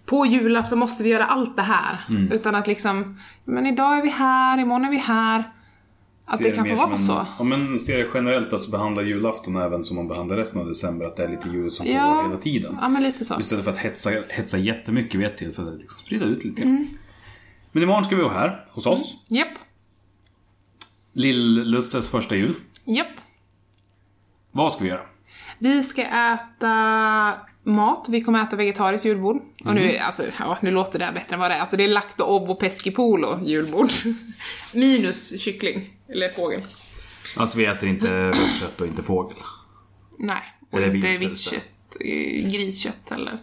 på 0.06 0.26
julafton 0.26 0.80
måste 0.80 1.04
vi 1.04 1.10
göra 1.10 1.26
allt 1.26 1.56
det 1.56 1.62
här. 1.62 2.00
Utan 2.32 2.56
att 2.56 2.68
liksom, 2.68 3.20
men 3.44 3.66
idag 3.66 3.98
är 3.98 4.02
vi 4.02 4.10
här, 4.10 4.58
imorgon 4.60 4.86
är 4.86 4.90
vi 4.92 4.98
här. 4.98 5.44
Att 6.28 6.40
det 6.40 6.52
kan 6.52 6.66
få 6.68 6.76
vara 6.76 6.98
så. 6.98 7.26
Ja 7.38 7.44
men 7.44 7.80
ser 7.80 7.98
det 7.98 8.08
generellt 8.14 8.54
alltså 8.54 8.72
behandla 8.72 9.02
julafton 9.04 9.56
även 9.58 9.84
som 9.84 9.96
man 9.98 10.08
behandlar 10.08 10.38
resten 10.38 10.62
av 10.62 10.68
december. 10.68 11.06
Att 11.06 11.16
det 11.18 11.24
är 11.24 11.28
lite 11.28 11.50
jul 11.50 11.72
som 11.72 11.86
Ja. 11.88 12.08
pågår 12.10 12.24
hela 12.30 12.42
tiden. 12.42 12.78
Ja 12.82 12.88
men 12.90 13.04
lite 13.04 13.26
så. 13.26 13.40
Istället 13.40 13.64
för 13.66 13.72
att 13.72 13.78
hetsa, 13.78 14.10
hetsa 14.30 14.58
jättemycket 14.58 15.20
vid 15.20 15.28
ett 15.28 15.38
tillfälle. 15.38 15.72
Liksom 15.72 16.00
sprida 16.06 16.26
ut 16.26 16.44
lite. 16.44 16.62
Mm. 16.62 16.88
Men 17.72 17.84
imorgon 17.84 18.04
ska 18.04 18.16
vi 18.16 18.22
vara 18.24 18.34
här 18.34 18.66
hos 18.72 18.86
oss. 18.88 19.24
Japp, 19.28 19.48
Lill-Lusses 21.16 22.10
första 22.10 22.36
jul. 22.36 22.56
japp. 22.86 23.08
Vad 24.52 24.74
ska 24.74 24.84
vi 24.84 24.90
göra? 24.90 25.06
Vi 25.60 25.84
ska 25.84 26.02
äta 26.02 27.34
mat, 27.64 28.06
vi 28.10 28.22
kommer 28.22 28.44
äta 28.44 28.56
vegetariskt 28.56 29.06
julbord. 29.06 29.42
Och 29.66 29.76
nu, 29.76 29.98
alltså, 29.98 30.24
ja, 30.40 30.58
nu 30.62 30.72
låter 30.72 31.00
det 31.00 31.06
här 31.06 31.14
bättre 31.14 31.34
än 31.34 31.40
vad 31.40 31.52
det 31.52 31.56
är. 31.56 31.60
Alltså 31.60 31.78
det 31.78 31.84
är 31.84 31.88
lacto 31.88 32.24
ovo 32.24 32.56
pescipolo 32.56 33.40
julbord. 33.44 33.90
Minus 34.74 35.42
kyckling, 35.42 35.90
eller 36.10 36.30
fågel. 36.30 36.64
Alltså 37.38 37.58
vi 37.58 37.66
äter 37.66 37.90
inte 37.90 38.28
rött 38.30 38.56
kött 38.60 38.82
och 38.82 38.88
inte 38.88 39.04
fågel. 39.04 39.38
Nej, 40.20 40.42
och 40.70 40.78
Eller 40.78 40.96
inte 40.96 41.18
vitt 41.18 41.40
kött, 41.40 41.98
eh, 42.00 42.52
griskött 42.52 43.12
eller. 43.12 43.40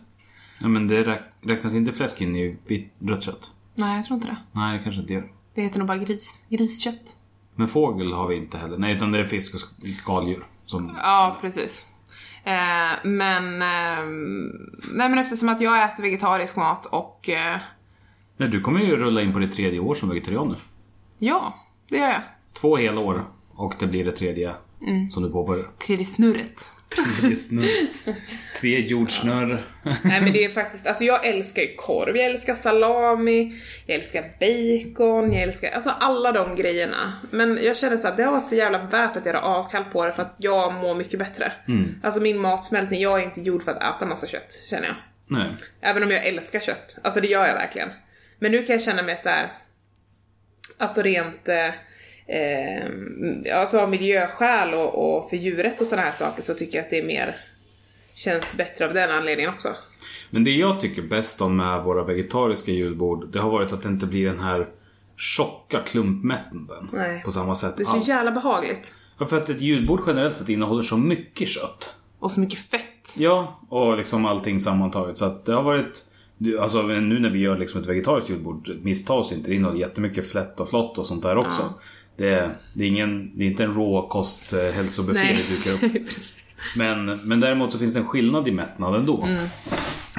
Ja 0.60 0.68
men 0.68 0.88
det 0.88 1.04
räk- 1.04 1.22
räknas 1.42 1.74
inte 1.74 1.92
fläsk 1.92 2.20
in 2.20 2.36
i 2.36 2.56
rött 3.00 3.22
kött? 3.22 3.50
Nej, 3.74 3.96
jag 3.96 4.06
tror 4.06 4.14
inte 4.16 4.28
det. 4.28 4.36
Nej 4.52 4.78
det 4.78 4.84
kanske 4.84 5.00
inte 5.00 5.12
gör. 5.12 5.32
Det 5.54 5.62
heter 5.62 5.78
nog 5.78 5.88
bara 5.88 5.98
gris. 5.98 6.42
Griskött. 6.48 7.16
Men 7.54 7.68
fågel 7.68 8.12
har 8.12 8.28
vi 8.28 8.36
inte 8.36 8.58
heller. 8.58 8.78
Nej 8.78 8.96
utan 8.96 9.12
det 9.12 9.18
är 9.18 9.24
fisk 9.24 9.54
och 9.54 9.60
skaldjur. 10.02 10.46
Som... 10.66 10.98
Ja, 11.02 11.36
precis. 11.40 11.86
Eh, 12.44 12.90
men, 13.04 13.62
ehm, 13.62 14.50
nej 14.92 15.08
men 15.08 15.18
eftersom 15.18 15.48
att 15.48 15.60
jag 15.60 15.84
äter 15.84 16.02
vegetarisk 16.02 16.56
mat 16.56 16.86
och 16.86 17.28
eh, 17.28 17.56
Nej 18.36 18.48
du 18.48 18.60
kommer 18.60 18.80
ju 18.80 18.96
rulla 18.96 19.22
in 19.22 19.32
på 19.32 19.38
ditt 19.38 19.52
tredje 19.52 19.80
år 19.80 19.94
som 19.94 20.08
vegetarian 20.08 20.48
nu. 20.48 20.54
ja, 21.26 21.54
det 21.88 21.96
gör 21.96 22.08
jag. 22.08 22.22
Två 22.52 22.76
hela 22.76 23.00
år 23.00 23.24
och 23.54 23.74
det 23.78 23.86
blir 23.86 24.04
det 24.04 24.12
tredje 24.12 24.54
som 25.10 25.22
du 25.22 25.30
påbörjar. 25.30 25.68
Tredje 25.86 26.06
snurret. 26.06 26.68
Tre. 26.94 27.68
Tre 28.60 28.80
jordsnurr. 28.80 29.66
Nej 29.82 30.20
men 30.20 30.32
det 30.32 30.44
är 30.44 30.48
faktiskt, 30.48 30.86
alltså 30.86 31.04
jag 31.04 31.26
älskar 31.26 31.62
ju 31.62 31.74
korv, 31.74 32.16
jag 32.16 32.26
älskar 32.26 32.54
salami, 32.54 33.62
jag 33.86 33.96
älskar 33.96 34.22
bacon, 34.22 35.32
jag 35.32 35.42
älskar, 35.42 35.70
alltså 35.70 35.90
alla 35.90 36.32
de 36.32 36.56
grejerna. 36.56 37.12
Men 37.30 37.58
jag 37.62 37.76
känner 37.76 37.96
så 37.96 38.08
att 38.08 38.16
det 38.16 38.22
har 38.22 38.32
varit 38.32 38.46
så 38.46 38.54
jävla 38.54 38.84
värt 38.84 39.16
att 39.16 39.26
göra 39.26 39.40
avkall 39.42 39.84
på 39.84 40.06
det 40.06 40.12
för 40.12 40.22
att 40.22 40.34
jag 40.38 40.74
mår 40.74 40.94
mycket 40.94 41.18
bättre. 41.18 41.52
Alltså 42.02 42.20
min 42.20 42.38
matsmältning, 42.38 43.00
jag 43.00 43.20
är 43.20 43.24
inte 43.24 43.40
gjord 43.40 43.62
för 43.62 43.72
att 43.72 43.96
äta 43.96 44.06
massa 44.06 44.26
kött, 44.26 44.64
känner 44.70 44.86
jag. 44.86 44.96
Nej. 45.26 45.48
Även 45.80 46.02
om 46.02 46.10
jag 46.10 46.26
älskar 46.26 46.60
kött, 46.60 46.98
alltså 47.02 47.20
det 47.20 47.26
gör 47.28 47.46
jag 47.46 47.54
verkligen. 47.54 47.88
Men 48.38 48.52
nu 48.52 48.62
kan 48.62 48.72
jag 48.72 48.82
känna 48.82 49.02
mig 49.02 49.18
så 49.18 49.28
här. 49.28 49.52
alltså 50.78 51.02
rent 51.02 51.48
eh, 52.26 53.60
alltså 53.60 53.78
av 53.78 53.90
miljöskäl 53.90 54.74
och, 54.74 55.16
och 55.16 55.30
för 55.30 55.36
djuret 55.36 55.80
och 55.80 55.86
sådana 55.86 56.08
här 56.08 56.14
saker 56.14 56.42
så 56.42 56.54
tycker 56.54 56.78
jag 56.78 56.84
att 56.84 56.90
det 56.90 56.98
är 56.98 57.06
mer 57.06 57.36
känns 58.14 58.54
bättre 58.56 58.86
av 58.86 58.94
den 58.94 59.10
anledningen 59.10 59.50
också. 59.54 59.68
Men 60.30 60.44
det 60.44 60.50
jag 60.50 60.80
tycker 60.80 61.02
bäst 61.02 61.40
om 61.40 61.56
med 61.56 61.82
våra 61.82 62.04
vegetariska 62.04 62.72
julbord, 62.72 63.32
det 63.32 63.38
har 63.38 63.50
varit 63.50 63.72
att 63.72 63.82
det 63.82 63.88
inte 63.88 64.06
blir 64.06 64.26
den 64.26 64.40
här 64.40 64.68
tjocka 65.16 65.78
klumpmättnaden 65.78 66.88
på 67.24 67.30
samma 67.30 67.54
sätt 67.54 67.76
Det 67.76 67.82
är 67.82 67.84
så 67.84 67.90
alls. 67.92 68.08
jävla 68.08 68.30
behagligt. 68.30 68.98
Ja, 69.18 69.26
för 69.26 69.36
att 69.36 69.48
ett 69.48 69.60
julbord 69.60 70.00
generellt 70.06 70.36
sett 70.36 70.48
innehåller 70.48 70.82
så 70.82 70.96
mycket 70.96 71.48
kött. 71.48 71.94
Och 72.18 72.32
så 72.32 72.40
mycket 72.40 72.58
fett. 72.58 73.12
Ja, 73.16 73.60
och 73.68 73.96
liksom 73.96 74.26
allting 74.26 74.60
sammantaget. 74.60 75.16
Så 75.18 75.24
att 75.24 75.44
det 75.44 75.52
har 75.54 75.62
varit... 75.62 76.04
Alltså 76.60 76.82
nu 76.82 77.18
när 77.18 77.30
vi 77.30 77.38
gör 77.38 77.58
liksom 77.58 77.80
ett 77.80 77.86
vegetariskt 77.86 78.30
julbord, 78.30 78.70
missta 78.82 79.12
oss 79.12 79.32
inte. 79.32 79.50
Det 79.50 79.54
innehåller 79.56 79.80
jättemycket 79.80 80.30
flätt 80.30 80.60
och 80.60 80.68
flott 80.68 80.98
och 80.98 81.06
sånt 81.06 81.22
där 81.22 81.36
också. 81.36 81.74
Det, 82.22 82.28
är, 82.28 82.56
det, 82.72 82.84
är 82.84 82.88
ingen, 82.88 83.38
det 83.38 83.44
är 83.44 83.48
inte 83.48 83.64
en 83.64 83.74
råkost 83.74 84.52
hälsobuffé 84.52 85.22
Nej. 85.22 85.44
vi 85.48 85.56
dukar 85.56 85.86
upp. 85.86 86.08
Men, 86.76 87.20
men 87.24 87.40
däremot 87.40 87.72
så 87.72 87.78
finns 87.78 87.94
det 87.94 88.00
en 88.00 88.06
skillnad 88.06 88.48
i 88.48 88.50
mättnad 88.50 88.94
ändå. 88.94 89.28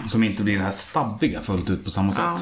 Som 0.07 0.23
inte 0.23 0.43
blir 0.43 0.57
det 0.57 0.63
här 0.63 0.71
stabbiga 0.71 1.41
fullt 1.41 1.69
ut 1.69 1.83
på 1.83 1.91
samma 1.91 2.11
sätt. 2.11 2.23
Ja. 2.25 2.37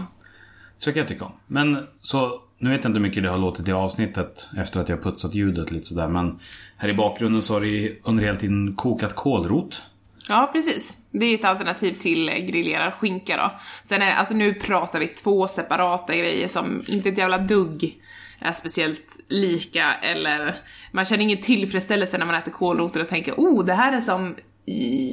Så 0.77 0.89
det 0.89 0.93
kan 0.93 0.99
jag 0.99 1.07
tycka 1.07 1.25
om. 1.25 1.31
Men 1.47 1.77
så, 2.01 2.41
nu 2.57 2.69
vet 2.69 2.83
jag 2.83 2.89
inte 2.89 2.99
hur 2.99 3.07
mycket 3.07 3.23
det 3.23 3.29
har 3.29 3.37
låtit 3.37 3.67
i 3.67 3.71
avsnittet 3.71 4.49
efter 4.57 4.79
att 4.79 4.89
jag 4.89 4.97
har 4.97 5.03
putsat 5.03 5.35
ljudet 5.35 5.71
lite 5.71 5.85
sådär. 5.85 6.07
Men 6.07 6.39
här 6.77 6.89
i 6.89 6.93
bakgrunden 6.93 7.41
så 7.41 7.53
har 7.53 7.61
det 7.61 7.97
under 8.03 8.23
hela 8.23 8.39
tiden 8.39 8.75
kokat 8.75 9.15
kålrot. 9.15 9.81
Ja, 10.27 10.49
precis. 10.53 10.97
Det 11.11 11.25
är 11.25 11.35
ett 11.35 11.45
alternativ 11.45 11.93
till 11.93 12.29
grillerad 12.29 12.93
skinka 12.93 13.37
då. 13.37 13.51
Sen 13.83 14.01
är 14.01 14.11
alltså 14.11 14.33
nu 14.33 14.53
pratar 14.53 14.99
vi 14.99 15.07
två 15.07 15.47
separata 15.47 16.15
grejer 16.15 16.47
som 16.47 16.81
inte 16.87 17.09
ett 17.09 17.17
jävla 17.17 17.37
dugg 17.37 17.97
är 18.41 18.53
speciellt 18.53 19.19
lika 19.27 19.93
eller 19.93 20.61
man 20.91 21.05
känner 21.05 21.23
ingen 21.23 21.41
tillfredsställelse 21.41 22.17
när 22.17 22.25
man 22.25 22.35
äter 22.35 22.51
kålrotor 22.51 23.01
och 23.01 23.09
tänker 23.09 23.33
oh, 23.33 23.65
det 23.65 23.73
här 23.73 23.93
är 23.93 24.01
som 24.01 24.35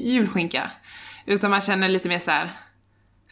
julskinka. 0.05 0.71
Utan 1.27 1.51
man 1.51 1.61
känner 1.61 1.89
lite 1.89 2.09
mer 2.09 2.19
så 2.19 2.31
här. 2.31 2.53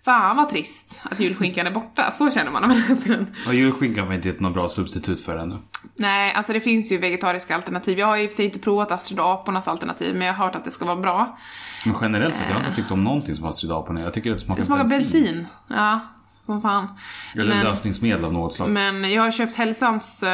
Fan 0.04 0.36
vad 0.36 0.48
trist 0.48 1.00
att 1.02 1.20
julskinkan 1.20 1.66
är 1.66 1.70
borta. 1.70 2.12
Så 2.12 2.30
känner 2.30 2.50
man 2.50 2.62
när 2.62 2.68
man 2.68 2.78
äter 2.98 3.08
den. 3.08 3.26
Och 3.46 3.54
julskinkan 3.54 4.06
var 4.06 4.14
inte 4.14 4.28
ett 4.28 4.40
något 4.40 4.54
bra 4.54 4.68
substitut 4.68 5.22
för 5.24 5.36
ännu. 5.36 5.58
Nej, 5.96 6.32
alltså 6.34 6.52
det 6.52 6.60
finns 6.60 6.92
ju 6.92 6.98
vegetariska 6.98 7.54
alternativ. 7.56 7.98
Jag 7.98 8.06
har 8.06 8.16
i 8.16 8.26
och 8.26 8.30
för 8.30 8.36
sig 8.36 8.44
inte 8.44 8.58
provat 8.58 8.92
Astrid 8.92 9.20
apornas 9.20 9.68
alternativ, 9.68 10.14
men 10.16 10.26
jag 10.26 10.34
har 10.34 10.44
hört 10.44 10.54
att 10.54 10.64
det 10.64 10.70
ska 10.70 10.84
vara 10.84 10.96
bra. 10.96 11.38
Men 11.84 11.94
generellt 12.00 12.34
sett, 12.34 12.44
jag 12.48 12.54
har 12.54 12.60
inte 12.60 12.76
tyckt 12.76 12.90
om 12.90 13.04
någonting 13.04 13.34
som 13.34 13.46
Astrid 13.46 13.72
Aporna. 13.72 14.00
Jag 14.00 14.14
tycker 14.14 14.30
att 14.30 14.36
det 14.36 14.44
smakar, 14.44 14.60
Det 14.60 14.66
smakar 14.66 14.88
bensin. 14.88 15.46
Ja, 15.68 16.00
som 16.46 16.62
fan. 16.62 16.88
Eller 17.34 17.54
Men- 17.54 17.64
lösningsmedel 17.64 18.24
av 18.24 18.32
något 18.32 18.54
slag. 18.54 18.70
Men 18.70 19.12
jag 19.12 19.22
har 19.22 19.30
köpt 19.30 19.56
Hälsans, 19.56 20.22
eh, 20.22 20.30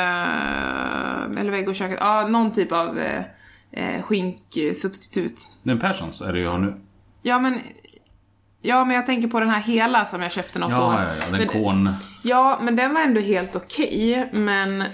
eller 1.40 1.50
vegoköket, 1.50 1.98
ja 2.00 2.26
någon 2.28 2.50
typ 2.50 2.72
av 2.72 2.98
eh, 2.98 3.22
eh, 3.72 4.02
skinksubstitut. 4.02 5.40
Den 5.62 5.80
Perssons 5.80 6.20
är 6.20 6.32
det 6.32 6.40
jag 6.40 6.50
har 6.50 6.58
nu. 6.58 6.74
Ja 7.22 7.38
men, 7.38 7.60
ja 8.62 8.84
men 8.84 8.96
jag 8.96 9.06
tänker 9.06 9.28
på 9.28 9.40
den 9.40 9.50
här 9.50 9.60
hela 9.60 10.04
som 10.04 10.22
jag 10.22 10.32
köpte 10.32 10.58
något 10.58 10.72
år. 10.72 10.78
Ja, 10.78 11.02
ja, 11.02 11.08
ja. 11.08 11.24
Den 11.30 11.38
men, 11.38 11.48
korn... 11.48 11.94
Ja, 12.22 12.58
men 12.62 12.76
den 12.76 12.94
var 12.94 13.00
ändå 13.00 13.20
helt 13.20 13.56
okej, 13.56 14.30
men 14.32 14.84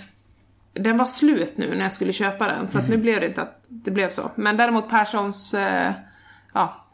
den 0.73 0.99
var 0.99 1.05
slut 1.07 1.57
nu 1.57 1.75
när 1.75 1.83
jag 1.83 1.93
skulle 1.93 2.13
köpa 2.13 2.47
den, 2.47 2.69
så 2.69 2.79
att 2.79 2.89
nu 2.89 2.97
blev 2.97 3.21
det 3.21 3.27
inte 3.27 3.43
att 3.43 3.65
det 3.69 3.91
blev 3.91 4.09
så. 4.11 4.31
Men 4.35 4.57
däremot 4.57 4.91
Perssons, 4.91 5.55
eh, 5.55 5.93
ja, 6.55 6.87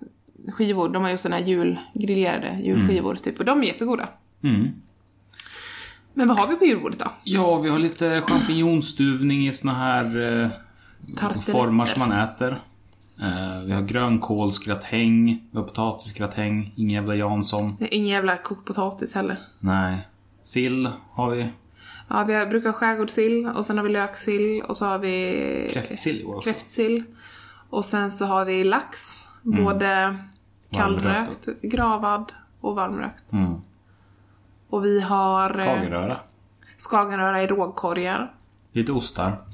skivor, 0.52 0.88
de 0.88 1.02
har 1.02 1.11
just 1.11 1.22
såna 1.22 1.37
här 1.37 1.44
julgrillerade 1.44 2.59
julskivor 2.62 3.14
typ, 3.14 3.38
och 3.38 3.44
de 3.44 3.62
är 3.62 3.66
jättegoda. 3.66 4.09
Mm. 4.42 4.68
Men 6.14 6.28
vad 6.28 6.37
har 6.38 6.46
vi 6.46 6.57
på 6.57 6.64
julbordet 6.64 6.98
då? 6.98 7.11
Ja, 7.24 7.59
vi 7.59 7.68
har 7.68 7.78
lite 7.78 8.22
champinjonstuvning 8.22 9.46
i 9.46 9.52
såna 9.52 9.74
här 9.74 10.04
eh, 10.42 11.40
former 11.40 11.87
som 11.87 11.98
man 12.00 12.12
äter. 12.12 12.61
Eh, 13.20 13.61
vi 13.64 13.72
har 13.72 13.83
grönkålsgratäng, 13.83 15.42
vi 15.50 15.59
har 15.59 15.64
potatisgratäng, 15.64 16.72
ingen 16.76 16.90
jävla 16.94 17.14
Jansson. 17.14 17.76
Ingen 17.90 18.09
jävla 18.09 18.37
kokt 18.37 18.64
potatis 18.64 19.14
heller. 19.14 19.38
Nej. 19.59 20.09
Sill 20.44 20.88
har 21.11 21.30
vi. 21.30 21.48
Ja, 22.09 22.24
vi 22.24 22.46
brukar 22.46 22.68
ha 22.68 22.72
skärgårdssill 22.78 23.46
och 23.46 23.66
sen 23.66 23.76
har 23.76 23.85
vi 23.85 23.90
löksill 23.92 24.62
och 24.62 24.76
så 24.76 24.87
har 24.87 24.98
vi 24.98 25.68
Kräftsill 25.72 26.26
också. 26.26 26.40
kräftsill. 26.40 27.04
Och 27.70 27.85
sen 27.85 28.11
så 28.11 28.24
har 28.24 28.44
vi 28.44 28.64
lax, 28.64 28.98
både 29.42 30.18
kallrökt, 30.77 31.49
gravad 31.63 32.33
och 32.61 32.75
varmrökt. 32.75 33.33
Mm. 33.33 33.55
Och 34.69 34.85
vi 34.85 35.01
har 35.01 35.51
eh, 35.61 35.67
Skagenröra. 35.67 36.21
skagenröra 36.77 37.43
i 37.43 37.47
rågkorgar. 37.47 38.35
Lite 38.73 38.93
ostar. 38.93 39.45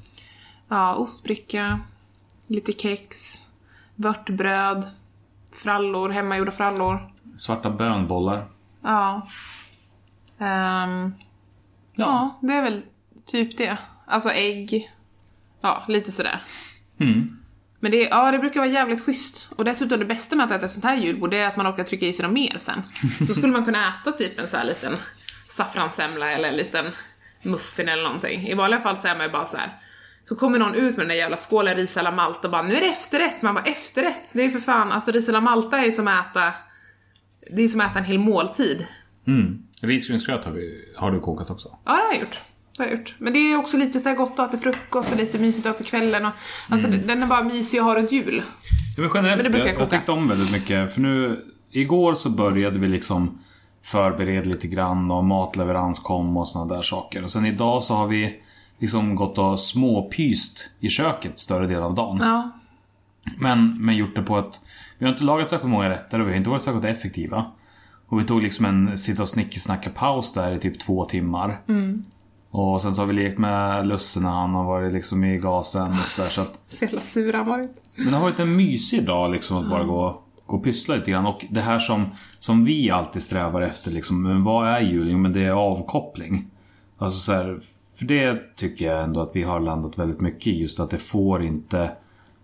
Ja, 0.69 0.95
ostbricka, 0.95 1.81
lite 2.47 2.73
kex, 2.73 3.39
vörtbröd, 3.95 4.91
frallor, 5.53 6.09
hemmagjorda 6.11 6.51
frallor. 6.51 7.13
Svarta 7.37 7.71
bönbollar. 7.71 8.45
Ja. 8.83 9.29
Ehm, 10.39 11.15
ja, 11.95 12.39
det 12.41 12.53
är 12.55 12.63
väl 12.63 12.83
typ 13.27 13.59
det. 13.59 13.79
Alltså 14.07 14.31
ägg. 14.31 14.91
Ja, 15.61 15.83
lite 15.89 16.13
sådär. 16.13 16.43
Mm. 16.99 17.40
Men 17.81 17.91
det, 17.91 18.03
ja, 18.03 18.31
det 18.31 18.39
brukar 18.39 18.61
vara 18.61 18.71
jävligt 18.71 19.05
schysst. 19.05 19.53
Och 19.57 19.65
dessutom 19.65 19.99
det 19.99 20.05
bästa 20.05 20.37
med 20.37 20.47
att 20.47 20.53
äta 20.53 20.69
sånt 20.69 20.85
här 20.85 20.97
julbord 20.97 21.35
är 21.35 21.47
att 21.47 21.57
man 21.57 21.67
orkar 21.67 21.85
trycka 21.85 22.07
i 22.07 22.13
sig 22.13 22.23
något 22.23 22.33
mer 22.33 22.57
sen. 22.59 22.83
Då 23.29 23.35
skulle 23.35 23.53
man 23.53 23.65
kunna 23.65 23.89
äta 23.89 24.13
typ 24.13 24.39
en 24.39 24.49
sån 24.49 24.59
här 24.59 24.67
liten 24.67 24.97
saffranssemla 25.51 26.31
eller 26.31 26.49
en 26.49 26.57
liten 26.57 26.87
muffin 27.43 27.89
eller 27.89 28.03
någonting. 28.03 28.49
I 28.49 28.55
vanliga 28.55 28.81
fall 28.81 28.97
så 28.97 29.09
är 29.09 29.17
man 29.17 29.27
ju 29.27 29.33
bara 29.33 29.47
så 29.47 29.57
här. 29.57 29.69
Så 30.25 30.37
kommer 30.37 30.59
någon 30.59 30.75
ut 30.75 30.97
med 30.97 30.99
den 30.99 31.09
där 31.09 31.15
jävla 31.15 31.37
skålen 31.37 31.77
ris 31.77 31.97
alla 31.97 32.11
malt 32.11 32.45
och 32.45 32.51
bara 32.51 32.63
nu 32.63 32.77
är 32.77 32.81
det 32.81 32.87
efterrätt. 32.87 33.43
Man 33.43 33.55
bara 33.55 33.65
efterrätt? 33.65 34.29
Det 34.33 34.45
är 34.45 34.51
för 34.51 34.61
fan, 34.61 34.93
alltså 34.93 35.11
ris 35.11 35.29
alla 35.29 35.41
malta 35.41 35.79
är 35.79 35.85
ju 35.85 35.93
som 35.93 36.09
att 36.09 36.31
äta 36.31 36.53
det 37.53 37.63
är 37.63 37.69
som 37.69 37.81
att 37.81 37.91
äta 37.91 37.99
en 37.99 38.05
hel 38.05 38.19
måltid. 38.19 38.87
Mm. 39.27 39.63
Risgrynsgröt 39.83 40.45
har, 40.45 40.53
vi, 40.53 40.93
har 40.97 41.13
du 41.13 41.21
kokat 41.21 41.51
också. 41.51 41.79
Ja, 41.85 41.93
det 41.93 42.03
har 42.03 42.13
jag 42.13 42.21
gjort. 42.21 42.39
Har 42.81 42.87
jag 42.87 42.99
gjort. 42.99 43.15
Men 43.19 43.33
det 43.33 43.39
är 43.39 43.57
också 43.57 43.77
lite 43.77 44.01
så 44.01 44.15
gott 44.15 44.39
att 44.39 44.51
till 44.51 44.61
frukost 44.61 45.13
och 45.13 45.17
lite 45.17 45.39
mysigt 45.39 45.67
att 45.67 45.77
till 45.77 45.87
kvällen. 45.87 46.27
Och, 46.27 46.33
alltså 46.69 46.89
den 46.89 47.23
är 47.23 47.27
bara 47.27 47.45
mysig 47.45 47.79
att 47.79 47.85
ha 47.85 47.95
runt 47.95 48.13
jul. 48.13 48.43
Ja, 48.97 49.03
men 49.03 49.11
generellt 49.15 49.43
Men 49.43 49.53
det 49.53 49.59
jag, 49.59 49.69
jag 49.69 49.81
jag 49.81 49.91
tyckte 49.91 50.13
om 50.13 50.29
väldigt 50.29 50.53
mycket. 50.53 50.95
För 50.95 51.01
nu, 51.01 51.45
igår 51.71 52.15
så 52.15 52.31
började 52.31 52.79
vi 52.79 52.89
liksom 52.89 53.39
förbereda 53.83 54.45
lite 54.45 54.69
grann 54.69 55.11
och 55.11 55.25
matleverans 55.25 55.99
kom 55.99 56.37
och 56.37 56.49
såna 56.49 56.75
där 56.75 56.83
saker. 56.83 57.25
Och 57.25 57.31
sen 57.31 57.47
idag 57.47 57.83
så 57.83 57.95
har 57.95 58.07
vi 58.07 58.41
liksom 58.79 59.15
gått 59.15 59.39
och 59.39 59.61
småpyst 59.61 60.71
i 60.81 60.89
köket 60.89 61.39
större 61.39 61.67
delen 61.67 61.83
av 61.83 61.95
dagen. 61.95 62.19
Ja. 62.23 62.51
Men, 63.39 63.77
men 63.81 63.97
gjort 63.97 64.15
det 64.15 64.23
på 64.23 64.39
ett... 64.39 64.61
Vi 64.99 65.07
har 65.07 65.13
inte 65.13 65.25
lagat 65.25 65.51
särskilt 65.51 65.71
många 65.71 65.89
rätter 65.89 66.21
och 66.21 66.27
vi 66.27 66.31
har 66.31 66.37
inte 66.37 66.51
varit 66.51 66.63
särskilt 66.63 66.85
effektiva. 66.85 67.45
Och 68.07 68.21
vi 68.21 68.25
tog 68.25 68.43
liksom 68.43 68.65
en 68.67 68.99
sitta 68.99 69.23
och 69.23 69.29
snickesnacka 69.29 69.91
paus 69.91 70.33
där 70.33 70.53
i 70.53 70.59
typ 70.59 70.81
två 70.81 71.05
timmar. 71.05 71.61
Och 72.51 72.83
sen 72.83 72.95
så 72.95 73.03
har 73.03 73.07
vi 73.07 73.13
lekt 73.13 73.39
med 73.39 73.87
Lusse 73.87 74.21
när 74.21 74.31
han 74.31 74.55
har 74.55 74.65
varit 74.65 74.93
liksom 74.93 75.25
i 75.25 75.39
gasen 75.39 75.91
och 75.91 75.97
sådär. 75.97 76.29
Så 76.29 76.41
att 76.41 76.63
Så 76.69 76.85
jävla 76.85 77.01
sur 77.01 77.33
han 77.33 77.47
varit. 77.47 77.71
men 77.97 78.07
det 78.07 78.13
har 78.13 78.21
varit 78.21 78.41
en 78.41 78.57
mysig 78.57 79.07
dag 79.07 79.31
liksom 79.31 79.57
att 79.57 79.71
bara 79.71 79.85
gå, 79.85 80.23
gå 80.47 80.57
och 80.57 80.65
pyssla 80.65 80.97
lite 80.97 81.11
grann. 81.11 81.27
Och 81.27 81.45
det 81.51 81.61
här 81.61 81.79
som, 81.79 82.07
som 82.39 82.65
vi 82.65 82.91
alltid 82.91 83.23
strävar 83.23 83.63
efter 83.63 83.91
liksom. 83.91 84.23
Men 84.23 84.45
vad 84.45 84.69
är 84.69 84.81
jul? 84.81 85.11
Jo 85.11 85.19
men 85.19 85.33
det 85.33 85.45
är 85.45 85.51
avkoppling. 85.51 86.47
Alltså 86.99 87.19
så 87.19 87.33
här, 87.33 87.61
för 87.95 88.05
det 88.05 88.57
tycker 88.57 88.87
jag 88.93 89.03
ändå 89.05 89.21
att 89.21 89.31
vi 89.37 89.43
har 89.43 89.61
landat 89.61 89.99
väldigt 89.99 90.21
mycket 90.21 90.47
i. 90.47 90.61
Just 90.61 90.81
att 90.81 90.91
det 90.91 90.99
får 90.99 91.43
inte 91.43 91.91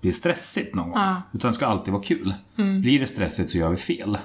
bli 0.01 0.13
stressigt 0.13 0.75
någon 0.75 0.91
gång. 0.91 0.99
Ja. 0.99 1.23
Utan 1.33 1.51
det 1.51 1.55
ska 1.55 1.67
alltid 1.67 1.93
vara 1.93 2.03
kul. 2.03 2.35
Blir 2.57 3.01
det 3.01 3.07
stressigt 3.07 3.51
så 3.51 3.59
gör 3.59 3.71
vi 3.71 3.77
fel. 3.77 4.19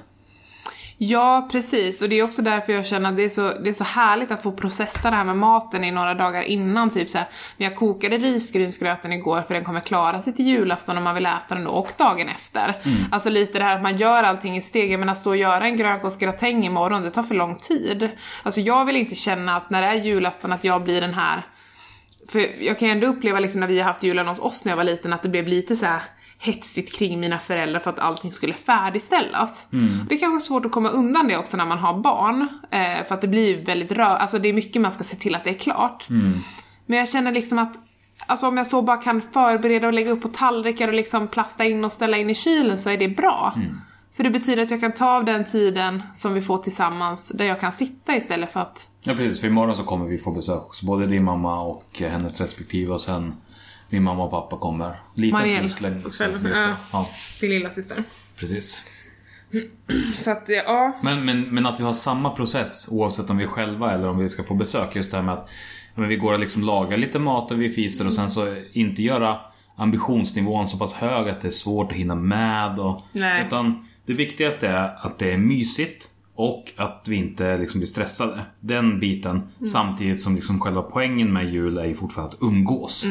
Ja, 1.03 1.47
precis. 1.51 2.01
Och 2.01 2.09
det 2.09 2.19
är 2.19 2.23
också 2.23 2.41
därför 2.41 2.73
jag 2.73 2.85
känner 2.85 3.09
att 3.09 3.15
det 3.15 3.23
är 3.23 3.29
så, 3.29 3.53
det 3.63 3.69
är 3.69 3.73
så 3.73 3.83
härligt 3.83 4.31
att 4.31 4.43
få 4.43 4.51
processa 4.51 5.09
det 5.09 5.15
här 5.15 5.23
med 5.23 5.37
maten 5.37 5.83
i 5.83 5.91
några 5.91 6.13
dagar 6.13 6.41
innan. 6.43 6.89
Typ 6.89 7.09
så 7.09 7.17
här, 7.17 7.27
men 7.57 7.67
jag 7.67 7.77
kokade 7.77 8.17
risgrynsgröten 8.17 9.13
igår 9.13 9.41
för 9.41 9.53
den 9.53 9.63
kommer 9.63 9.79
klara 9.79 10.21
sig 10.21 10.33
till 10.33 10.45
julafton 10.45 10.97
om 10.97 11.03
man 11.03 11.15
vill 11.15 11.25
äta 11.25 11.55
den 11.55 11.63
då, 11.63 11.71
och 11.71 11.91
dagen 11.97 12.29
efter. 12.29 12.81
Alltså 13.11 13.29
lite 13.29 13.57
det 13.57 13.63
här 13.63 13.75
att 13.75 13.81
man 13.81 13.97
gör 13.97 14.23
allting 14.23 14.57
i 14.57 14.61
steg. 14.61 14.99
Men 14.99 15.09
att 15.09 15.21
stå 15.21 15.29
och 15.29 15.37
göra 15.37 15.65
en 15.65 15.77
grönkålsgratäng 15.77 16.65
imorgon, 16.65 17.01
det 17.01 17.11
tar 17.11 17.23
för 17.23 17.35
lång 17.35 17.55
tid. 17.55 18.09
Alltså 18.43 18.61
jag 18.61 18.85
vill 18.85 18.95
inte 18.95 19.15
känna 19.15 19.55
att 19.55 19.69
när 19.69 19.81
det 19.81 19.87
är 19.87 19.95
julafton 19.95 20.51
att 20.51 20.63
jag 20.63 20.83
blir 20.83 21.01
den 21.01 21.13
här 21.13 21.41
För 22.31 22.63
jag 22.63 22.79
kan 22.79 22.87
ju 22.87 22.91
ändå 22.91 23.07
uppleva 23.07 23.39
liksom 23.39 23.59
när 23.59 23.67
vi 23.67 23.79
har 23.79 23.87
haft 23.87 24.03
julen 24.03 24.27
hos 24.27 24.39
oss 24.39 24.65
när 24.65 24.71
jag 24.71 24.77
var 24.77 24.83
liten 24.83 25.13
att 25.13 25.23
det 25.23 25.29
blev 25.29 25.47
lite 25.47 25.75
så 25.75 25.85
här 25.85 26.01
hetsigt 26.43 26.95
kring 26.97 27.19
mina 27.19 27.39
föräldrar 27.39 27.79
för 27.79 27.89
att 27.89 27.99
allting 27.99 28.31
skulle 28.31 28.53
färdigställas. 28.53 29.67
Det 30.09 30.15
är 30.15 30.19
kanske 30.19 30.47
svårt 30.47 30.65
att 30.65 30.71
komma 30.71 30.89
undan 30.89 31.27
det 31.27 31.37
också 31.37 31.57
när 31.57 31.65
man 31.65 31.77
har 31.77 31.99
barn. 31.99 32.47
Eh, 32.71 33.05
för 33.07 33.15
att 33.15 33.21
det 33.21 33.27
blir 33.27 33.65
väldigt 33.65 33.91
rör, 33.91 34.15
alltså 34.15 34.39
det 34.39 34.49
är 34.49 34.53
mycket 34.53 34.81
man 34.81 34.91
ska 34.91 35.03
se 35.03 35.15
till 35.15 35.35
att 35.35 35.43
det 35.43 35.49
är 35.49 35.59
klart. 35.59 36.05
Men 36.85 36.99
jag 36.99 37.09
känner 37.09 37.31
liksom 37.31 37.59
att 37.59 37.77
Alltså 38.25 38.47
om 38.47 38.57
jag 38.57 38.67
så 38.67 38.81
bara 38.81 38.97
kan 38.97 39.21
förbereda 39.21 39.87
och 39.87 39.93
lägga 39.93 40.11
upp 40.11 40.21
på 40.21 40.27
tallrikar 40.27 40.87
och 40.87 40.93
liksom 40.93 41.27
plasta 41.27 41.65
in 41.65 41.85
och 41.85 41.91
ställa 41.91 42.17
in 42.17 42.29
i 42.29 42.35
kylen 42.35 42.79
så 42.79 42.89
är 42.89 42.97
det 42.97 43.07
bra. 43.07 43.53
För 43.55 43.61
För 44.15 44.23
det 44.23 44.29
betyder 44.29 44.63
att 44.63 44.71
jag 44.71 44.79
kan 44.79 44.91
ta 44.91 45.17
av 45.17 45.25
den 45.25 45.45
tiden 45.45 46.03
som 46.13 46.33
vi 46.33 46.41
får 46.41 46.57
tillsammans 46.57 47.29
där 47.29 47.45
jag 47.45 47.59
kan 47.59 47.71
sitta 47.71 48.15
istället 48.15 48.53
för 48.53 48.59
att... 48.59 48.87
Ja 49.05 49.13
precis, 49.13 49.41
för 49.41 49.47
imorgon 49.47 49.75
så 49.75 49.83
kommer 49.83 50.05
vi 50.05 50.17
få 50.17 50.31
besök 50.31 50.61
också. 50.61 50.85
Både 50.85 51.07
din 51.07 51.23
mamma 51.23 51.61
och 51.61 51.85
hennes 51.99 52.41
respektive 52.41 52.93
och 52.93 53.01
sen 53.01 53.33
min 53.91 54.03
mamma 54.03 54.23
och 54.23 54.31
pappa 54.31 54.57
kommer. 54.57 54.99
Lite 55.15 55.37
Marielle 55.37 55.69
släng 55.69 56.01
själv, 56.03 56.43
Lite. 56.43 56.75
ja. 56.91 57.09
Din 57.41 57.49
lilla 57.49 57.69
syster. 57.69 57.97
precis. 58.35 58.83
Så 60.13 60.31
att, 60.31 60.43
ja. 60.47 60.99
Men, 61.03 61.25
men, 61.25 61.41
men 61.41 61.65
att 61.65 61.79
vi 61.79 61.83
har 61.83 61.93
samma 61.93 62.29
process 62.29 62.87
oavsett 62.91 63.29
om 63.29 63.37
vi 63.37 63.43
är 63.43 63.47
själva 63.47 63.91
eller 63.91 64.07
om 64.07 64.17
vi 64.17 64.29
ska 64.29 64.43
få 64.43 64.53
besök. 64.53 64.95
Just 64.95 65.11
det 65.11 65.17
här 65.17 65.23
med 65.23 65.33
att 65.33 65.49
men 65.95 66.09
vi 66.09 66.15
går 66.15 66.33
och 66.33 66.39
liksom 66.39 66.63
lagar 66.63 66.97
lite 66.97 67.19
mat 67.19 67.51
och 67.51 67.61
vi 67.61 67.69
fiser 67.69 68.05
och 68.05 68.13
sen 68.13 68.29
så 68.29 68.55
inte 68.71 69.03
göra 69.03 69.37
ambitionsnivån 69.75 70.67
så 70.67 70.77
pass 70.77 70.93
hög 70.93 71.29
att 71.29 71.41
det 71.41 71.47
är 71.47 71.51
svårt 71.51 71.91
att 71.91 71.97
hinna 71.97 72.15
med. 72.15 72.79
Och, 72.79 73.01
Nej. 73.11 73.45
Utan 73.47 73.87
det 74.05 74.13
viktigaste 74.13 74.67
är 74.67 75.05
att 75.05 75.19
det 75.19 75.31
är 75.31 75.37
mysigt 75.37 76.09
och 76.35 76.71
att 76.77 77.05
vi 77.07 77.15
inte 77.15 77.57
liksom 77.57 77.79
blir 77.79 77.87
stressade. 77.87 78.39
Den 78.59 78.99
biten. 78.99 79.41
Samtidigt 79.71 80.21
som 80.21 80.35
liksom 80.35 80.59
själva 80.59 80.81
poängen 80.81 81.33
med 81.33 81.53
jul 81.53 81.77
är 81.77 81.85
ju 81.85 81.95
fortfarande 81.95 82.35
att 82.35 82.43
umgås. 82.43 83.05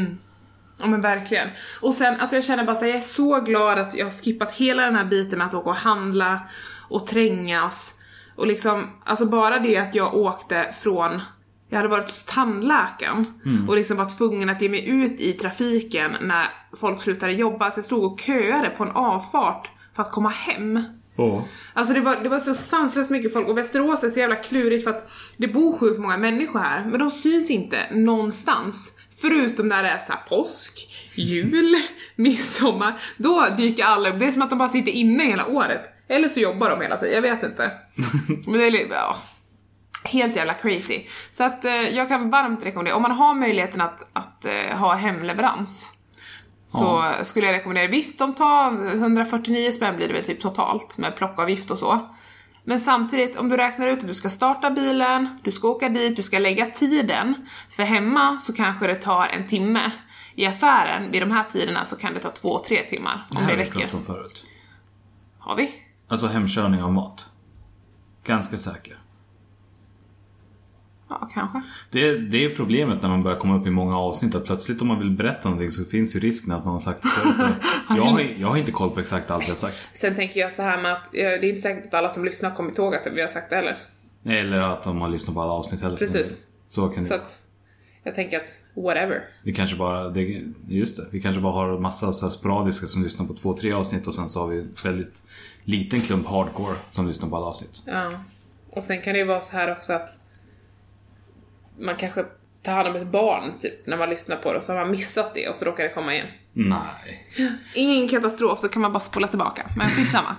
Ja 0.80 0.86
men 0.86 1.00
verkligen. 1.00 1.48
Och 1.80 1.94
sen, 1.94 2.20
alltså 2.20 2.36
jag 2.36 2.44
känner 2.44 2.64
bara 2.64 2.76
så 2.76 2.84
här, 2.84 2.88
jag 2.88 2.98
är 2.98 3.00
så 3.00 3.40
glad 3.40 3.78
att 3.78 3.94
jag 3.94 4.06
har 4.06 4.10
skippat 4.10 4.52
hela 4.52 4.82
den 4.82 4.96
här 4.96 5.04
biten 5.04 5.38
med 5.38 5.46
att 5.46 5.54
åka 5.54 5.70
och 5.70 5.76
handla 5.76 6.40
och 6.88 7.06
trängas. 7.06 7.94
Och 8.36 8.46
liksom, 8.46 8.86
alltså 9.04 9.26
bara 9.26 9.58
det 9.58 9.76
att 9.76 9.94
jag 9.94 10.14
åkte 10.14 10.74
från, 10.82 11.20
jag 11.68 11.76
hade 11.76 11.88
varit 11.88 12.10
hos 12.10 12.24
tandläkaren 12.24 13.40
och 13.68 13.76
liksom 13.76 13.96
var 13.96 14.18
tvungen 14.18 14.48
att 14.48 14.62
ge 14.62 14.68
mig 14.68 14.88
ut 14.88 15.20
i 15.20 15.32
trafiken 15.32 16.16
när 16.20 16.46
folk 16.76 17.02
slutade 17.02 17.32
jobba. 17.32 17.70
Så 17.70 17.78
jag 17.78 17.84
stod 17.84 18.12
och 18.12 18.20
köade 18.20 18.70
på 18.70 18.84
en 18.84 18.90
avfart 18.90 19.70
för 19.96 20.02
att 20.02 20.10
komma 20.12 20.28
hem. 20.28 20.82
Alltså 21.74 21.94
det 21.94 22.00
var, 22.00 22.16
det 22.22 22.28
var 22.28 22.40
så 22.40 22.54
sanslöst 22.54 23.10
mycket 23.10 23.32
folk 23.32 23.48
och 23.48 23.58
Västerås 23.58 24.04
är 24.04 24.10
så 24.10 24.18
jävla 24.18 24.36
klurigt 24.36 24.84
för 24.84 24.90
att 24.90 25.10
det 25.36 25.48
bor 25.48 25.78
sjukt 25.78 26.00
många 26.00 26.16
människor 26.16 26.58
här 26.58 26.84
men 26.84 27.00
de 27.00 27.10
syns 27.10 27.50
inte 27.50 27.94
någonstans. 27.94 28.99
Förutom 29.20 29.68
när 29.68 29.82
det 29.82 29.88
är 29.88 29.98
så 29.98 30.12
här 30.12 30.20
påsk, 30.28 30.88
jul, 31.14 31.76
midsommar. 32.16 33.02
Då 33.16 33.46
dyker 33.56 33.84
alla 33.84 34.08
upp. 34.08 34.18
Det 34.18 34.26
är 34.26 34.32
som 34.32 34.42
att 34.42 34.50
de 34.50 34.58
bara 34.58 34.68
sitter 34.68 34.92
inne 34.92 35.24
hela 35.24 35.46
året. 35.46 35.80
Eller 36.08 36.28
så 36.28 36.40
jobbar 36.40 36.70
de 36.70 36.80
hela 36.80 36.96
tiden, 36.96 37.14
jag 37.14 37.22
vet 37.22 37.42
inte. 37.42 37.70
Men 38.46 38.58
det 38.58 38.66
är 38.66 38.70
lite, 38.70 38.94
ja. 38.94 39.16
Helt 40.04 40.36
jävla 40.36 40.54
crazy. 40.54 41.06
Så 41.32 41.44
att 41.44 41.64
eh, 41.64 41.88
jag 41.88 42.08
kan 42.08 42.30
varmt 42.30 42.66
rekommendera, 42.66 42.96
om 42.96 43.02
man 43.02 43.10
har 43.10 43.34
möjligheten 43.34 43.80
att, 43.80 44.08
att 44.12 44.44
eh, 44.44 44.78
ha 44.78 44.94
hemleverans 44.94 45.86
så 46.70 47.12
skulle 47.22 47.46
jag 47.46 47.54
rekommendera, 47.54 47.86
visst 47.86 48.18
de 48.18 48.34
tar 48.34 48.72
149 48.94 49.72
spänn 49.72 49.96
blir 49.96 50.08
det 50.08 50.14
väl 50.14 50.24
typ 50.24 50.40
totalt 50.40 50.98
med 50.98 51.16
plockavgift 51.16 51.70
och 51.70 51.78
så. 51.78 52.00
Men 52.64 52.80
samtidigt, 52.80 53.36
om 53.36 53.48
du 53.48 53.56
räknar 53.56 53.88
ut 53.88 53.98
att 54.00 54.06
du 54.06 54.14
ska 54.14 54.30
starta 54.30 54.70
bilen, 54.70 55.38
du 55.42 55.52
ska 55.52 55.68
åka 55.68 55.88
dit, 55.88 56.16
du 56.16 56.22
ska 56.22 56.38
lägga 56.38 56.66
tiden. 56.66 57.34
För 57.70 57.82
hemma 57.82 58.38
så 58.40 58.52
kanske 58.52 58.86
det 58.86 58.94
tar 58.94 59.26
en 59.26 59.46
timme. 59.46 59.92
I 60.34 60.46
affären 60.46 61.10
vid 61.10 61.22
de 61.22 61.30
här 61.30 61.44
tiderna 61.44 61.84
så 61.84 61.96
kan 61.96 62.14
det 62.14 62.20
ta 62.20 62.30
två, 62.30 62.58
tre 62.58 62.82
timmar. 62.88 63.26
Det 63.30 63.38
Om 63.38 63.42
här 63.44 63.50
det 63.50 63.52
har 63.52 63.64
vi 63.64 63.70
räcker. 63.70 63.80
pratat 63.80 63.94
om 63.94 64.04
förut. 64.04 64.46
Har 65.38 65.56
vi? 65.56 65.74
Alltså 66.08 66.26
hemkörning 66.26 66.82
av 66.82 66.92
mat. 66.92 67.28
Ganska 68.24 68.56
säker. 68.58 68.98
Ja, 71.10 71.30
kanske. 71.34 71.62
Det, 71.90 72.18
det 72.18 72.44
är 72.44 72.54
problemet 72.54 73.02
när 73.02 73.08
man 73.08 73.22
börjar 73.22 73.38
komma 73.38 73.56
upp 73.56 73.66
i 73.66 73.70
många 73.70 73.98
avsnitt 73.98 74.34
att 74.34 74.44
plötsligt 74.44 74.82
om 74.82 74.88
man 74.88 74.98
vill 74.98 75.10
berätta 75.10 75.48
någonting 75.48 75.70
så 75.70 75.84
finns 75.84 76.16
ju 76.16 76.20
risken 76.20 76.52
att 76.52 76.64
man 76.64 76.72
har 76.72 76.80
sagt 76.80 77.02
det 77.02 77.08
förut. 77.08 77.54
jag, 77.88 78.02
har, 78.02 78.22
jag 78.36 78.48
har 78.48 78.56
inte 78.56 78.72
koll 78.72 78.90
på 78.90 79.00
exakt 79.00 79.30
allt 79.30 79.42
jag 79.42 79.50
har 79.50 79.56
sagt. 79.56 79.96
Sen 79.96 80.14
tänker 80.14 80.40
jag 80.40 80.52
så 80.52 80.62
här 80.62 80.82
med 80.82 80.92
att 80.92 81.06
eh, 81.06 81.10
det 81.12 81.22
är 81.22 81.44
inte 81.44 81.60
säkert 81.60 81.86
att 81.86 81.94
alla 81.94 82.10
som 82.10 82.24
lyssnar 82.24 82.54
kommer 82.54 82.80
ihåg 82.80 82.94
att 82.94 83.06
vi 83.14 83.20
har 83.20 83.28
sagt 83.28 83.50
det 83.50 83.56
heller. 83.56 83.76
Eller 84.24 84.60
att 84.60 84.82
de 84.82 85.00
har 85.00 85.08
lyssnat 85.08 85.34
på 85.34 85.42
alla 85.42 85.52
avsnitt 85.52 85.82
heller. 85.82 85.96
Precis. 85.96 86.40
Så 86.68 86.88
kan 86.88 87.04
Så 87.04 87.14
det 87.14 87.20
att 87.22 87.38
jag 88.04 88.14
tänker 88.14 88.40
att 88.40 88.48
whatever. 88.74 89.24
Vi 89.42 89.52
kanske 89.54 89.76
bara, 89.76 90.08
det, 90.08 90.42
just 90.68 90.96
det, 90.96 91.06
vi 91.10 91.20
kanske 91.20 91.40
bara 91.40 91.52
har 91.52 91.78
massa 91.78 92.12
så 92.12 92.30
sporadiska 92.30 92.86
som 92.86 93.02
lyssnar 93.02 93.26
på 93.26 93.34
två, 93.34 93.56
tre 93.56 93.72
avsnitt 93.72 94.06
och 94.06 94.14
sen 94.14 94.28
så 94.28 94.40
har 94.40 94.46
vi 94.46 94.58
en 94.58 94.74
väldigt 94.84 95.22
liten 95.64 96.00
klump 96.00 96.26
hardcore 96.26 96.76
som 96.90 97.06
lyssnar 97.06 97.30
på 97.30 97.36
alla 97.36 97.46
avsnitt. 97.46 97.82
Ja. 97.86 98.24
Och 98.70 98.84
sen 98.84 99.00
kan 99.00 99.12
det 99.12 99.18
ju 99.18 99.24
vara 99.24 99.40
så 99.40 99.56
här 99.56 99.72
också 99.72 99.92
att 99.92 100.18
man 101.80 101.96
kanske 101.96 102.24
tar 102.62 102.72
hand 102.72 102.88
om 102.88 102.96
ett 102.96 103.06
barn 103.06 103.58
typ 103.58 103.86
när 103.86 103.96
man 103.96 104.10
lyssnar 104.10 104.36
på 104.36 104.52
det 104.52 104.58
och 104.58 104.64
så 104.64 104.72
har 104.72 104.80
man 104.80 104.90
missat 104.90 105.34
det 105.34 105.48
och 105.48 105.56
så 105.56 105.64
råkar 105.64 105.84
det 105.84 105.90
komma 105.90 106.14
igen. 106.14 106.26
Nej. 106.52 107.28
Ingen 107.74 108.08
katastrof, 108.08 108.60
då 108.62 108.68
kan 108.68 108.82
man 108.82 108.92
bara 108.92 109.00
spola 109.00 109.28
tillbaka. 109.28 109.62
Men 109.76 109.86
skitsamma. 109.96 110.36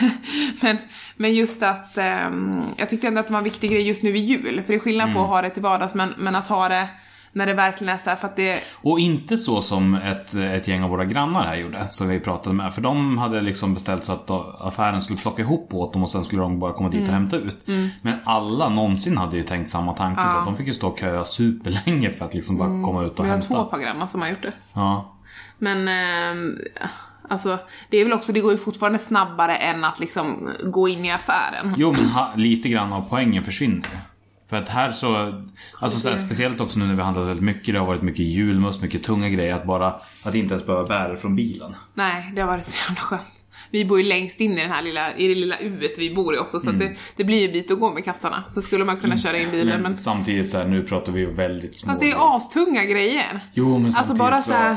men, 0.62 0.76
men 1.16 1.34
just 1.34 1.62
att 1.62 1.98
ehm, 1.98 2.62
jag 2.76 2.88
tyckte 2.88 3.06
ändå 3.06 3.20
att 3.20 3.26
det 3.26 3.32
var 3.32 3.38
en 3.38 3.44
viktig 3.44 3.70
grej 3.70 3.88
just 3.88 4.02
nu 4.02 4.12
vid 4.12 4.24
jul. 4.24 4.62
För 4.62 4.72
det 4.72 4.74
är 4.74 4.80
skillnad 4.80 5.14
på 5.14 5.20
att 5.20 5.28
ha 5.28 5.42
det 5.42 5.50
till 5.50 5.62
vardags 5.62 5.94
men, 5.94 6.14
men 6.18 6.36
att 6.36 6.48
ha 6.48 6.68
det 6.68 6.88
när 7.34 7.46
det 7.46 7.54
verkligen 7.54 7.94
är 7.94 7.98
så 7.98 8.10
här 8.10 8.16
för 8.16 8.26
att 8.28 8.36
det... 8.36 8.60
Och 8.82 9.00
inte 9.00 9.36
så 9.36 9.62
som 9.62 9.94
ett, 9.94 10.34
ett 10.34 10.68
gäng 10.68 10.82
av 10.82 10.90
våra 10.90 11.04
grannar 11.04 11.46
här 11.46 11.56
gjorde, 11.56 11.86
som 11.90 12.08
vi 12.08 12.20
pratade 12.20 12.54
med. 12.56 12.74
För 12.74 12.80
de 12.82 13.18
hade 13.18 13.40
liksom 13.40 13.74
beställt 13.74 14.04
så 14.04 14.12
att 14.12 14.30
affären 14.66 15.02
skulle 15.02 15.18
plocka 15.18 15.42
ihop 15.42 15.74
åt 15.74 15.92
dem 15.92 16.02
och 16.02 16.10
sen 16.10 16.24
skulle 16.24 16.42
de 16.42 16.58
bara 16.58 16.72
komma 16.72 16.88
dit 16.88 17.08
och 17.08 17.14
hämta 17.14 17.36
ut. 17.36 17.66
Men 18.02 18.18
alla 18.24 18.68
någonsin 18.68 19.18
hade 19.18 19.36
ju 19.36 19.42
tänkt 19.42 19.70
samma 19.70 19.92
tanke 19.92 20.22
så 20.28 20.38
att 20.38 20.44
de 20.44 20.56
fick 20.56 20.66
ju 20.66 20.72
stå 20.72 20.88
och 20.88 20.98
köa 20.98 21.24
superlänge 21.24 22.10
för 22.10 22.24
att 22.24 22.34
liksom 22.34 22.56
bara 22.56 22.68
komma 22.68 23.04
ut 23.04 23.18
och 23.18 23.24
Vi 23.24 23.28
har 23.28 23.36
hämta. 23.36 23.48
två 23.54 23.64
par 23.64 23.78
grannar 23.78 24.06
som 24.06 24.20
har 24.22 24.28
gjort 24.28 24.42
det. 24.42 24.52
Ja. 24.74 25.14
Men 25.58 25.88
ehm, 25.88 26.58
alltså 27.28 27.58
det 27.88 27.96
är 27.98 28.04
väl 28.04 28.12
också, 28.12 28.32
det 28.32 28.40
går 28.40 28.52
ju 28.52 28.58
fortfarande 28.58 28.98
snabbare 28.98 29.56
än 29.56 29.84
att 29.84 30.00
liksom 30.00 30.50
gå 30.64 30.88
in 30.88 31.04
i 31.04 31.12
affären. 31.12 31.74
Jo 31.76 31.92
men 31.92 32.06
ha, 32.06 32.30
lite 32.36 32.68
grann 32.68 32.92
av 32.92 33.04
poängen 33.10 33.44
försvinner. 33.44 33.86
För 34.48 34.56
att 34.56 34.68
här 34.68 34.92
så, 34.92 35.42
alltså 35.78 35.98
så 35.98 36.08
här, 36.10 36.16
speciellt 36.16 36.60
också 36.60 36.78
nu 36.78 36.84
när 36.86 36.94
vi 36.94 36.98
har 36.98 37.04
handlat 37.04 37.26
väldigt 37.28 37.44
mycket, 37.44 37.74
det 37.74 37.80
har 37.80 37.86
varit 37.86 38.02
mycket 38.02 38.20
julmust, 38.20 38.82
mycket 38.82 39.02
tunga 39.02 39.28
grejer, 39.28 39.54
att 39.54 39.66
bara, 39.66 39.94
att 40.22 40.34
inte 40.34 40.54
ens 40.54 40.66
behöva 40.66 40.86
bära 40.86 41.08
det 41.08 41.16
från 41.16 41.36
bilen. 41.36 41.76
Nej, 41.94 42.32
det 42.34 42.40
har 42.40 42.48
varit 42.48 42.64
så 42.64 42.76
jävla 42.88 43.00
skönt. 43.00 43.22
Vi 43.70 43.84
bor 43.84 43.98
ju 44.00 44.04
längst 44.04 44.40
in 44.40 44.52
i 44.58 44.60
den 44.60 44.70
här 44.70 44.82
lilla, 44.82 45.16
i 45.16 45.28
det 45.28 45.34
lilla 45.34 45.58
uet 45.60 45.92
vi 45.98 46.14
bor 46.14 46.34
i 46.34 46.38
också 46.38 46.60
så 46.60 46.70
att 46.70 46.78
det, 46.78 46.96
det 47.16 47.24
blir 47.24 47.40
ju 47.40 47.52
bit 47.52 47.70
att 47.70 47.80
gå 47.80 47.90
med 47.94 48.04
kassarna. 48.04 48.44
Så 48.50 48.62
skulle 48.62 48.84
man 48.84 48.96
kunna 48.96 49.18
köra 49.18 49.38
in 49.38 49.50
bilen 49.50 49.66
Men, 49.66 49.82
men... 49.82 49.94
samtidigt 49.94 50.50
så 50.50 50.58
här, 50.58 50.64
nu 50.64 50.82
pratar 50.82 51.12
vi 51.12 51.20
ju 51.20 51.30
väldigt 51.32 51.78
små 51.78 51.88
Fast 51.90 52.00
det 52.00 52.06
är 52.06 52.08
ju 52.08 52.12
grejer. 52.12 52.36
astunga 52.36 52.84
grejer. 52.84 53.40
Jo 53.54 53.78
men 53.78 53.92
samtidigt 53.92 53.98
Alltså 53.98 54.14
bara 54.14 54.40
så... 54.42 54.50
såhär 54.50 54.76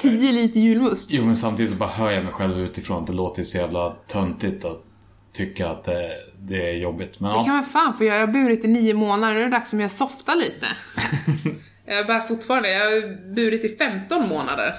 10 0.00 0.32
liter 0.32 0.60
julmust. 0.60 1.12
Jo 1.12 1.24
men 1.24 1.36
samtidigt 1.36 1.70
så 1.72 1.76
bara 1.76 1.88
hör 1.88 2.10
jag 2.10 2.24
mig 2.24 2.32
själv 2.32 2.58
utifrån 2.58 3.04
det 3.04 3.12
låter 3.12 3.42
så 3.42 3.58
jävla 3.58 3.90
töntigt 3.90 4.64
att 4.64 4.84
tycka 5.38 5.68
att 5.68 5.84
det, 5.84 6.16
det 6.38 6.70
är 6.70 6.74
jobbigt. 6.76 7.20
Men 7.20 7.38
Det 7.38 7.44
kan 7.44 7.54
man 7.54 7.64
fan 7.64 7.96
få 7.96 8.04
göra. 8.04 8.18
Jag 8.18 8.26
har 8.26 8.32
burit 8.32 8.64
i 8.64 8.68
nio 8.68 8.94
månader, 8.94 9.34
nu 9.34 9.40
är 9.40 9.44
det 9.44 9.50
dags 9.50 9.70
för 9.70 9.76
mig 9.76 9.86
att 9.86 9.92
softa 9.92 10.34
lite. 10.34 10.66
jag 11.86 12.06
bär 12.06 12.20
fortfarande, 12.20 12.70
jag 12.72 12.84
har 12.84 13.34
burit 13.34 13.64
i 13.64 13.68
15 13.68 14.28
månader. 14.28 14.74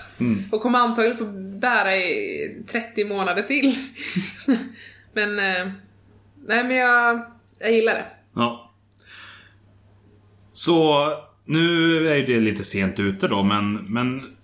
Och 0.52 0.62
kommer 0.62 0.80
antagligen 0.80 1.18
få 1.18 1.26
bära 1.60 1.96
i 1.96 2.64
30 2.72 3.06
månader 3.06 3.42
till. 3.42 3.74
men, 5.14 5.40
eh, 5.40 5.72
nej 6.48 6.64
men 6.64 6.76
jag, 6.76 7.26
jag 7.60 7.72
gillar 7.72 7.94
det. 7.94 8.06
ja. 8.36 8.66
Så 10.54 11.10
nu 11.46 12.08
är 12.10 12.28
det 12.28 12.40
lite 12.40 12.64
sent 12.64 13.00
ute 13.00 13.28
då 13.28 13.44
men, 13.44 13.74
men 13.74 14.36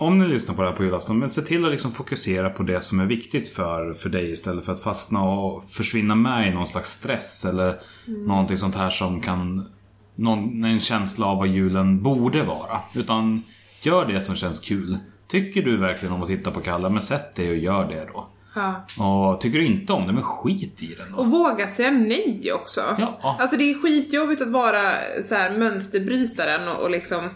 om 0.00 0.18
ni 0.18 0.28
lyssnar 0.28 0.54
på 0.54 0.62
det 0.62 0.68
här 0.68 0.76
på 0.76 0.84
julafton, 0.84 1.18
men 1.18 1.30
se 1.30 1.42
till 1.42 1.64
att 1.64 1.70
liksom 1.70 1.92
fokusera 1.92 2.50
på 2.50 2.62
det 2.62 2.80
som 2.80 3.00
är 3.00 3.06
viktigt 3.06 3.48
för, 3.48 3.94
för 3.94 4.08
dig 4.08 4.30
istället 4.30 4.64
för 4.64 4.72
att 4.72 4.80
fastna 4.80 5.22
och 5.22 5.70
försvinna 5.70 6.14
med 6.14 6.48
i 6.48 6.50
någon 6.50 6.66
slags 6.66 6.90
stress 6.90 7.44
eller 7.44 7.80
någonting 8.06 8.56
sånt 8.56 8.74
här 8.74 8.90
som 8.90 9.20
kan... 9.20 9.68
Någon, 10.14 10.64
en 10.64 10.80
känsla 10.80 11.26
av 11.26 11.38
vad 11.38 11.48
julen 11.48 12.02
borde 12.02 12.42
vara. 12.42 12.80
Utan 12.94 13.42
gör 13.82 14.06
det 14.06 14.20
som 14.20 14.34
känns 14.34 14.60
kul. 14.60 14.98
Tycker 15.28 15.62
du 15.62 15.76
verkligen 15.76 16.14
om 16.14 16.22
att 16.22 16.28
titta 16.28 16.50
på 16.50 16.60
Kalle, 16.60 16.88
men 16.88 17.02
sätt 17.02 17.34
dig 17.34 17.50
och 17.50 17.56
gör 17.56 17.88
det 17.88 18.08
då. 18.12 18.28
Ja. 18.54 18.84
Och 19.04 19.40
tycker 19.40 19.58
du 19.58 19.66
inte 19.66 19.92
om 19.92 20.06
det, 20.06 20.12
men 20.12 20.22
skit 20.22 20.82
i 20.82 20.94
den 20.94 21.12
då. 21.12 21.18
Och 21.18 21.26
våga 21.26 21.68
säga 21.68 21.90
nej 21.90 22.52
också. 22.54 22.80
Ja. 22.98 23.36
Alltså 23.40 23.56
det 23.56 23.70
är 23.70 23.82
skitjobbigt 23.82 24.42
att 24.42 24.50
vara 24.50 24.82
så 25.28 25.34
här 25.34 25.58
mönsterbrytaren 25.58 26.68
och, 26.68 26.82
och 26.82 26.90
liksom 26.90 27.28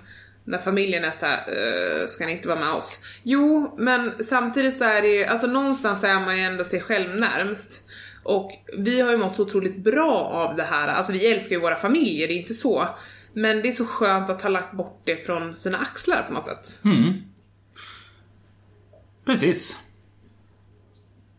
när 0.44 0.58
familjen 0.58 1.04
är 1.04 1.10
såhär, 1.10 1.44
uh, 1.48 2.06
ska 2.06 2.26
ni 2.26 2.32
inte 2.32 2.48
vara 2.48 2.60
med 2.60 2.72
oss? 2.72 3.00
Jo, 3.22 3.74
men 3.78 4.24
samtidigt 4.24 4.76
så 4.76 4.84
är 4.84 5.02
det 5.02 5.08
ju, 5.08 5.24
alltså 5.24 5.46
någonstans 5.46 6.04
är 6.04 6.20
man 6.20 6.36
ju 6.36 6.42
ändå 6.42 6.64
sig 6.64 6.80
själv 6.80 7.16
närmst. 7.16 7.84
Och 8.22 8.50
vi 8.78 9.00
har 9.00 9.10
ju 9.10 9.16
mått 9.16 9.36
så 9.36 9.42
otroligt 9.42 9.76
bra 9.76 10.12
av 10.14 10.56
det 10.56 10.62
här, 10.62 10.88
alltså 10.88 11.12
vi 11.12 11.26
älskar 11.26 11.56
ju 11.56 11.60
våra 11.62 11.76
familjer, 11.76 12.28
det 12.28 12.34
är 12.34 12.38
inte 12.38 12.54
så. 12.54 12.88
Men 13.32 13.62
det 13.62 13.68
är 13.68 13.72
så 13.72 13.86
skönt 13.86 14.30
att 14.30 14.42
ha 14.42 14.48
lagt 14.48 14.72
bort 14.72 15.02
det 15.04 15.16
från 15.16 15.54
sina 15.54 15.78
axlar 15.78 16.22
på 16.22 16.32
något 16.32 16.44
sätt. 16.44 16.78
Precis. 19.24 19.78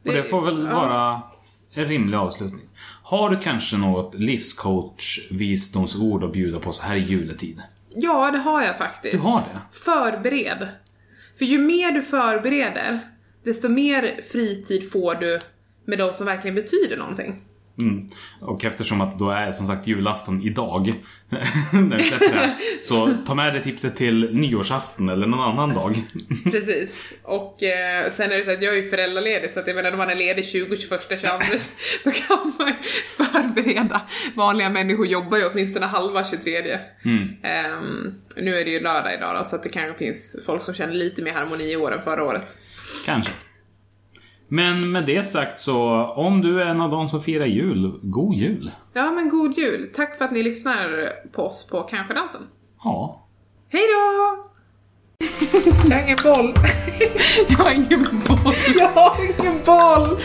Och 0.06 0.14
det 0.14 0.24
får 0.24 0.42
väl 0.46 0.68
vara 0.68 1.22
en 1.74 1.86
rimlig 1.86 2.18
avslutning. 2.18 2.70
Har 3.04 3.30
du 3.30 3.40
kanske 3.40 3.78
något 3.78 4.16
livscoach 4.16 5.32
visdomsord 5.32 6.24
att 6.24 6.34
bjuda 6.34 6.60
på 6.60 6.72
så 6.74 6.84
här 6.84 6.96
i 6.96 7.00
juletid? 7.00 7.62
Ja, 7.96 8.32
det 8.32 8.38
har 8.38 8.62
jag 8.62 8.78
faktiskt. 8.78 9.14
Du 9.14 9.20
har 9.20 9.40
det? 9.40 9.60
Förbered. 9.72 10.68
För 11.38 11.46
ju 11.46 11.58
mer 11.60 11.92
du 11.92 12.02
förbereder, 12.02 13.00
desto 13.44 13.70
mer 13.70 14.22
fritid 14.32 14.92
får 14.92 15.16
du 15.16 15.40
med 15.86 15.98
de 15.98 16.14
som 16.14 16.26
verkligen 16.26 16.56
betyder 16.56 16.98
någonting. 16.98 17.42
Mm. 17.82 18.08
Och 18.42 18.66
eftersom 18.66 19.02
att 19.02 19.20
då 19.20 19.30
är 19.30 19.52
som 19.52 19.68
sagt 19.68 19.88
julafton 19.88 20.42
idag, 20.42 20.94
när 21.74 21.98
vi 21.98 22.04
släpper 22.04 22.30
det 22.30 22.40
här, 22.40 22.56
så 22.84 23.18
ta 23.28 23.36
med 23.36 23.54
det 23.54 23.62
tipset 23.62 23.96
till 23.96 24.36
nyårsafton 24.36 25.10
eller 25.10 25.28
någon 25.28 25.40
annan 25.40 25.74
dag. 25.74 25.96
Precis. 26.52 27.14
Och 27.24 27.64
eh, 27.64 28.12
sen 28.12 28.32
är 28.32 28.38
det 28.38 28.46
så 28.46 28.52
att 28.52 28.62
jag 28.62 28.74
är 28.74 28.84
ju 28.84 28.90
föräldraledig 28.90 29.52
så 29.52 29.60
att 29.60 29.68
jag 29.68 29.76
menar 29.76 29.92
om 29.92 29.98
man 29.98 30.10
är 30.10 30.16
ledig 30.16 30.46
20, 30.46 30.78
21, 30.78 31.08
22 31.10 31.28
då 32.04 32.12
kan 32.12 32.54
man 32.58 32.74
förbereda. 33.18 34.02
Vanliga 34.36 34.70
människor 34.70 35.08
jobbar 35.08 35.38
ju 35.38 35.50
åtminstone 35.50 35.86
halva 35.86 36.24
23. 36.24 36.80
Mm. 37.06 37.28
Ehm, 37.44 38.14
nu 38.38 38.60
är 38.60 38.66
det 38.66 38.72
ju 38.72 38.80
lördag 38.80 39.14
idag 39.14 39.36
då, 39.40 39.50
så 39.50 39.56
att 39.56 39.64
det 39.64 39.70
kanske 39.70 39.98
finns 39.98 40.36
folk 40.46 40.62
som 40.62 40.74
känner 40.74 40.94
lite 40.94 41.22
mer 41.22 41.34
harmoni 41.34 41.72
i 41.72 41.76
år 41.76 41.94
än 41.94 42.02
förra 42.02 42.24
året. 42.24 42.58
Kanske. 43.06 43.32
Men 44.48 44.92
med 44.92 45.06
det 45.06 45.24
sagt 45.24 45.60
så, 45.60 46.04
om 46.06 46.42
du 46.42 46.62
är 46.62 46.66
en 46.66 46.82
av 46.82 46.92
de 46.92 47.08
som 47.08 47.22
firar 47.22 47.46
jul, 47.46 48.00
god 48.02 48.36
jul! 48.36 48.72
Ja 48.94 49.12
men 49.12 49.30
god 49.30 49.58
jul! 49.58 49.90
Tack 49.96 50.18
för 50.18 50.26
att 50.26 50.32
ni 50.32 50.44
lyssnar 50.44 51.10
på 51.32 51.44
oss 51.44 51.68
på 51.68 51.84
Kanske 51.84 52.14
Dansen. 52.14 52.42
Ja. 52.84 53.28
Hej 53.70 53.82
då! 53.82 54.46
Jag 55.90 55.98
har 55.98 56.04
ingen 56.04 56.18
boll. 56.24 56.54
Jag 57.50 57.58
har 57.58 57.72
ingen 57.72 58.06
boll. 58.28 58.56
Jag 58.76 58.90
har 58.90 59.18
ingen 59.24 59.60
boll. 59.66 60.18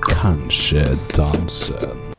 Kanske 0.00 0.98
dansen. 1.16 2.09